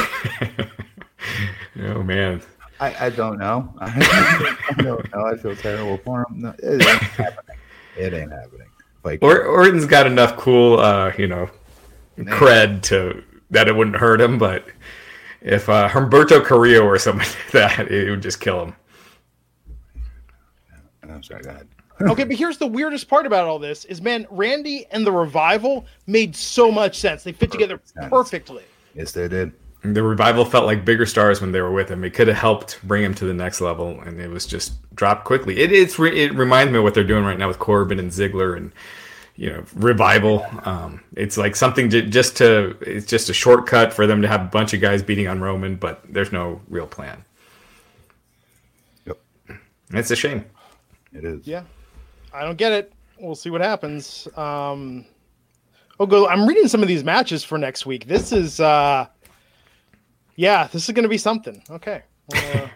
Oh 1.83 2.03
man, 2.03 2.41
I, 2.81 3.07
I 3.07 3.11
don't 3.11 3.39
know. 3.39 3.73
I 3.81 4.75
don't 4.79 5.13
know. 5.13 5.27
I 5.27 5.37
feel 5.37 5.55
terrible 5.57 5.99
for 5.99 6.21
him. 6.21 6.41
No, 6.41 6.55
it 6.59 6.81
ain't 6.81 7.03
happening. 7.03 7.57
It 7.99 8.15
ain't 8.15 8.33
happening. 8.33 8.69
Like 9.05 9.23
or, 9.23 9.45
Orton's 9.45 9.85
got 9.85 10.07
enough 10.07 10.37
cool, 10.37 10.81
uh, 10.81 11.13
you 11.19 11.27
know, 11.27 11.51
cred 12.19 12.83
to 12.85 13.23
that 13.51 13.69
it 13.69 13.77
wouldn't 13.77 13.97
hurt 13.97 14.21
him. 14.21 14.39
But 14.39 14.67
if 15.47 15.69
uh, 15.69 15.89
Humberto 15.89 16.45
Carrillo 16.45 16.85
or 16.85 16.99
something 16.99 17.27
like 17.45 17.53
that, 17.53 17.91
it 17.91 18.11
would 18.11 18.21
just 18.21 18.41
kill 18.41 18.65
him. 18.65 18.77
I'm 21.09 21.23
sorry. 21.23 21.43
Go 21.43 21.51
ahead. 21.51 21.69
Okay, 21.99 22.25
but 22.25 22.37
here's 22.37 22.59
the 22.59 22.67
weirdest 22.67 23.09
part 23.09 23.25
about 23.25 23.47
all 23.47 23.59
this: 23.59 23.87
is 23.87 24.03
man, 24.03 24.27
Randy 24.29 24.87
and 24.91 25.07
the 25.07 25.13
revival 25.13 25.87
made 26.07 26.37
so 26.37 26.71
much 26.71 26.99
sense. 26.99 27.23
They 27.23 27.33
fit 27.33 27.51
together 27.51 27.81
sense. 27.85 28.11
perfectly. 28.11 28.65
Yes, 28.95 29.13
they 29.13 29.29
did. 29.29 29.53
The 29.83 30.03
revival 30.03 30.45
felt 30.45 30.67
like 30.67 30.85
bigger 30.85 31.07
stars 31.07 31.41
when 31.41 31.53
they 31.53 31.61
were 31.61 31.73
with 31.73 31.89
him. 31.89 32.03
It 32.03 32.11
could 32.13 32.27
have 32.27 32.37
helped 32.37 32.81
bring 32.83 33.05
him 33.05 33.15
to 33.15 33.25
the 33.25 33.33
next 33.33 33.61
level, 33.61 34.01
and 34.01 34.21
it 34.21 34.29
was 34.29 34.47
just 34.47 34.75
dropped 34.97 35.25
quickly. 35.25 35.59
It 35.59 35.73
it's 35.73 35.99
re, 35.99 36.25
it 36.25 36.35
reminds 36.35 36.73
me 36.73 36.79
of 36.79 36.85
what 36.85 36.93
they're 36.93 37.05
doing 37.05 37.25
right 37.25 37.39
now 37.39 37.49
with 37.49 37.61
Corbin 37.61 38.01
and 38.01 38.11
Ziggler 38.11 38.57
and 38.57 38.73
you 39.37 39.51
know 39.51 39.65
revival. 39.75 40.45
Um, 40.65 41.03
it's 41.15 41.37
like 41.37 41.55
something 41.55 41.89
to, 41.91 42.03
just 42.03 42.37
to 42.39 42.77
it's 42.81 43.07
just 43.07 43.29
a 43.31 43.35
shortcut 43.35 43.93
for 43.93 44.07
them 44.07 44.23
to 44.23 44.29
have 44.29 44.41
a 44.43 44.47
bunch 44.47 44.75
of 44.75 44.81
guys 44.81 45.03
beating 45.03 45.29
on 45.29 45.41
Roman, 45.41 45.77
but 45.77 46.03
there's 46.09 46.33
no 46.33 46.61
real 46.69 46.87
plan. 46.87 47.25
Yep. 49.07 49.19
It's 49.91 50.11
a 50.11 50.17
shame. 50.17 50.45
It 51.13 51.25
is. 51.25 51.47
Yeah, 51.47 51.63
I 52.33 52.45
don't 52.45 52.57
get 52.57 52.73
it. 52.73 52.93
We'll 53.19 53.35
see 53.35 53.51
what 53.51 53.61
happens. 53.61 54.27
Um, 54.37 55.07
oh, 56.01 56.07
go. 56.07 56.29
I'm 56.29 56.47
reading 56.47 56.69
some 56.69 56.83
of 56.83 56.89
these 56.89 57.05
matches 57.05 57.45
for 57.45 57.57
next 57.59 57.87
week. 57.87 58.07
This 58.07 58.33
is, 58.33 58.61
uh, 58.61 59.07
yeah, 60.37 60.67
this 60.67 60.89
is 60.89 60.95
going 60.95 61.05
to 61.05 61.09
be 61.09 61.19
something. 61.19 61.63
Okay. 61.71 62.03
Uh, 62.35 62.67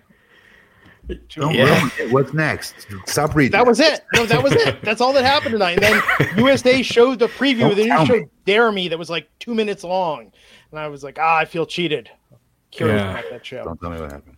Don't 1.30 1.54
Yeah. 1.54 1.78
ruin 1.78 1.90
it. 1.98 2.12
What's 2.12 2.32
next? 2.34 2.86
Stop 3.06 3.34
reading. 3.34 3.52
that 3.52 3.66
was 3.66 3.80
it. 3.80 4.04
No, 4.14 4.26
that 4.26 4.42
was 4.42 4.52
it. 4.52 4.80
That's 4.82 5.00
all 5.00 5.12
that 5.12 5.24
happened 5.24 5.52
tonight. 5.52 5.82
And 5.82 5.82
then 5.82 6.02
USA 6.38 6.82
showed 6.82 7.18
the 7.18 7.28
preview. 7.28 7.60
Don't 7.60 7.76
Then 7.76 7.88
tell 7.88 8.00
you 8.00 8.06
showed 8.06 8.20
me. 8.22 8.28
Dare 8.46 8.72
Me 8.72 8.88
that 8.88 8.98
was 8.98 9.10
like 9.10 9.28
two 9.38 9.54
minutes 9.54 9.84
long, 9.84 10.30
and 10.70 10.80
I 10.80 10.88
was 10.88 11.02
like, 11.04 11.18
ah, 11.20 11.36
I 11.38 11.44
feel 11.44 11.66
cheated. 11.66 12.10
Curious 12.70 13.00
Yeah. 13.00 13.10
about 13.18 13.30
that 13.30 13.46
show. 13.46 13.64
Don't 13.64 13.80
tell 13.80 13.90
me 13.90 14.00
what 14.00 14.12
happened. 14.12 14.36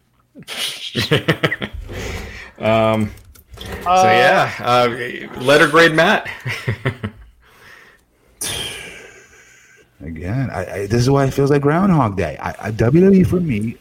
Um, 2.59 3.11
Uh, 3.87 4.03
so 4.03 4.09
yeah, 4.11 4.53
uh, 4.61 5.41
letter 5.41 5.69
grade 5.69 5.93
Matt. 5.95 6.29
Again, 10.01 10.51
I, 10.51 10.73
I, 10.73 10.87
this 10.87 11.01
is 11.03 11.11
why 11.11 11.27
it 11.27 11.31
feels 11.35 11.51
like 11.51 11.63
Groundhog 11.63 12.17
Day. 12.17 12.37
I, 12.41 12.51
I, 12.69 12.71
WWE 12.73 13.25
for 13.27 13.39
me, 13.41 13.77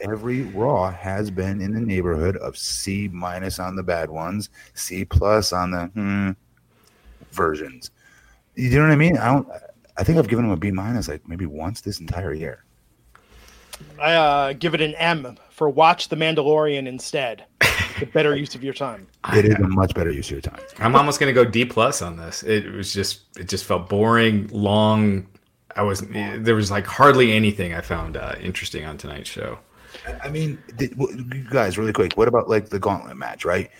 every 0.00 0.42
Raw 0.42 0.90
has 0.90 1.30
been 1.30 1.60
in 1.60 1.72
the 1.72 1.80
neighborhood 1.80 2.36
of 2.38 2.56
C 2.56 3.08
minus 3.12 3.58
on 3.58 3.76
the 3.76 3.82
bad 3.82 4.10
ones, 4.10 4.50
C 4.74 5.04
plus 5.04 5.52
on 5.52 5.70
the 5.70 5.86
hmm 5.94 6.30
versions. 7.32 7.90
You 8.54 8.70
know 8.70 8.82
what 8.82 8.92
I 8.92 8.96
mean? 8.96 9.18
I 9.18 9.26
don't. 9.32 9.48
I 9.98 10.04
think 10.04 10.18
I've 10.18 10.28
given 10.28 10.44
them 10.44 10.52
a 10.52 10.56
B 10.56 10.70
minus 10.70 11.08
like 11.08 11.26
maybe 11.28 11.46
once 11.46 11.80
this 11.80 12.00
entire 12.00 12.34
year. 12.34 12.64
I 13.98 14.14
uh, 14.14 14.52
give 14.54 14.74
it 14.74 14.80
an 14.80 14.94
M 14.94 15.36
for 15.50 15.68
watch 15.68 16.08
The 16.08 16.16
Mandalorian 16.16 16.86
instead. 16.86 17.44
the 17.98 18.06
better 18.06 18.34
use 18.36 18.54
of 18.54 18.64
your 18.64 18.74
time. 18.74 19.08
It 19.32 19.44
is 19.44 19.54
a 19.56 19.66
much 19.68 19.94
better 19.94 20.10
use 20.10 20.26
of 20.28 20.32
your 20.32 20.40
time. 20.40 20.60
I'm 20.78 20.94
almost 20.94 21.18
gonna 21.18 21.32
go 21.32 21.44
D 21.44 21.64
plus 21.64 22.00
on 22.02 22.16
this. 22.16 22.42
It 22.42 22.70
was 22.72 22.92
just 22.92 23.22
it 23.38 23.48
just 23.48 23.64
felt 23.64 23.88
boring, 23.88 24.48
long. 24.52 25.26
I 25.74 25.82
was 25.82 26.02
there 26.02 26.54
was 26.54 26.70
like 26.70 26.86
hardly 26.86 27.32
anything 27.32 27.74
I 27.74 27.80
found 27.80 28.16
uh, 28.16 28.34
interesting 28.40 28.84
on 28.84 28.98
tonight's 28.98 29.28
show. 29.28 29.58
I 30.22 30.28
mean, 30.28 30.58
did, 30.76 30.96
you 30.98 31.46
guys, 31.50 31.78
really 31.78 31.92
quick. 31.92 32.14
What 32.16 32.28
about 32.28 32.48
like 32.48 32.68
the 32.68 32.78
gauntlet 32.78 33.16
match, 33.16 33.44
right? 33.44 33.70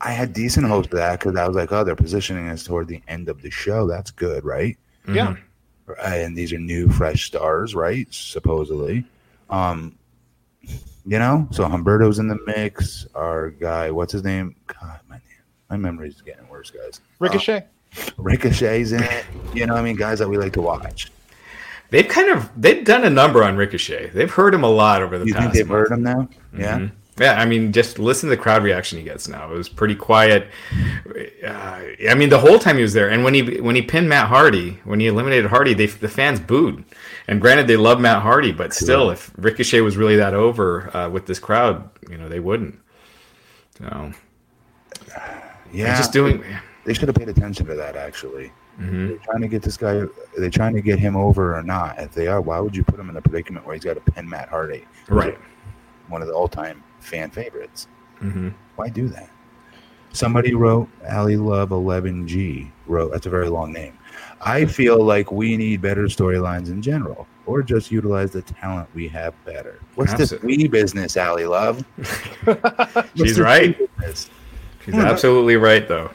I 0.00 0.10
had 0.12 0.32
decent 0.32 0.66
hopes 0.66 0.88
for 0.88 0.96
that 0.96 1.20
because 1.20 1.36
I 1.36 1.46
was 1.46 1.56
like, 1.56 1.72
oh, 1.72 1.82
they're 1.84 1.96
positioning 1.96 2.48
us 2.48 2.64
toward 2.64 2.88
the 2.88 3.00
end 3.08 3.28
of 3.28 3.40
the 3.42 3.50
show. 3.50 3.86
That's 3.86 4.10
good, 4.10 4.44
right? 4.44 4.76
Yeah. 5.08 5.36
and 6.02 6.36
these 6.36 6.52
are 6.52 6.58
new 6.58 6.88
fresh 6.88 7.26
stars 7.26 7.74
right 7.74 8.08
supposedly 8.10 9.04
um 9.50 9.96
you 11.06 11.18
know 11.18 11.46
so 11.52 11.64
humberto's 11.68 12.18
in 12.18 12.26
the 12.26 12.38
mix 12.44 13.06
our 13.14 13.50
guy 13.50 13.90
what's 13.90 14.12
his 14.12 14.24
name 14.24 14.54
god 14.66 14.98
my 15.08 15.14
name 15.16 15.22
my 15.70 15.76
memory's 15.76 16.20
getting 16.22 16.48
worse 16.48 16.70
guys 16.70 17.00
Ricochet. 17.20 17.66
ricochet's 18.18 18.90
in 18.90 19.02
it 19.02 19.24
you 19.54 19.64
know 19.64 19.74
what 19.74 19.80
i 19.80 19.84
mean 19.84 19.94
guys 19.96 20.18
that 20.18 20.28
we 20.28 20.36
like 20.36 20.52
to 20.54 20.60
watch 20.60 21.10
They've 21.90 22.08
kind 22.08 22.28
of 22.30 22.50
they've 22.56 22.84
done 22.84 23.04
a 23.04 23.10
number 23.10 23.44
on 23.44 23.56
Ricochet. 23.56 24.10
They've 24.12 24.30
heard 24.30 24.52
him 24.54 24.64
a 24.64 24.70
lot 24.70 25.02
over 25.02 25.18
the 25.18 25.26
you 25.26 25.34
past. 25.34 25.42
think 25.44 25.54
they've 25.54 25.68
month. 25.68 25.88
heard 25.88 25.92
him 25.96 26.02
now 26.02 26.28
yeah 26.56 26.78
Mhm. 26.78 26.90
Yeah, 27.18 27.40
I 27.40 27.46
mean, 27.46 27.72
just 27.72 27.98
listen 27.98 28.28
to 28.28 28.36
the 28.36 28.42
crowd 28.42 28.62
reaction 28.62 28.98
he 28.98 29.04
gets 29.04 29.26
now. 29.26 29.50
It 29.50 29.56
was 29.56 29.70
pretty 29.70 29.94
quiet. 29.94 30.48
Uh, 31.42 31.48
I 32.10 32.14
mean, 32.14 32.28
the 32.28 32.38
whole 32.38 32.58
time 32.58 32.76
he 32.76 32.82
was 32.82 32.92
there, 32.92 33.08
and 33.08 33.24
when 33.24 33.32
he 33.32 33.58
when 33.62 33.74
he 33.74 33.80
pinned 33.80 34.06
Matt 34.10 34.28
Hardy, 34.28 34.80
when 34.84 35.00
he 35.00 35.06
eliminated 35.06 35.46
Hardy, 35.46 35.72
they 35.72 35.86
the 35.86 36.08
fans 36.10 36.40
booed. 36.40 36.84
And 37.26 37.40
granted, 37.40 37.68
they 37.68 37.78
love 37.78 38.00
Matt 38.02 38.20
Hardy, 38.20 38.52
but 38.52 38.74
still, 38.74 39.08
if 39.08 39.32
Ricochet 39.38 39.80
was 39.80 39.96
really 39.96 40.16
that 40.16 40.34
over 40.34 40.94
uh, 40.94 41.08
with 41.08 41.24
this 41.24 41.38
crowd, 41.38 41.88
you 42.10 42.18
know, 42.18 42.28
they 42.28 42.40
wouldn't. 42.40 42.78
So 43.78 44.12
yeah 45.72 45.96
just 45.96 46.12
doing. 46.12 46.44
they 46.84 46.92
should 46.94 47.08
have 47.08 47.16
paid 47.16 47.28
attention 47.28 47.66
to 47.66 47.74
that 47.74 47.96
actually 47.96 48.52
they're 48.78 49.16
trying 49.18 49.40
to 49.40 49.48
get 49.48 49.62
this 49.62 49.76
guy 49.76 49.92
are 49.94 50.10
they 50.38 50.50
trying 50.50 50.74
to 50.74 50.82
get 50.82 50.98
him 50.98 51.16
over 51.16 51.56
or 51.56 51.62
not 51.62 51.98
if 51.98 52.12
they 52.12 52.26
are 52.26 52.40
why 52.40 52.60
would 52.60 52.76
you 52.76 52.84
put 52.84 52.98
him 53.00 53.08
in 53.10 53.16
a 53.16 53.22
predicament 53.22 53.64
where 53.66 53.74
he's 53.74 53.84
got 53.84 53.94
to 53.94 54.12
pin 54.12 54.28
matt 54.28 54.48
hardy 54.48 54.84
Right. 55.08 55.38
one 56.08 56.20
of 56.22 56.28
the 56.28 56.34
all-time 56.34 56.82
fan 57.00 57.30
favorites 57.30 57.88
Mhm. 58.22 58.52
why 58.76 58.88
do 58.88 59.08
that 59.08 59.30
Somebody 60.12 60.54
wrote 60.54 60.88
Ali 61.10 61.36
Love 61.36 61.70
11G 61.70 62.70
wrote 62.86 63.12
that's 63.12 63.26
a 63.26 63.30
very 63.30 63.50
long 63.50 63.70
name. 63.70 63.92
I 64.40 64.64
feel 64.64 65.04
like 65.04 65.30
we 65.30 65.58
need 65.58 65.82
better 65.82 66.04
storylines 66.04 66.68
in 66.68 66.80
general, 66.80 67.26
or 67.44 67.62
just 67.62 67.90
utilize 67.90 68.30
the 68.30 68.40
talent 68.40 68.88
we 68.94 69.08
have 69.08 69.34
better. 69.44 69.78
What's 69.94 70.12
this 70.14 70.32
Absolutely. 70.32 70.64
we 70.64 70.68
business, 70.68 71.18
Ali 71.18 71.44
Love? 71.44 71.84
She's 73.14 73.38
right. 73.38 73.76
business? 73.98 74.30
She's 74.86 74.94
absolutely 74.94 75.56
right, 75.56 75.86
though. 75.86 76.10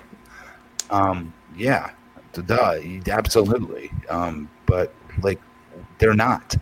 Um, 0.90 1.32
yeah, 1.56 1.92
duh, 2.34 2.80
absolutely. 3.10 3.92
Um, 4.10 4.50
but 4.66 4.94
like, 5.22 5.40
they're 5.98 6.14
not. 6.14 6.56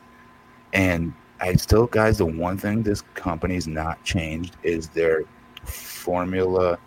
And 0.74 1.14
I 1.40 1.54
still, 1.56 1.88
guys, 1.88 2.18
the 2.18 2.26
one 2.26 2.58
thing 2.58 2.84
this 2.84 3.02
company's 3.14 3.68
not 3.68 4.04
changed 4.04 4.58
is 4.64 4.90
their 4.90 5.24
formula. 5.64 6.78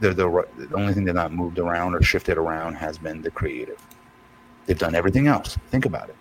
They're 0.00 0.14
the, 0.14 0.46
the 0.56 0.74
only 0.74 0.94
thing 0.94 1.04
they're 1.04 1.14
not 1.14 1.32
moved 1.32 1.58
around 1.58 1.94
or 1.94 2.02
shifted 2.02 2.38
around 2.38 2.74
has 2.74 2.98
been 2.98 3.22
the 3.22 3.30
creative. 3.30 3.80
They've 4.66 4.78
done 4.78 4.94
everything 4.94 5.26
else. 5.26 5.58
Think 5.70 5.86
about 5.86 6.08
it. 6.08 6.16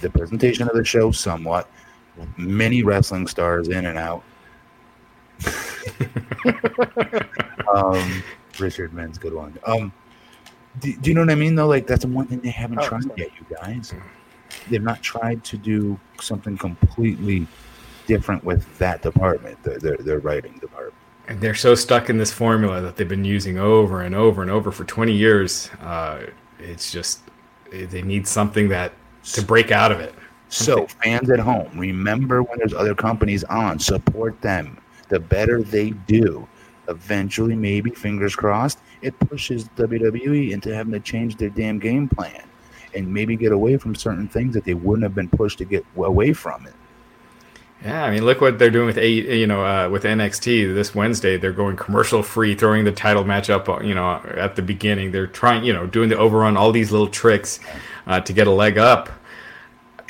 The 0.00 0.10
presentation 0.10 0.68
of 0.68 0.76
the 0.76 0.84
show, 0.84 1.10
somewhat. 1.10 1.70
With 2.16 2.36
many 2.36 2.82
wrestling 2.82 3.26
stars 3.28 3.68
in 3.68 3.86
and 3.86 3.98
out. 3.98 4.24
um, 7.74 8.22
Richard 8.58 8.92
Men's 8.92 9.18
good 9.18 9.34
one. 9.34 9.56
Um, 9.66 9.92
do, 10.80 10.96
do 10.96 11.10
you 11.10 11.14
know 11.14 11.22
what 11.22 11.30
I 11.30 11.34
mean? 11.34 11.54
Though, 11.54 11.66
like 11.66 11.86
that's 11.86 12.02
the 12.04 12.10
one 12.10 12.26
thing 12.26 12.40
they 12.40 12.50
haven't 12.50 12.78
Oh, 12.80 12.88
tried 12.88 13.02
sorry. 13.04 13.14
yet, 13.18 13.30
you 13.38 13.56
guys. 13.56 13.92
They've 14.70 14.82
not 14.82 15.02
tried 15.02 15.44
to 15.44 15.58
do 15.58 15.98
something 16.20 16.56
completely 16.56 17.46
different 18.06 18.42
with 18.44 18.78
that 18.78 19.02
department, 19.02 19.62
their 19.62 19.78
their, 19.78 19.96
their 19.98 20.18
writing 20.20 20.54
department. 20.54 20.94
And 21.28 21.40
they're 21.40 21.54
so 21.54 21.74
stuck 21.74 22.08
in 22.08 22.16
this 22.16 22.32
formula 22.32 22.80
that 22.80 22.96
they've 22.96 23.08
been 23.08 23.24
using 23.24 23.58
over 23.58 24.00
and 24.00 24.14
over 24.14 24.40
and 24.40 24.50
over 24.50 24.72
for 24.72 24.84
20 24.84 25.12
years. 25.12 25.68
Uh, 25.82 26.20
it's 26.58 26.90
just 26.90 27.20
they 27.70 28.00
need 28.00 28.26
something 28.26 28.68
that 28.70 28.92
to 29.34 29.42
break 29.42 29.70
out 29.70 29.92
of 29.92 30.00
it. 30.00 30.14
So, 30.48 30.86
fans 31.04 31.28
at 31.28 31.38
home, 31.38 31.68
remember 31.78 32.42
when 32.42 32.58
there's 32.58 32.72
other 32.72 32.94
companies 32.94 33.44
on, 33.44 33.78
support 33.78 34.40
them. 34.40 34.78
The 35.10 35.20
better 35.20 35.62
they 35.62 35.90
do, 35.90 36.48
eventually, 36.88 37.54
maybe, 37.54 37.90
fingers 37.90 38.34
crossed, 38.34 38.78
it 39.02 39.18
pushes 39.20 39.68
WWE 39.76 40.50
into 40.50 40.74
having 40.74 40.92
to 40.92 41.00
change 41.00 41.36
their 41.36 41.50
damn 41.50 41.78
game 41.78 42.08
plan 42.08 42.42
and 42.94 43.12
maybe 43.12 43.36
get 43.36 43.52
away 43.52 43.76
from 43.76 43.94
certain 43.94 44.28
things 44.28 44.54
that 44.54 44.64
they 44.64 44.74
wouldn't 44.74 45.02
have 45.02 45.14
been 45.14 45.28
pushed 45.28 45.58
to 45.58 45.64
get 45.64 45.84
away 45.96 46.32
from 46.32 46.66
it. 46.66 46.74
Yeah, 47.84 48.02
I 48.02 48.10
mean, 48.10 48.24
look 48.24 48.40
what 48.40 48.58
they're 48.58 48.70
doing 48.70 48.86
with 48.86 48.98
a 48.98 49.08
you 49.08 49.46
know 49.46 49.64
uh, 49.64 49.88
with 49.88 50.02
NXT 50.02 50.74
this 50.74 50.96
Wednesday. 50.96 51.36
They're 51.36 51.52
going 51.52 51.76
commercial 51.76 52.24
free, 52.24 52.56
throwing 52.56 52.84
the 52.84 52.90
title 52.90 53.22
match 53.22 53.50
up. 53.50 53.68
uh, 53.68 53.78
You 53.80 53.94
know, 53.94 54.20
at 54.36 54.56
the 54.56 54.62
beginning, 54.62 55.12
they're 55.12 55.28
trying 55.28 55.62
you 55.64 55.72
know 55.72 55.86
doing 55.86 56.08
the 56.08 56.18
overrun, 56.18 56.56
all 56.56 56.72
these 56.72 56.90
little 56.90 57.06
tricks 57.06 57.60
uh, 58.08 58.20
to 58.20 58.32
get 58.32 58.48
a 58.48 58.50
leg 58.50 58.78
up. 58.78 59.10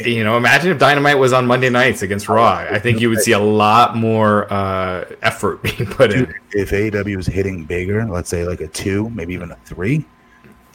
You 0.05 0.23
know, 0.23 0.37
imagine 0.37 0.71
if 0.71 0.79
Dynamite 0.79 1.19
was 1.19 1.33
on 1.33 1.47
Monday 1.47 1.71
nights 1.71 2.03
against 2.03 2.29
Raw. 2.29 2.67
I 2.71 2.79
think 2.79 3.01
you 3.01 3.09
would 3.09 3.21
see 3.21 3.33
a 3.33 3.39
lot 3.39 3.97
more 3.97 4.53
uh, 4.53 5.05
effort 5.23 5.63
being 5.63 5.87
put 5.87 6.13
in. 6.13 6.33
If 6.53 6.71
AEW 6.71 7.17
was 7.17 7.27
hitting 7.27 7.65
bigger, 7.65 8.05
let's 8.05 8.31
say 8.31 8.45
like 8.45 8.61
a 8.61 8.69
two, 8.69 9.11
maybe 9.11 9.35
even 9.35 9.51
a 9.51 9.57
three, 9.65 10.07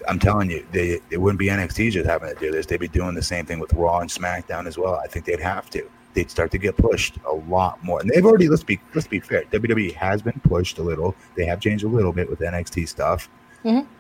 I'm 0.09 0.19
telling 0.19 0.49
you, 0.49 0.65
they 0.71 0.99
it 1.09 1.17
wouldn't 1.17 1.39
be 1.39 1.47
NXT 1.47 1.91
just 1.91 2.09
having 2.09 2.34
to 2.34 2.39
do 2.39 2.51
this. 2.51 2.65
They'd 2.65 2.80
be 2.80 2.89
doing 2.89 3.15
the 3.15 3.24
same 3.24 3.45
thing 3.45 3.59
with 3.59 3.74
Raw 3.74 3.99
and 3.99 4.09
SmackDown 4.09 4.67
as 4.67 4.78
well. 4.78 4.95
I 4.95 5.07
think 5.07 5.26
they'd 5.26 5.39
have 5.39 5.69
to. 5.71 5.89
They'd 6.13 6.30
start 6.30 6.51
to 6.51 6.57
get 6.57 6.76
pushed 6.78 7.17
a 7.26 7.34
lot 7.34 7.84
more. 7.84 8.01
And 8.01 8.09
they've 8.09 8.26
already 8.26 8.49
let's 8.49 8.63
be 8.63 8.80
let's 8.93 9.07
be 9.07 9.19
fair. 9.21 9.43
WWE 9.45 9.93
has 9.93 10.21
been 10.21 10.39
pushed 10.43 10.80
a 10.80 10.84
little. 10.84 11.15
They 11.36 11.45
have 11.45 11.61
changed 11.61 11.86
a 11.86 11.88
little 11.88 12.11
bit 12.11 12.30
with 12.30 12.39
NXT 12.39 12.88
stuff 12.89 13.30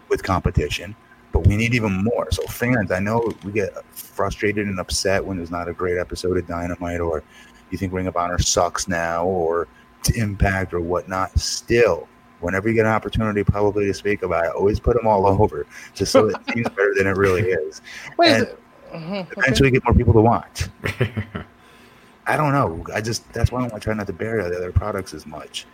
with 0.09 0.21
competition. 0.21 0.95
But 1.33 1.45
we 1.47 1.57
need 1.57 1.73
even 1.73 1.91
more. 2.03 2.27
So 2.31 2.43
fans, 2.43 2.91
I 2.91 2.99
know 2.99 3.29
we 3.43 3.51
get 3.51 3.73
frustrated 3.93 4.67
and 4.67 4.79
upset 4.79 5.25
when 5.25 5.35
there's 5.37 5.51
not 5.51 5.67
a 5.67 5.73
great 5.73 5.97
episode 5.97 6.37
of 6.37 6.47
Dynamite 6.47 7.01
or 7.01 7.23
you 7.71 7.77
think 7.77 7.91
Ring 7.91 8.07
of 8.07 8.15
Honor 8.15 8.37
sucks 8.39 8.87
now 8.87 9.25
or 9.25 9.67
to 10.03 10.15
Impact 10.15 10.73
or 10.73 10.79
whatnot. 10.79 11.37
Still, 11.39 12.07
whenever 12.39 12.69
you 12.69 12.75
get 12.75 12.85
an 12.85 12.91
opportunity 12.91 13.43
publicly 13.43 13.85
to 13.87 13.93
speak 13.93 14.21
about 14.21 14.45
it, 14.45 14.51
always 14.51 14.79
put 14.79 14.95
them 14.95 15.07
all 15.07 15.25
over 15.41 15.65
just 15.93 16.11
so 16.11 16.27
it 16.27 16.35
seems 16.53 16.69
better 16.69 16.93
than 16.95 17.07
it 17.07 17.17
really 17.17 17.41
is. 17.49 17.81
Wait, 18.17 18.31
And 18.33 18.43
is 18.43 18.49
it- 18.49 18.59
Mhm, 18.93 19.21
okay. 19.21 19.31
eventually 19.37 19.71
get 19.71 19.83
more 19.85 19.95
people 19.95 20.13
to 20.13 20.21
watch. 20.21 20.65
I 22.27 22.37
don't 22.37 22.51
know. 22.53 22.85
I 22.93 23.01
just 23.01 23.31
that's 23.33 23.51
why 23.51 23.67
I 23.73 23.79
try 23.79 23.93
not 23.95 24.05
to 24.07 24.13
bury 24.13 24.43
the 24.47 24.55
other 24.55 24.71
products 24.71 25.13
as 25.15 25.25
much. 25.25 25.65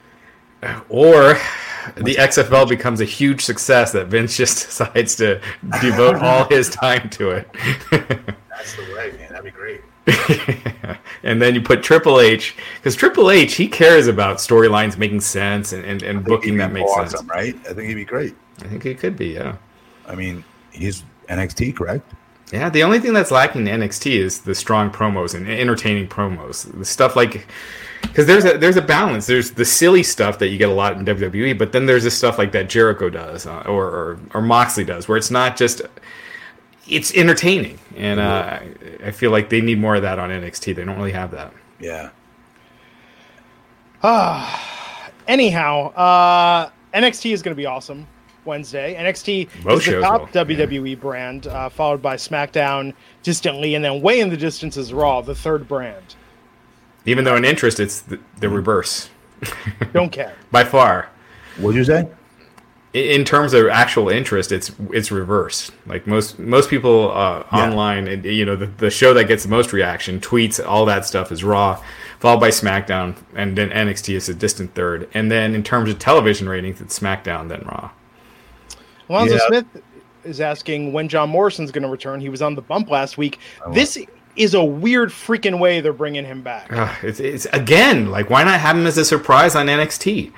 Or 0.90 1.38
the 1.96 2.16
XFL 2.16 2.68
becomes 2.68 3.02
a 3.02 3.06
huge 3.06 3.44
success 3.44 3.92
that 3.94 4.08
Vince 4.08 4.36
just 4.36 4.66
decides 4.68 5.16
to 5.18 5.42
devote 5.82 6.18
all 6.18 6.46
his 6.46 6.70
time 6.70 7.10
to 7.12 7.32
it. 7.32 7.50
That's 7.92 8.76
the 8.76 8.94
way, 8.94 9.14
man. 9.18 9.32
That'd 9.32 9.46
be 9.46 9.52
great. 9.52 9.82
and 11.24 11.42
then 11.42 11.54
you 11.56 11.62
put 11.62 11.84
Triple 11.84 12.20
H 12.20 12.56
because 12.78 12.96
Triple 12.96 13.30
H 13.30 13.56
he 13.56 13.68
cares 13.68 14.08
about 14.08 14.38
storylines 14.38 14.98
making 14.98 15.22
sense 15.22 15.72
and, 15.72 15.86
and, 15.86 16.02
and 16.02 16.26
booking 16.26 16.58
that 16.58 16.72
makes 16.72 16.90
awesome, 16.92 17.10
sense. 17.10 17.30
right? 17.30 17.56
I 17.70 17.74
think 17.74 17.88
he'd 17.88 17.96
be 17.96 18.06
great. 18.06 18.36
I 18.62 18.68
think 18.68 18.84
he 18.84 18.96
could 18.96 19.16
be, 19.16 19.28
yeah. 19.28 19.56
I 20.08 20.16
mean, 20.16 20.44
he's 20.72 21.04
NXT, 21.30 21.76
correct? 21.76 22.12
Yeah, 22.52 22.70
the 22.70 22.84
only 22.84 23.00
thing 23.00 23.14
that's 23.14 23.32
lacking 23.32 23.68
in 23.68 23.82
NXT 23.82 24.12
is 24.12 24.42
the 24.42 24.56
strong 24.56 24.90
promos 24.90 25.36
and 25.36 25.48
entertaining 25.48 26.08
promos. 26.08 26.76
The 26.78 26.86
stuff 26.86 27.16
like 27.16 27.48
because 28.02 28.26
there's 28.26 28.46
a 28.46 28.58
there's 28.58 28.78
a 28.78 28.82
balance. 28.82 29.28
There's 29.28 29.52
the 29.52 29.66
silly 29.66 30.04
stuff 30.04 30.40
that 30.40 30.48
you 30.50 30.58
get 30.58 30.70
a 30.70 30.74
lot 30.74 30.98
in 30.98 31.06
WWE, 31.06 31.58
but 31.58 31.72
then 31.72 31.86
there's 31.86 32.04
this 32.04 32.18
stuff 32.18 32.38
like 32.38 32.52
that 32.54 32.70
Jericho 32.70 33.10
does 33.10 33.46
uh, 33.46 33.62
or, 33.62 33.86
or 33.86 34.20
or 34.34 34.42
Moxley 34.42 34.84
does, 34.84 35.08
where 35.08 35.18
it's 35.18 35.32
not 35.32 35.58
just 35.58 35.82
it's 36.88 37.14
entertaining, 37.14 37.80
and 37.96 38.20
uh, 38.20 38.60
I 39.06 39.12
feel 39.12 39.32
like 39.32 39.50
they 39.50 39.62
need 39.62 39.80
more 39.80 39.96
of 39.96 40.02
that 40.02 40.20
on 40.20 40.30
NXT. 40.30 40.76
They 40.76 40.84
don't 40.86 40.98
really 40.98 41.12
have 41.12 41.32
that. 41.32 41.54
Yeah. 41.80 42.10
Ah. 44.04 44.66
Anyhow, 45.28 45.94
uh, 45.94 46.72
NXT 46.92 47.34
is 47.34 47.44
going 47.44 47.56
to 47.56 47.58
be 47.58 47.68
awesome 47.68 48.08
Wednesday. 48.46 48.96
NXT 48.96 49.64
Both 49.64 49.82
is 49.82 49.94
the 49.94 50.02
top 50.02 50.22
will, 50.22 50.46
WWE 50.46 51.00
brand, 51.00 51.46
uh, 51.46 51.70
followed 51.70 52.02
by 52.02 52.16
SmackDown 52.16 52.96
distantly, 53.22 53.76
and 53.76 53.86
then 53.86 54.02
way 54.02 54.22
in 54.22 54.30
the 54.30 54.38
distance 54.38 54.76
is 54.76 54.92
Raw, 54.92 55.22
the 55.22 55.36
third 55.36 55.68
brand. 55.68 56.16
Even 57.06 57.24
though 57.24 57.36
in 57.36 57.46
interest, 57.46 57.80
it's 57.80 58.02
the, 58.02 58.20
the 58.40 58.50
reverse 58.50 59.10
Don't 59.94 60.12
care. 60.12 60.36
by 60.52 60.64
far. 60.64 61.10
What'd 61.58 61.78
you 61.78 61.84
say? 61.86 62.08
I- 62.94 62.98
In 62.98 63.24
terms 63.24 63.54
of 63.54 63.68
actual 63.68 64.10
interest, 64.10 64.52
it's 64.52 64.72
it's 64.92 65.12
reversed. 65.12 65.72
Like 65.86 66.08
most 66.08 66.40
most 66.40 66.70
people 66.70 67.12
uh, 67.12 67.44
Yeah. 67.54 67.70
online, 67.70 68.08
and, 68.08 68.26
you 68.26 68.46
know, 68.46 68.56
the, 68.56 68.66
the 68.66 68.90
show 68.90 69.14
that 69.14 69.26
gets 69.26 69.44
the 69.44 69.50
most 69.50 69.72
reaction, 69.74 70.20
tweets, 70.20 70.60
all 70.66 70.86
that 70.86 71.06
stuff 71.06 71.32
is 71.32 71.44
Raw, 71.44 71.82
followed 72.20 72.40
by 72.40 72.50
SmackDown, 72.50 73.16
and 73.36 73.56
then 73.58 73.70
NXT 73.70 74.16
is 74.16 74.28
a 74.28 74.34
distant 74.34 74.74
third. 74.76 75.08
And 75.14 75.32
then 75.32 75.54
in 75.56 75.64
terms 75.64 75.90
of 75.90 76.00
television 76.00 76.50
ratings, 76.50 76.82
it's 76.82 76.98
SmackDown 77.00 77.48
then 77.48 77.62
Raw. 77.66 77.92
Alonzo 79.08 79.36
Yeah. 79.36 79.48
Smith 79.48 79.66
is 80.26 80.42
asking 80.42 80.92
when 80.92 81.08
John 81.08 81.30
Morrison's 81.30 81.72
going 81.72 81.84
to 81.84 81.90
return. 81.90 82.20
He 82.20 82.30
was 82.30 82.42
on 82.42 82.56
the 82.56 82.62
bump 82.62 82.90
last 82.90 83.18
week. 83.18 83.40
This 83.72 83.98
is 84.36 84.54
a 84.54 84.64
weird 84.64 85.10
freaking 85.10 85.60
way 85.60 85.82
they're 85.82 85.94
bringing 85.94 86.26
him 86.26 86.42
back. 86.42 86.72
Ugh, 86.72 86.96
it's, 87.04 87.20
it's 87.20 87.46
again 87.48 88.10
like 88.10 88.30
why 88.30 88.44
not 88.44 88.60
have 88.60 88.78
him 88.78 88.88
as 88.88 88.98
a 88.98 89.06
surprise 89.06 89.56
on 89.56 89.68
NXT, 89.68 90.32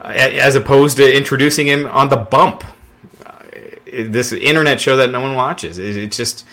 uh, 0.00 0.04
as 0.06 0.54
opposed 0.54 0.96
to 0.98 1.16
introducing 1.16 1.66
him 1.66 1.86
on 1.86 2.08
the 2.08 2.16
bump, 2.16 2.64
uh, 3.24 3.32
this 3.92 4.32
internet 4.32 4.80
show 4.80 4.96
that 4.96 5.10
no 5.10 5.20
one 5.20 5.34
watches. 5.34 5.78
It, 5.78 5.96
it's 5.96 6.16
just 6.16 6.44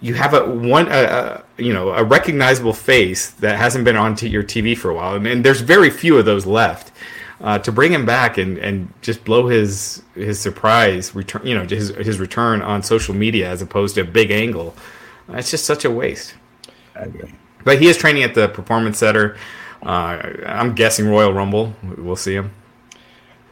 you 0.00 0.14
have 0.14 0.34
a 0.34 0.44
one 0.46 0.88
a, 0.88 1.02
a, 1.02 1.44
you 1.58 1.72
know 1.72 1.90
a 1.90 2.04
recognizable 2.04 2.72
face 2.72 3.30
that 3.32 3.56
hasn't 3.56 3.84
been 3.84 3.96
on 3.96 4.16
your 4.18 4.42
TV 4.42 4.76
for 4.76 4.90
a 4.90 4.94
while, 4.94 5.14
and, 5.14 5.26
and 5.26 5.44
there's 5.44 5.60
very 5.60 5.90
few 5.90 6.18
of 6.18 6.24
those 6.24 6.46
left. 6.46 6.92
Uh, 7.38 7.58
to 7.58 7.70
bring 7.70 7.92
him 7.92 8.06
back 8.06 8.38
and, 8.38 8.56
and 8.56 8.90
just 9.02 9.22
blow 9.22 9.46
his 9.46 10.02
his 10.14 10.40
surprise 10.40 11.14
return, 11.14 11.46
you 11.46 11.54
know, 11.54 11.66
his 11.66 11.90
his 11.90 12.18
return 12.18 12.62
on 12.62 12.82
social 12.82 13.14
media 13.14 13.46
as 13.50 13.60
opposed 13.60 13.94
to 13.94 14.00
a 14.00 14.04
big 14.04 14.30
angle, 14.30 14.74
uh, 14.74 14.80
it's 15.30 15.50
just 15.50 15.64
such 15.64 15.84
a 15.84 15.90
waste. 15.90 16.34
I 16.94 17.00
agree. 17.02 17.32
But 17.64 17.80
he 17.80 17.88
is 17.88 17.96
training 17.96 18.22
at 18.22 18.34
the 18.34 18.48
Performance 18.48 18.98
Center. 18.98 19.36
Uh, 19.82 20.20
I'm 20.46 20.74
guessing 20.74 21.08
Royal 21.08 21.32
Rumble. 21.32 21.74
We'll 21.96 22.16
see 22.16 22.34
him. 22.34 22.52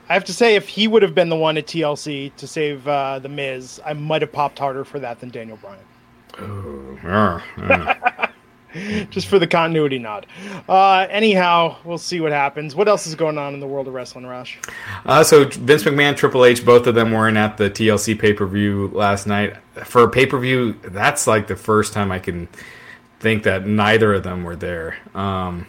I 0.08 0.14
have 0.14 0.24
to 0.26 0.34
say, 0.34 0.54
if 0.54 0.68
he 0.68 0.86
would 0.86 1.02
have 1.02 1.14
been 1.14 1.30
the 1.30 1.36
one 1.36 1.56
at 1.56 1.66
TLC 1.66 2.34
to 2.36 2.46
save 2.46 2.86
uh, 2.86 3.18
the 3.18 3.28
Miz, 3.28 3.80
I 3.84 3.94
might 3.94 4.22
have 4.22 4.32
popped 4.32 4.58
harder 4.58 4.84
for 4.84 4.98
that 5.00 5.20
than 5.20 5.30
Daniel 5.30 5.58
Bryan. 5.58 5.80
Uh. 7.58 8.26
Just 9.10 9.28
for 9.28 9.38
the 9.38 9.46
continuity 9.46 9.98
nod. 9.98 10.26
Uh, 10.68 11.06
anyhow, 11.10 11.76
we'll 11.84 11.98
see 11.98 12.20
what 12.20 12.32
happens. 12.32 12.74
What 12.74 12.88
else 12.88 13.06
is 13.06 13.14
going 13.14 13.38
on 13.38 13.54
in 13.54 13.60
the 13.60 13.66
world 13.66 13.86
of 13.88 13.94
wrestling, 13.94 14.26
Rush? 14.26 14.58
Uh, 15.06 15.22
so 15.22 15.44
Vince 15.44 15.84
McMahon, 15.84 16.16
Triple 16.16 16.44
H, 16.44 16.64
both 16.64 16.86
of 16.86 16.94
them 16.94 17.12
weren't 17.12 17.36
at 17.36 17.56
the 17.56 17.70
TLC 17.70 18.18
pay 18.18 18.32
per 18.32 18.46
view 18.46 18.88
last 18.92 19.26
night. 19.26 19.56
For 19.84 20.02
a 20.02 20.10
pay 20.10 20.26
per 20.26 20.38
view, 20.38 20.72
that's 20.82 21.26
like 21.26 21.46
the 21.46 21.56
first 21.56 21.92
time 21.92 22.10
I 22.10 22.18
can 22.18 22.48
think 23.20 23.44
that 23.44 23.66
neither 23.66 24.12
of 24.14 24.22
them 24.22 24.44
were 24.44 24.56
there. 24.56 24.96
Um, 25.14 25.66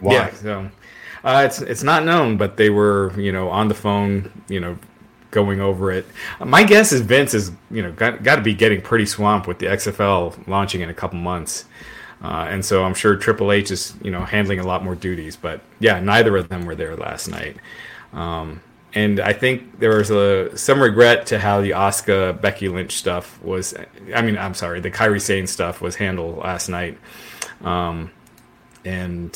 Why? 0.00 0.12
Yeah, 0.14 0.34
so 0.34 0.70
Uh, 1.24 1.42
it's 1.46 1.60
it's 1.60 1.82
not 1.82 2.04
known, 2.04 2.36
but 2.36 2.56
they 2.56 2.68
were 2.70 3.12
you 3.16 3.32
know 3.32 3.48
on 3.48 3.68
the 3.68 3.74
phone, 3.74 4.30
you 4.48 4.60
know, 4.60 4.76
going 5.32 5.60
over 5.60 5.90
it. 5.90 6.06
My 6.38 6.62
guess 6.62 6.92
is 6.92 7.00
Vince 7.00 7.34
is 7.34 7.50
you 7.72 7.82
know 7.82 7.90
got 7.90 8.22
got 8.22 8.36
to 8.36 8.42
be 8.42 8.54
getting 8.54 8.80
pretty 8.80 9.06
swamped 9.06 9.48
with 9.48 9.58
the 9.58 9.66
XFL 9.66 10.46
launching 10.46 10.82
in 10.82 10.88
a 10.88 10.94
couple 10.94 11.18
months, 11.18 11.64
uh, 12.22 12.46
and 12.48 12.64
so 12.64 12.84
I'm 12.84 12.94
sure 12.94 13.16
Triple 13.16 13.50
H 13.50 13.72
is 13.72 13.94
you 14.02 14.12
know 14.12 14.24
handling 14.24 14.60
a 14.60 14.66
lot 14.66 14.84
more 14.84 14.94
duties. 14.94 15.34
But 15.34 15.60
yeah, 15.80 15.98
neither 15.98 16.36
of 16.36 16.48
them 16.48 16.64
were 16.64 16.76
there 16.76 16.94
last 16.94 17.26
night. 17.26 17.56
Um, 18.12 18.60
and 18.94 19.20
I 19.20 19.32
think 19.32 19.80
there 19.80 19.96
was 19.96 20.10
a 20.10 20.56
some 20.56 20.80
regret 20.80 21.26
to 21.26 21.38
how 21.38 21.60
the 21.62 21.70
Asuka 21.70 22.40
Becky 22.40 22.68
Lynch 22.68 22.92
stuff 22.92 23.42
was. 23.42 23.74
I 24.14 24.22
mean, 24.22 24.36
I'm 24.36 24.54
sorry, 24.54 24.80
the 24.80 24.90
Kairi 24.90 25.20
Sane 25.20 25.46
stuff 25.46 25.80
was 25.80 25.96
handled 25.96 26.38
last 26.38 26.68
night, 26.68 26.98
um, 27.62 28.10
and 28.84 29.32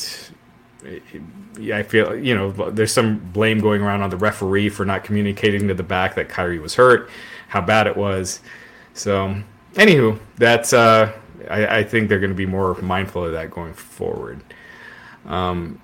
I 1.73 1.83
feel 1.83 2.15
you 2.15 2.35
know 2.35 2.51
there's 2.69 2.91
some 2.91 3.19
blame 3.19 3.59
going 3.59 3.81
around 3.81 4.01
on 4.01 4.09
the 4.09 4.17
referee 4.17 4.69
for 4.69 4.85
not 4.85 5.03
communicating 5.03 5.67
to 5.67 5.73
the 5.73 5.83
back 5.83 6.15
that 6.15 6.29
Kairi 6.29 6.61
was 6.61 6.75
hurt, 6.75 7.09
how 7.49 7.61
bad 7.61 7.87
it 7.87 7.97
was. 7.97 8.39
So, 8.93 9.41
anywho, 9.73 10.19
that's 10.37 10.73
uh, 10.73 11.11
I, 11.49 11.79
I 11.79 11.83
think 11.83 12.09
they're 12.09 12.19
going 12.19 12.31
to 12.31 12.35
be 12.35 12.45
more 12.45 12.75
mindful 12.81 13.25
of 13.25 13.33
that 13.33 13.51
going 13.51 13.73
forward. 13.73 14.41
Um, 15.25 15.81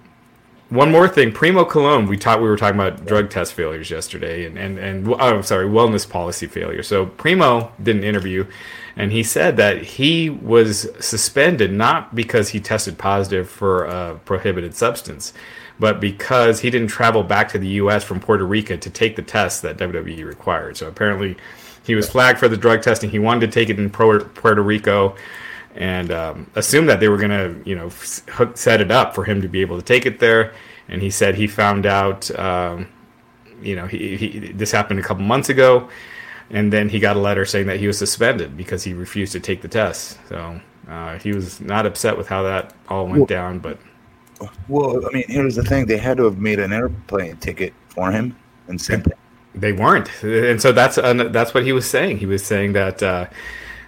one 0.69 0.91
more 0.91 1.07
thing, 1.07 1.31
Primo 1.31 1.65
Colón. 1.65 2.07
We 2.07 2.17
talked. 2.17 2.41
We 2.41 2.47
were 2.47 2.57
talking 2.57 2.79
about 2.79 3.05
drug 3.05 3.29
test 3.29 3.53
failures 3.53 3.91
yesterday, 3.91 4.45
and 4.45 4.57
and 4.57 4.79
and 4.79 5.07
oh, 5.07 5.15
I'm 5.15 5.43
sorry, 5.43 5.67
wellness 5.67 6.09
policy 6.09 6.47
failure. 6.47 6.81
So 6.81 7.05
Primo 7.05 7.71
did 7.81 7.97
an 7.97 8.03
interview, 8.03 8.45
and 8.95 9.11
he 9.11 9.23
said 9.23 9.57
that 9.57 9.81
he 9.81 10.29
was 10.29 10.87
suspended 10.99 11.73
not 11.73 12.13
because 12.13 12.49
he 12.49 12.59
tested 12.59 12.97
positive 12.97 13.49
for 13.49 13.85
a 13.85 14.19
prohibited 14.25 14.75
substance, 14.75 15.33
but 15.79 15.99
because 15.99 16.59
he 16.59 16.69
didn't 16.69 16.89
travel 16.89 17.23
back 17.23 17.49
to 17.49 17.57
the 17.57 17.67
U.S. 17.69 18.03
from 18.03 18.19
Puerto 18.19 18.45
Rico 18.45 18.77
to 18.77 18.89
take 18.89 19.15
the 19.15 19.23
test 19.23 19.63
that 19.63 19.77
WWE 19.77 20.25
required. 20.25 20.77
So 20.77 20.87
apparently, 20.87 21.35
he 21.83 21.95
was 21.95 22.09
flagged 22.09 22.39
for 22.39 22.47
the 22.47 22.57
drug 22.57 22.81
testing. 22.81 23.09
He 23.09 23.19
wanted 23.19 23.51
to 23.51 23.53
take 23.53 23.69
it 23.69 23.77
in 23.77 23.89
Puerto 23.89 24.61
Rico 24.61 25.15
and 25.75 26.11
um, 26.11 26.49
assumed 26.55 26.87
that 26.89 26.99
they 26.99 27.09
were 27.09 27.17
going 27.17 27.31
to, 27.31 27.69
you 27.69 27.75
know, 27.75 27.89
hook, 28.29 28.57
set 28.57 28.79
it 28.79 28.91
up 28.91 29.15
for 29.15 29.23
him 29.23 29.41
to 29.41 29.47
be 29.47 29.61
able 29.61 29.77
to 29.77 29.83
take 29.83 30.05
it 30.05 30.19
there. 30.19 30.53
And 30.87 31.01
he 31.01 31.09
said 31.09 31.35
he 31.35 31.47
found 31.47 31.85
out, 31.85 32.29
um, 32.39 32.87
you 33.61 33.75
know, 33.75 33.87
he, 33.87 34.15
he, 34.17 34.51
this 34.51 34.71
happened 34.71 34.99
a 34.99 35.03
couple 35.03 35.23
months 35.23 35.49
ago, 35.49 35.89
and 36.49 36.71
then 36.71 36.89
he 36.89 36.99
got 36.99 37.15
a 37.15 37.19
letter 37.19 37.45
saying 37.45 37.67
that 37.67 37.79
he 37.79 37.87
was 37.87 37.97
suspended 37.97 38.55
because 38.57 38.83
he 38.83 38.93
refused 38.93 39.31
to 39.33 39.39
take 39.39 39.61
the 39.61 39.67
test. 39.67 40.17
So 40.29 40.59
uh, 40.87 41.17
he 41.19 41.33
was 41.33 41.61
not 41.61 41.85
upset 41.85 42.17
with 42.17 42.27
how 42.27 42.43
that 42.43 42.73
all 42.89 43.05
went 43.05 43.17
well, 43.19 43.25
down, 43.25 43.59
but. 43.59 43.77
Well, 44.67 45.05
I 45.05 45.09
mean, 45.11 45.25
here's 45.27 45.55
the 45.55 45.63
thing: 45.63 45.85
they 45.85 45.97
had 45.97 46.17
to 46.17 46.25
have 46.25 46.37
made 46.37 46.59
an 46.59 46.73
airplane 46.73 47.37
ticket 47.37 47.73
for 47.87 48.11
him 48.11 48.35
and 48.67 48.79
sent 48.79 49.07
it. 49.07 49.17
They 49.55 49.71
weren't, 49.71 50.09
and 50.23 50.61
so 50.61 50.71
that's 50.71 50.97
uh, 50.97 51.13
that's 51.31 51.53
what 51.53 51.63
he 51.63 51.71
was 51.73 51.89
saying. 51.89 52.17
He 52.17 52.25
was 52.25 52.43
saying 52.43 52.73
that. 52.73 53.01
Uh, 53.01 53.27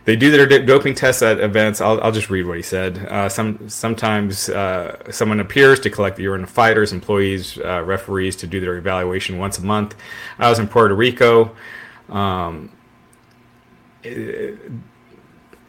they 0.06 0.16
do 0.16 0.30
their 0.30 0.46
doping 0.64 0.94
tests 0.94 1.24
at 1.24 1.40
events. 1.40 1.82
I'll, 1.82 2.00
I'll 2.00 2.12
just 2.12 2.30
read 2.30 2.46
what 2.46 2.58
he 2.58 2.64
said. 2.64 3.00
Uh, 3.08 3.28
some 3.28 3.68
sometimes 3.68 4.50
uh, 4.50 5.12
someone 5.12 5.40
appears 5.40 5.80
to 5.80 5.90
collect 5.90 6.18
the 6.18 6.24
urine 6.24 6.44
of 6.44 6.50
fighters, 6.52 6.94
employees, 6.94 7.58
uh, 7.58 7.82
referees 7.84 8.36
to 8.38 8.48
do 8.48 8.60
their 8.60 8.78
evaluation 8.78 9.40
once 9.40 9.58
a 9.58 9.64
month. 9.64 9.96
I 10.38 10.48
was 10.48 10.60
in 10.60 10.68
Puerto 10.68 10.94
Rico. 10.94 11.56
Um, 12.10 12.72
it, 14.04 14.60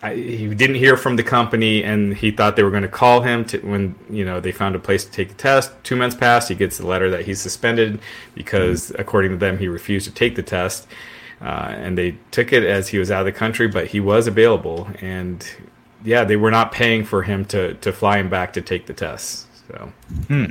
I, 0.03 0.15
he 0.15 0.55
didn't 0.55 0.77
hear 0.77 0.97
from 0.97 1.17
the 1.17 1.23
company, 1.23 1.83
and 1.83 2.15
he 2.15 2.31
thought 2.31 2.55
they 2.55 2.63
were 2.63 2.71
going 2.71 2.83
to 2.83 2.89
call 2.89 3.23
him 3.23 3.45
to, 3.47 3.59
when 3.61 3.95
you 4.11 4.25
know 4.25 4.41
they 4.41 4.53
found 4.53 4.75
a 4.75 4.79
place 4.79 5.05
to 5.05 5.11
take 5.11 5.29
the 5.29 5.35
test. 5.35 5.73
Two 5.83 5.97
months 5.97 6.15
passed. 6.15 6.49
He 6.49 6.55
gets 6.55 6.79
the 6.79 6.87
letter 6.87 7.11
that 7.11 7.25
he's 7.25 7.41
suspended 7.41 8.01
because, 8.35 8.91
mm-hmm. 8.91 9.01
according 9.01 9.31
to 9.33 9.37
them, 9.37 9.59
he 9.59 9.69
refused 9.69 10.07
to 10.07 10.13
take 10.13 10.37
the 10.37 10.43
test. 10.43 10.87
Uh, 11.41 11.75
and 11.77 11.99
they 11.99 12.17
took 12.31 12.53
it 12.53 12.65
as 12.65 12.89
he 12.89 12.99
was 12.99 13.11
out 13.11 13.21
of 13.21 13.27
the 13.27 13.33
country, 13.33 13.69
but 13.69 13.89
he 13.89 14.01
was 14.01 14.27
available, 14.27 14.89
and 15.01 15.47
yeah, 16.05 16.25
they 16.25 16.37
were 16.37 16.51
not 16.51 16.73
paying 16.73 17.05
for 17.05 17.23
him 17.23 17.45
to 17.47 17.75
to 17.75 17.93
fly 17.93 18.19
him 18.19 18.29
back 18.29 18.53
to 18.55 18.61
take 18.61 18.87
the 18.87 18.95
test. 18.95 19.47
So, 19.69 19.93
hmm. 20.29 20.45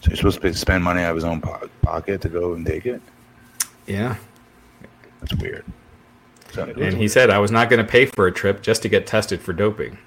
So 0.00 0.10
he's 0.10 0.18
supposed 0.18 0.40
to 0.42 0.54
spend 0.54 0.84
money 0.84 1.02
out 1.02 1.10
of 1.10 1.16
his 1.16 1.24
own 1.24 1.40
po- 1.40 1.68
pocket 1.82 2.20
to 2.20 2.28
go 2.28 2.54
and 2.54 2.64
take 2.64 2.86
it. 2.86 3.02
Yeah, 3.86 4.16
that's 5.20 5.34
weird. 5.36 5.64
So, 6.52 6.64
and 6.64 6.96
he 6.96 7.08
said, 7.08 7.30
"I 7.30 7.38
was 7.38 7.50
not 7.50 7.68
going 7.68 7.84
to 7.84 7.90
pay 7.90 8.06
for 8.06 8.26
a 8.26 8.32
trip 8.32 8.62
just 8.62 8.82
to 8.82 8.88
get 8.88 9.06
tested 9.06 9.40
for 9.40 9.52
doping." 9.52 9.98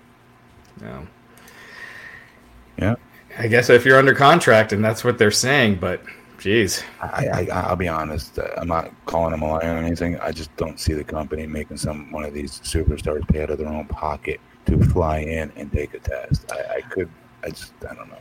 Yeah. 0.82 1.06
Yeah. 2.78 2.96
I 3.38 3.48
guess 3.48 3.70
if 3.70 3.86
you're 3.86 3.98
under 3.98 4.16
contract 4.16 4.74
and 4.74 4.84
that's 4.84 5.04
what 5.04 5.18
they're 5.18 5.32
saying, 5.32 5.76
but 5.76 6.02
Jeez. 6.42 6.84
I, 7.00 7.48
I, 7.54 7.70
will 7.70 7.76
be 7.76 7.88
honest. 7.88 8.40
Uh, 8.40 8.48
I'm 8.58 8.68
not 8.68 8.92
calling 9.06 9.30
them 9.30 9.44
a 9.44 9.48
liar 9.48 9.76
or 9.76 9.78
anything. 9.78 10.20
I 10.20 10.32
just 10.32 10.56
don't 10.58 10.80
see 10.80 10.94
the 10.94 11.04
company 11.04 11.46
making 11.46 11.78
some 11.78 12.12
one 12.12 12.24
of 12.24 12.34
these 12.34 12.60
superstars 12.62 13.28
pay 13.28 13.44
out 13.44 13.52
of 13.52 13.60
their 13.60 13.68
own 13.68 13.86
pocket 13.86 14.42
to 14.66 14.84
fly 14.86 15.20
in 15.20 15.52
and 15.56 15.72
take 15.72 15.94
a 15.94 16.00
test. 16.00 16.52
I, 16.52 16.78
I 16.78 16.82
could. 16.82 17.10
I 17.44 17.50
just. 17.50 17.74
I 17.88 17.94
don't 17.94 18.10
know. 18.10 18.18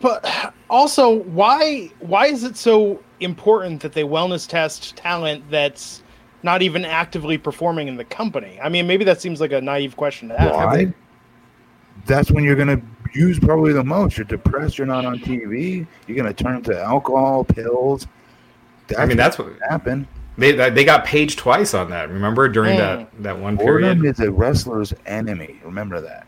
But 0.00 0.54
also, 0.70 1.10
why 1.24 1.90
why 2.00 2.28
is 2.28 2.42
it 2.42 2.56
so 2.56 3.02
important 3.20 3.82
that 3.82 3.92
they 3.92 4.02
wellness 4.02 4.48
test 4.48 4.96
talent 4.96 5.44
that's 5.50 6.02
not 6.42 6.62
even 6.62 6.84
actively 6.84 7.38
performing 7.38 7.88
in 7.88 7.96
the 7.96 8.04
company? 8.04 8.58
I 8.62 8.68
mean, 8.68 8.86
maybe 8.86 9.04
that 9.04 9.20
seems 9.20 9.40
like 9.40 9.52
a 9.52 9.60
naive 9.60 9.96
question 9.96 10.28
to 10.28 10.40
ask. 10.40 10.54
Why? 10.54 10.92
That's 12.06 12.30
when 12.30 12.42
you're 12.44 12.56
going 12.56 12.80
to 12.80 12.82
use 13.14 13.38
probably 13.38 13.72
the 13.72 13.84
most. 13.84 14.16
You're 14.16 14.24
depressed. 14.24 14.78
You're 14.78 14.86
not 14.86 15.04
on 15.04 15.18
TV. 15.18 15.86
You're 16.06 16.16
gonna 16.16 16.34
turn 16.34 16.62
to 16.62 16.82
alcohol, 16.82 17.44
pills. 17.44 18.06
That's 18.88 19.00
I 19.00 19.06
mean, 19.06 19.16
that's 19.16 19.38
what 19.38 19.52
happened. 19.68 20.06
They 20.38 20.52
they 20.52 20.84
got 20.84 21.04
paged 21.04 21.38
twice 21.38 21.74
on 21.74 21.90
that. 21.90 22.10
Remember 22.10 22.48
during 22.48 22.76
mm. 22.76 22.78
that 22.78 23.22
that 23.22 23.38
one 23.38 23.56
period. 23.56 23.98
Boredom 23.98 24.06
is 24.06 24.20
a 24.20 24.30
wrestler's 24.30 24.94
enemy. 25.06 25.60
Remember 25.64 26.00
that. 26.00 26.26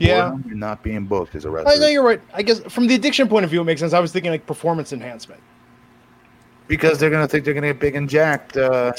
Yeah, 0.00 0.30
Boredom, 0.30 0.44
you're 0.48 0.56
not 0.56 0.82
being 0.82 1.06
booked 1.06 1.34
as 1.34 1.44
a 1.44 1.50
wrestler. 1.50 1.72
I 1.72 1.76
know 1.76 1.86
you're 1.86 2.02
right. 2.02 2.20
I 2.32 2.42
guess 2.42 2.60
from 2.72 2.86
the 2.86 2.94
addiction 2.94 3.28
point 3.28 3.44
of 3.44 3.50
view, 3.50 3.60
it 3.60 3.64
makes 3.64 3.80
sense. 3.80 3.92
I 3.92 4.00
was 4.00 4.12
thinking 4.12 4.30
like 4.30 4.46
performance 4.46 4.92
enhancement. 4.92 5.40
Because 6.66 6.98
they're 6.98 7.10
gonna 7.10 7.28
think 7.28 7.44
they're 7.44 7.54
gonna 7.54 7.68
get 7.68 7.80
big 7.80 7.94
and 7.94 8.08
jacked. 8.08 8.56
Uh, 8.56 8.92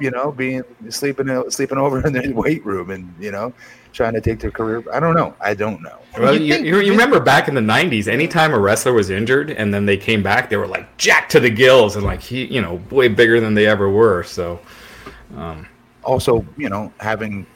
you 0.00 0.10
know, 0.10 0.32
being 0.32 0.62
sleeping 0.88 1.50
sleeping 1.50 1.78
over 1.78 2.06
in 2.06 2.12
the 2.12 2.32
weight 2.32 2.64
room, 2.64 2.90
and 2.90 3.12
you 3.18 3.30
know, 3.30 3.52
trying 3.92 4.12
to 4.12 4.20
take 4.20 4.38
their 4.38 4.50
career. 4.50 4.84
I 4.92 5.00
don't 5.00 5.16
know. 5.16 5.34
I 5.40 5.54
don't 5.54 5.82
know. 5.82 5.98
Well, 6.18 6.38
you, 6.38 6.56
you, 6.56 6.80
you, 6.80 6.90
remember 6.90 7.18
back 7.18 7.48
in 7.48 7.54
the 7.54 7.60
'90s, 7.60 8.06
anytime 8.06 8.52
a 8.52 8.58
wrestler 8.58 8.92
was 8.92 9.10
injured 9.10 9.50
and 9.50 9.72
then 9.72 9.86
they 9.86 9.96
came 9.96 10.22
back, 10.22 10.50
they 10.50 10.56
were 10.56 10.66
like 10.66 10.96
jacked 10.98 11.32
to 11.32 11.40
the 11.40 11.50
gills 11.50 11.96
and 11.96 12.04
like 12.04 12.20
he, 12.20 12.44
you 12.44 12.60
know, 12.60 12.80
way 12.90 13.08
bigger 13.08 13.40
than 13.40 13.54
they 13.54 13.66
ever 13.66 13.88
were. 13.88 14.22
So, 14.22 14.60
um, 15.36 15.66
also, 16.04 16.46
you 16.56 16.68
know, 16.68 16.92
having 17.00 17.46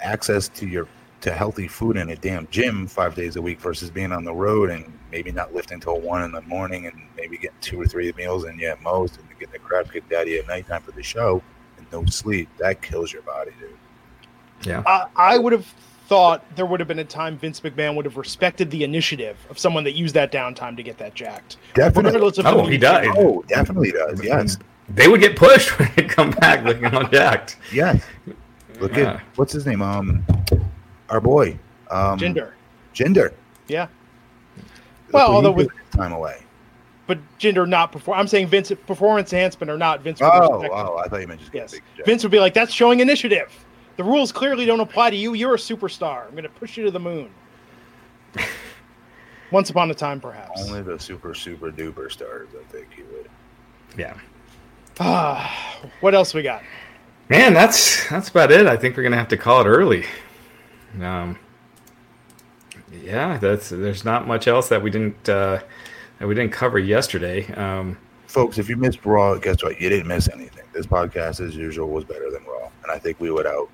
access 0.00 0.48
to 0.48 0.66
your 0.66 0.86
to 1.22 1.32
healthy 1.32 1.66
food 1.66 1.96
in 1.96 2.10
a 2.10 2.16
damn 2.16 2.46
gym 2.48 2.86
five 2.86 3.14
days 3.14 3.36
a 3.36 3.42
week 3.42 3.58
versus 3.60 3.90
being 3.90 4.12
on 4.12 4.22
the 4.22 4.32
road 4.32 4.70
and 4.70 4.92
maybe 5.10 5.32
not 5.32 5.54
lifting 5.54 5.80
till 5.80 5.98
one 6.00 6.22
in 6.22 6.30
the 6.30 6.42
morning 6.42 6.86
and 6.86 7.02
maybe 7.16 7.38
getting 7.38 7.56
two 7.60 7.80
or 7.80 7.86
three 7.86 8.12
meals 8.16 8.44
in 8.44 8.58
you 8.58 8.68
at 8.68 8.80
most 8.82 9.18
and 9.18 9.28
getting 9.38 9.52
the 9.52 9.58
crap 9.58 9.90
kicked 9.90 10.12
out 10.12 10.22
of 10.22 10.28
you 10.28 10.38
at 10.38 10.46
nighttime 10.46 10.82
for 10.82 10.92
the 10.92 11.02
show 11.02 11.42
and 11.92 12.02
no 12.02 12.06
sleep. 12.10 12.48
That 12.58 12.82
kills 12.82 13.12
your 13.12 13.22
body, 13.22 13.52
dude. 13.60 13.70
Yeah. 14.62 14.82
I, 14.86 15.06
I 15.16 15.38
would 15.38 15.52
have 15.52 15.66
thought 16.06 16.44
there 16.54 16.66
would 16.66 16.80
have 16.80 16.88
been 16.88 17.00
a 17.00 17.04
time 17.04 17.36
Vince 17.36 17.60
McMahon 17.60 17.96
would 17.96 18.04
have 18.04 18.16
respected 18.16 18.70
the 18.70 18.84
initiative 18.84 19.36
of 19.50 19.58
someone 19.58 19.84
that 19.84 19.92
used 19.92 20.14
that 20.14 20.30
downtime 20.30 20.76
to 20.76 20.82
get 20.82 20.98
that 20.98 21.14
jacked. 21.14 21.56
Definitely. 21.74 22.20
Oh, 22.44 22.66
he 22.66 22.78
does. 22.78 23.06
Oh, 23.16 23.44
definitely 23.48 23.92
does. 23.92 24.22
Yes. 24.22 24.56
They 24.88 25.08
would 25.08 25.20
get 25.20 25.36
pushed 25.36 25.70
when 25.78 25.90
they 25.96 26.04
come 26.04 26.30
back 26.30 26.64
looking 26.64 26.86
all 26.86 27.04
jacked. 27.04 27.56
Yes. 27.72 28.04
Look 28.80 28.96
yeah. 28.96 29.14
at 29.14 29.20
what's 29.36 29.52
his 29.52 29.66
name? 29.66 29.82
Um, 29.82 30.24
our 31.08 31.20
boy. 31.20 31.58
Um, 31.90 32.18
Gender. 32.18 32.54
Jinder. 32.94 33.32
Yeah. 33.68 33.88
well, 35.12 35.32
although 35.32 35.52
with 35.52 35.68
time 35.90 36.12
away. 36.12 36.45
But 37.06 37.18
Jinder 37.38 37.68
not 37.68 37.92
perform. 37.92 38.18
I'm 38.18 38.26
saying 38.26 38.48
Vince 38.48 38.72
performance 38.86 39.32
enhancement 39.32 39.70
or 39.70 39.78
not. 39.78 40.00
Vince. 40.00 40.20
Oh, 40.20 40.66
oh, 40.72 40.96
I 40.98 41.08
thought 41.08 41.20
you 41.20 41.28
meant 41.28 41.40
just 41.40 41.54
yes. 41.54 41.74
Vince 42.04 42.22
would 42.24 42.32
be 42.32 42.40
like, 42.40 42.54
"That's 42.54 42.72
showing 42.72 43.00
initiative." 43.00 43.52
The 43.96 44.04
rules 44.04 44.32
clearly 44.32 44.66
don't 44.66 44.80
apply 44.80 45.10
to 45.10 45.16
you. 45.16 45.34
You're 45.34 45.54
a 45.54 45.58
superstar. 45.58 46.26
I'm 46.26 46.32
going 46.32 46.42
to 46.42 46.50
push 46.50 46.76
you 46.76 46.84
to 46.84 46.90
the 46.90 47.00
moon. 47.00 47.30
Once 49.50 49.70
upon 49.70 49.90
a 49.90 49.94
time, 49.94 50.20
perhaps. 50.20 50.62
Only 50.68 50.82
the 50.82 50.98
super, 50.98 51.34
super 51.34 51.70
duper 51.70 52.10
stars, 52.10 52.48
I 52.58 52.64
think 52.70 52.88
he 52.94 53.02
would. 53.04 53.30
Yeah. 53.96 54.18
Ah, 54.98 55.80
what 56.00 56.14
else 56.14 56.34
we 56.34 56.42
got? 56.42 56.62
Man, 57.28 57.54
that's 57.54 58.08
that's 58.08 58.28
about 58.28 58.50
it. 58.50 58.66
I 58.66 58.76
think 58.76 58.96
we're 58.96 59.02
gonna 59.02 59.16
have 59.16 59.28
to 59.28 59.36
call 59.36 59.60
it 59.60 59.66
early. 59.66 60.04
Um, 61.00 61.38
yeah, 62.92 63.36
that's 63.38 63.68
there's 63.68 64.04
not 64.04 64.26
much 64.26 64.46
else 64.46 64.68
that 64.68 64.82
we 64.82 64.90
didn't 64.90 65.28
uh, 65.28 65.60
that 66.18 66.26
we 66.26 66.34
didn't 66.34 66.52
cover 66.52 66.78
yesterday. 66.78 67.46
Um, 67.54 67.98
Folks, 68.26 68.58
if 68.58 68.68
you 68.68 68.76
missed 68.76 69.04
Raw, 69.04 69.36
guess 69.36 69.62
what? 69.62 69.80
You 69.80 69.88
didn't 69.88 70.08
miss 70.08 70.28
anything. 70.28 70.64
This 70.72 70.86
podcast, 70.86 71.46
as 71.46 71.56
usual, 71.56 71.88
was 71.88 72.04
better 72.04 72.30
than 72.30 72.44
Raw, 72.44 72.68
and 72.82 72.90
I 72.90 72.98
think 72.98 73.20
we 73.20 73.30
would 73.30 73.46
out 73.46 73.70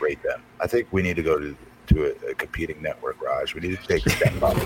rate 0.00 0.22
them. 0.22 0.42
I 0.60 0.66
think 0.66 0.86
we 0.92 1.02
need 1.02 1.16
to 1.16 1.22
go 1.22 1.38
to 1.38 1.56
to 1.88 2.04
a, 2.04 2.30
a 2.30 2.34
competing 2.34 2.82
network, 2.82 3.20
Raj. 3.22 3.54
We 3.54 3.60
need 3.60 3.78
to 3.80 3.86
take 3.86 4.04
a 4.06 4.10
step 4.16 4.42
up. 4.42 4.56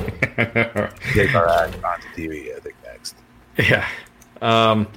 take 1.12 1.34
our 1.34 1.48
act 1.48 1.82
onto 1.84 2.08
TV, 2.08 2.56
I 2.56 2.60
think, 2.60 2.74
next. 2.84 3.14
Yeah. 3.58 3.86
Um, 4.42 4.88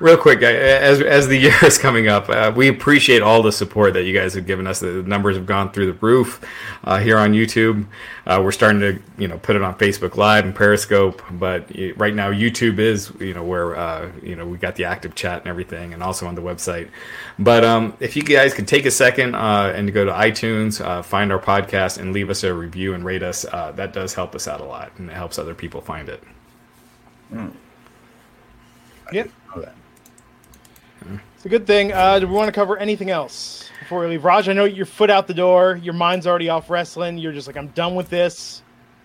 real 0.00 0.16
quick, 0.16 0.42
as 0.42 1.00
as 1.00 1.28
the 1.28 1.36
year 1.36 1.54
is 1.62 1.78
coming 1.78 2.08
up, 2.08 2.28
uh, 2.28 2.52
we 2.54 2.68
appreciate 2.68 3.22
all 3.22 3.42
the 3.42 3.52
support 3.52 3.94
that 3.94 4.04
you 4.04 4.12
guys 4.12 4.34
have 4.34 4.46
given 4.46 4.66
us. 4.66 4.80
The 4.80 5.02
numbers 5.02 5.36
have 5.36 5.46
gone 5.46 5.70
through 5.70 5.86
the 5.92 5.98
roof 5.98 6.44
uh, 6.84 6.98
here 6.98 7.18
on 7.18 7.32
YouTube. 7.32 7.86
Uh, 8.26 8.40
we're 8.42 8.52
starting 8.52 8.80
to 8.80 9.00
you 9.16 9.28
know 9.28 9.38
put 9.38 9.56
it 9.56 9.62
on 9.62 9.74
Facebook 9.76 10.16
Live 10.16 10.44
and 10.44 10.54
Periscope, 10.54 11.22
but 11.30 11.70
right 11.96 12.14
now 12.14 12.30
YouTube 12.30 12.78
is 12.78 13.12
you 13.20 13.34
know 13.34 13.44
where 13.44 13.76
uh, 13.76 14.10
you 14.22 14.36
know 14.36 14.46
we 14.46 14.58
got 14.58 14.76
the 14.76 14.84
active 14.84 15.14
chat 15.14 15.40
and 15.40 15.48
everything, 15.48 15.94
and 15.94 16.02
also 16.02 16.26
on 16.26 16.34
the 16.34 16.42
website. 16.42 16.88
But 17.38 17.64
um, 17.64 17.96
if 18.00 18.16
you 18.16 18.22
guys 18.22 18.54
could 18.54 18.68
take 18.68 18.86
a 18.86 18.90
second 18.90 19.34
uh, 19.34 19.72
and 19.74 19.92
go 19.92 20.04
to 20.04 20.12
iTunes, 20.12 20.84
uh, 20.84 21.02
find 21.02 21.32
our 21.32 21.38
podcast, 21.38 21.98
and 21.98 22.12
leave 22.12 22.30
us 22.30 22.44
a 22.44 22.52
review 22.52 22.94
and 22.94 23.04
rate 23.04 23.22
us, 23.22 23.42
that 23.42 23.92
does 23.92 24.14
help 24.14 24.34
us 24.34 24.48
out 24.48 24.60
a 24.60 24.64
lot, 24.64 24.92
and 24.98 25.10
it 25.10 25.14
helps 25.14 25.38
other 25.38 25.54
people 25.54 25.80
find 25.80 26.08
it. 26.08 26.22
Mm. 27.32 27.52
Yep. 29.12 29.30
It's 31.38 31.44
a 31.44 31.48
good 31.48 31.66
thing. 31.68 31.92
Uh, 31.92 32.18
do 32.18 32.26
we 32.26 32.34
want 32.34 32.48
to 32.48 32.52
cover 32.52 32.76
anything 32.78 33.10
else 33.10 33.70
before 33.78 34.00
we 34.00 34.08
leave? 34.08 34.24
Raj, 34.24 34.48
I 34.48 34.52
know 34.52 34.64
your 34.64 34.86
foot 34.86 35.08
out 35.08 35.28
the 35.28 35.34
door. 35.34 35.78
Your 35.82 35.94
mind's 35.94 36.26
already 36.26 36.48
off 36.48 36.68
wrestling. 36.68 37.16
You're 37.16 37.32
just 37.32 37.46
like, 37.46 37.56
I'm 37.56 37.68
done 37.68 37.94
with 37.94 38.10
this. 38.10 38.62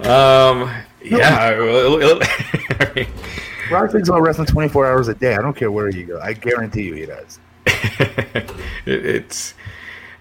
um. 0.00 0.70
Yeah. 1.02 1.48
Raj 3.70 3.90
thinks 3.90 4.08
about 4.10 4.20
wrestling 4.20 4.46
24 4.46 4.86
hours 4.86 5.08
a 5.08 5.14
day. 5.14 5.34
I 5.34 5.40
don't 5.40 5.56
care 5.56 5.70
where 5.70 5.88
you 5.88 6.04
go. 6.04 6.20
I 6.20 6.34
guarantee 6.34 6.82
you 6.82 6.94
he 6.94 7.06
does. 7.06 7.38
it, 7.66 8.52
it's 8.84 9.54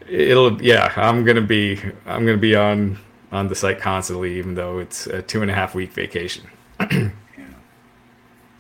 it'll 0.08 0.62
yeah. 0.62 0.94
I'm 0.96 1.26
gonna 1.26 1.42
be 1.42 1.82
I'm 2.06 2.26
gonna 2.26 2.38
be 2.38 2.56
on 2.56 2.98
on 3.32 3.50
the 3.50 3.56
site 3.56 3.80
constantly, 3.80 4.38
even 4.38 4.56
though 4.56 4.80
it's 4.80 5.06
a 5.08 5.22
two 5.22 5.42
and 5.42 5.52
a 5.52 5.54
half 5.54 5.76
week 5.76 5.92
vacation. 5.92 6.50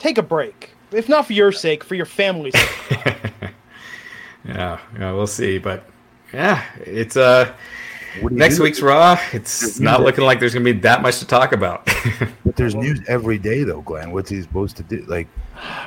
Take 0.01 0.17
a 0.17 0.23
break 0.23 0.71
if 0.91 1.07
not 1.07 1.25
for 1.25 1.33
your 1.33 1.51
sake, 1.51 1.83
for 1.83 1.95
your 1.95 2.05
family's 2.05 2.53
sake. 2.53 2.99
yeah, 4.45 4.79
yeah, 4.99 5.11
we'll 5.13 5.27
see. 5.27 5.57
But 5.57 5.85
yeah, 6.33 6.63
it's 6.85 7.17
uh 7.17 7.53
next 8.29 8.57
do? 8.57 8.63
week's 8.63 8.81
Raw. 8.81 9.19
It's 9.31 9.79
not 9.79 10.01
looking 10.01 10.23
like 10.23 10.39
there's 10.39 10.53
gonna 10.53 10.65
be 10.65 10.73
that 10.73 11.01
much 11.01 11.19
to 11.19 11.27
talk 11.27 11.53
about. 11.53 11.85
but 12.45 12.55
there's 12.55 12.75
news 12.75 13.01
every 13.07 13.37
day, 13.37 13.63
though, 13.63 13.81
Glenn. 13.81 14.11
What's 14.11 14.29
he 14.29 14.41
supposed 14.41 14.77
to 14.77 14.83
do? 14.83 15.03
Like, 15.07 15.27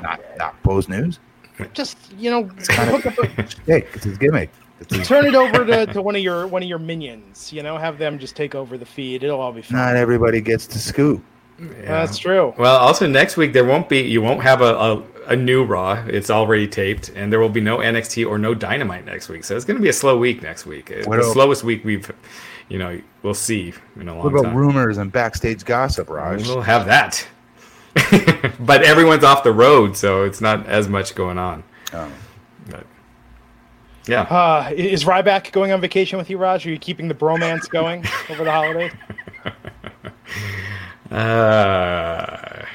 not 0.01 0.19
not 0.37 0.61
post 0.63 0.89
news? 0.89 1.19
Just 1.73 1.97
you 2.17 2.29
know, 2.29 2.49
it's 2.57 2.67
kind 2.67 2.89
of 2.89 3.05
a, 3.05 3.47
it's 3.67 4.03
his 4.03 4.17
gimmick. 4.17 4.51
Turn 5.03 5.25
it 5.25 5.35
over 5.35 5.65
to, 5.65 5.85
to 5.93 6.01
one 6.01 6.17
of 6.17 6.21
your 6.21 6.47
one 6.47 6.61
of 6.61 6.67
your 6.67 6.79
minions. 6.79 7.53
You 7.53 7.63
know, 7.63 7.77
have 7.77 7.97
them 7.97 8.19
just 8.19 8.35
take 8.35 8.55
over 8.55 8.77
the 8.77 8.85
feed. 8.85 9.23
It'll 9.23 9.39
all 9.39 9.53
be 9.53 9.61
fine. 9.61 9.77
Not 9.77 9.95
everybody 9.95 10.41
gets 10.41 10.67
to 10.67 10.79
scoop. 10.79 11.23
Yeah. 11.59 11.67
That's 11.85 12.17
true. 12.17 12.53
Well, 12.57 12.75
also 12.77 13.07
next 13.07 13.37
week 13.37 13.53
there 13.53 13.63
won't 13.63 13.87
be 13.87 14.01
you 14.01 14.21
won't 14.21 14.43
have 14.43 14.61
a, 14.61 14.75
a, 14.75 15.03
a, 15.27 15.35
new 15.35 15.63
Raw. 15.63 16.03
It's 16.07 16.29
already 16.29 16.67
taped, 16.67 17.09
and 17.09 17.31
there 17.31 17.39
will 17.39 17.49
be 17.49 17.61
no 17.61 17.77
NXT 17.77 18.27
or 18.27 18.37
no 18.37 18.53
Dynamite 18.53 19.05
next 19.05 19.29
week. 19.29 19.45
So 19.45 19.55
it's 19.55 19.63
going 19.63 19.77
to 19.77 19.83
be 19.83 19.89
a 19.89 19.93
slow 19.93 20.17
week 20.17 20.41
next 20.41 20.65
week. 20.65 20.89
What 21.05 21.17
the 21.17 21.23
else? 21.23 21.33
slowest 21.33 21.63
week 21.63 21.85
we've, 21.85 22.11
you 22.67 22.77
know, 22.77 22.99
we'll 23.23 23.33
see 23.33 23.73
in 23.95 24.09
a 24.09 24.13
long 24.13 24.23
What 24.23 24.33
about 24.33 24.43
time. 24.49 24.55
rumors 24.55 24.97
and 24.97 25.11
backstage 25.11 25.63
gossip, 25.63 26.09
Raj? 26.09 26.45
We'll 26.45 26.61
have 26.61 26.85
that. 26.87 27.25
but 28.59 28.83
everyone's 28.83 29.23
off 29.23 29.43
the 29.43 29.53
road, 29.53 29.95
so 29.95 30.23
it's 30.23 30.41
not 30.41 30.67
as 30.67 30.89
much 30.89 31.15
going 31.15 31.37
on. 31.37 31.63
Oh. 31.93 32.11
But, 32.69 32.85
yeah. 34.07 34.23
Uh, 34.23 34.71
is 34.75 35.05
Ryback 35.05 35.53
going 35.53 35.71
on 35.71 35.79
vacation 35.79 36.17
with 36.17 36.29
you, 36.29 36.37
Raj? 36.37 36.67
Are 36.67 36.69
you 36.69 36.77
keeping 36.77 37.07
the 37.07 37.15
bromance 37.15 37.69
going 37.69 38.03
over 38.29 38.43
the 38.43 38.51
holidays? 38.51 38.91
Uh... 41.11 42.65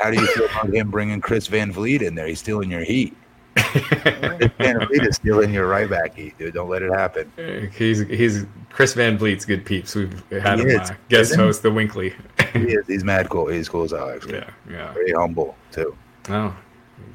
How 0.00 0.10
do 0.10 0.20
you 0.20 0.26
feel 0.28 0.46
about 0.46 0.72
him 0.72 0.90
bringing 0.90 1.20
Chris 1.20 1.46
Van 1.46 1.72
Vliet 1.72 2.02
in 2.02 2.14
there? 2.14 2.26
He's 2.26 2.38
stealing 2.38 2.70
your 2.70 2.84
heat. 2.84 3.16
Van 3.56 4.86
Vliet 4.86 5.06
is 5.06 5.16
stealing 5.16 5.52
your 5.52 5.68
Ryback 5.68 6.14
heat, 6.14 6.36
dude. 6.38 6.54
Don't 6.54 6.70
let 6.70 6.82
it 6.82 6.92
happen. 6.92 7.30
He's 7.76 8.00
he's 8.00 8.46
Chris 8.70 8.94
Van 8.94 9.18
Vliet's 9.18 9.44
good 9.44 9.64
peeps. 9.64 9.94
We've 9.94 10.12
had 10.30 10.60
he 10.60 10.66
him 10.66 10.80
uh, 10.80 10.88
guest 11.08 11.34
host 11.34 11.62
the 11.62 11.70
Winkley. 11.70 12.14
he 12.52 12.72
is. 12.72 12.86
He's 12.86 13.04
mad 13.04 13.28
cool. 13.28 13.48
He's 13.48 13.68
cool 13.68 13.84
as 13.84 13.90
hell, 13.90 14.10
actually. 14.10 14.38
Yeah, 14.38 14.50
yeah. 14.70 14.92
Very 14.92 15.12
humble 15.12 15.56
too. 15.70 15.96
Oh, 16.30 16.56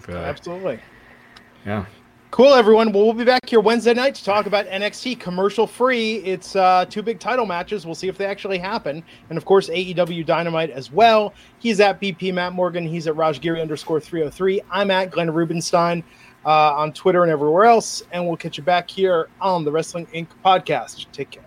uh, 0.10 0.12
absolutely. 0.12 0.80
Yeah. 1.66 1.86
Cool, 2.30 2.54
everyone. 2.54 2.92
Well, 2.92 3.06
we'll 3.06 3.14
be 3.14 3.24
back 3.24 3.48
here 3.48 3.62
Wednesday 3.62 3.94
night 3.94 4.14
to 4.16 4.24
talk 4.24 4.48
about 4.48 4.68
NXT 4.68 5.18
commercial 5.18 5.66
free. 5.66 6.16
It's 6.18 6.58
uh, 6.58 6.86
two 6.86 7.02
big 7.02 7.20
title 7.20 7.46
matches. 7.46 7.86
We'll 7.86 7.96
see 7.96 8.10
if 8.10 8.18
they 8.18 8.26
actually 8.26 8.58
happen. 8.58 9.02
And 9.30 9.38
of 9.38 9.46
course, 9.46 9.70
AEW 9.70 10.26
Dynamite 10.26 10.70
as 10.70 10.92
well. 10.92 11.34
He's 11.60 11.80
at 11.80 12.02
BP 12.02 12.34
Matt 12.34 12.52
Morgan. 12.52 12.86
He's 12.86 13.08
at 13.08 13.16
Rajgiri 13.16 13.62
underscore 13.62 14.02
303. 14.02 14.62
I'm 14.70 14.92
at 14.92 15.10
Glenn 15.10 15.32
Rubenstein 15.32 16.04
uh, 16.46 16.76
on 16.76 16.92
Twitter 16.92 17.24
and 17.24 17.32
everywhere 17.32 17.66
else. 17.66 18.04
And 18.12 18.28
we'll 18.28 18.38
catch 18.38 18.58
you 18.58 18.64
back 18.64 18.90
here 18.90 19.30
on 19.40 19.64
the 19.64 19.72
Wrestling 19.72 20.06
Inc. 20.08 20.28
podcast. 20.44 21.06
Take 21.14 21.32
care. 21.32 21.47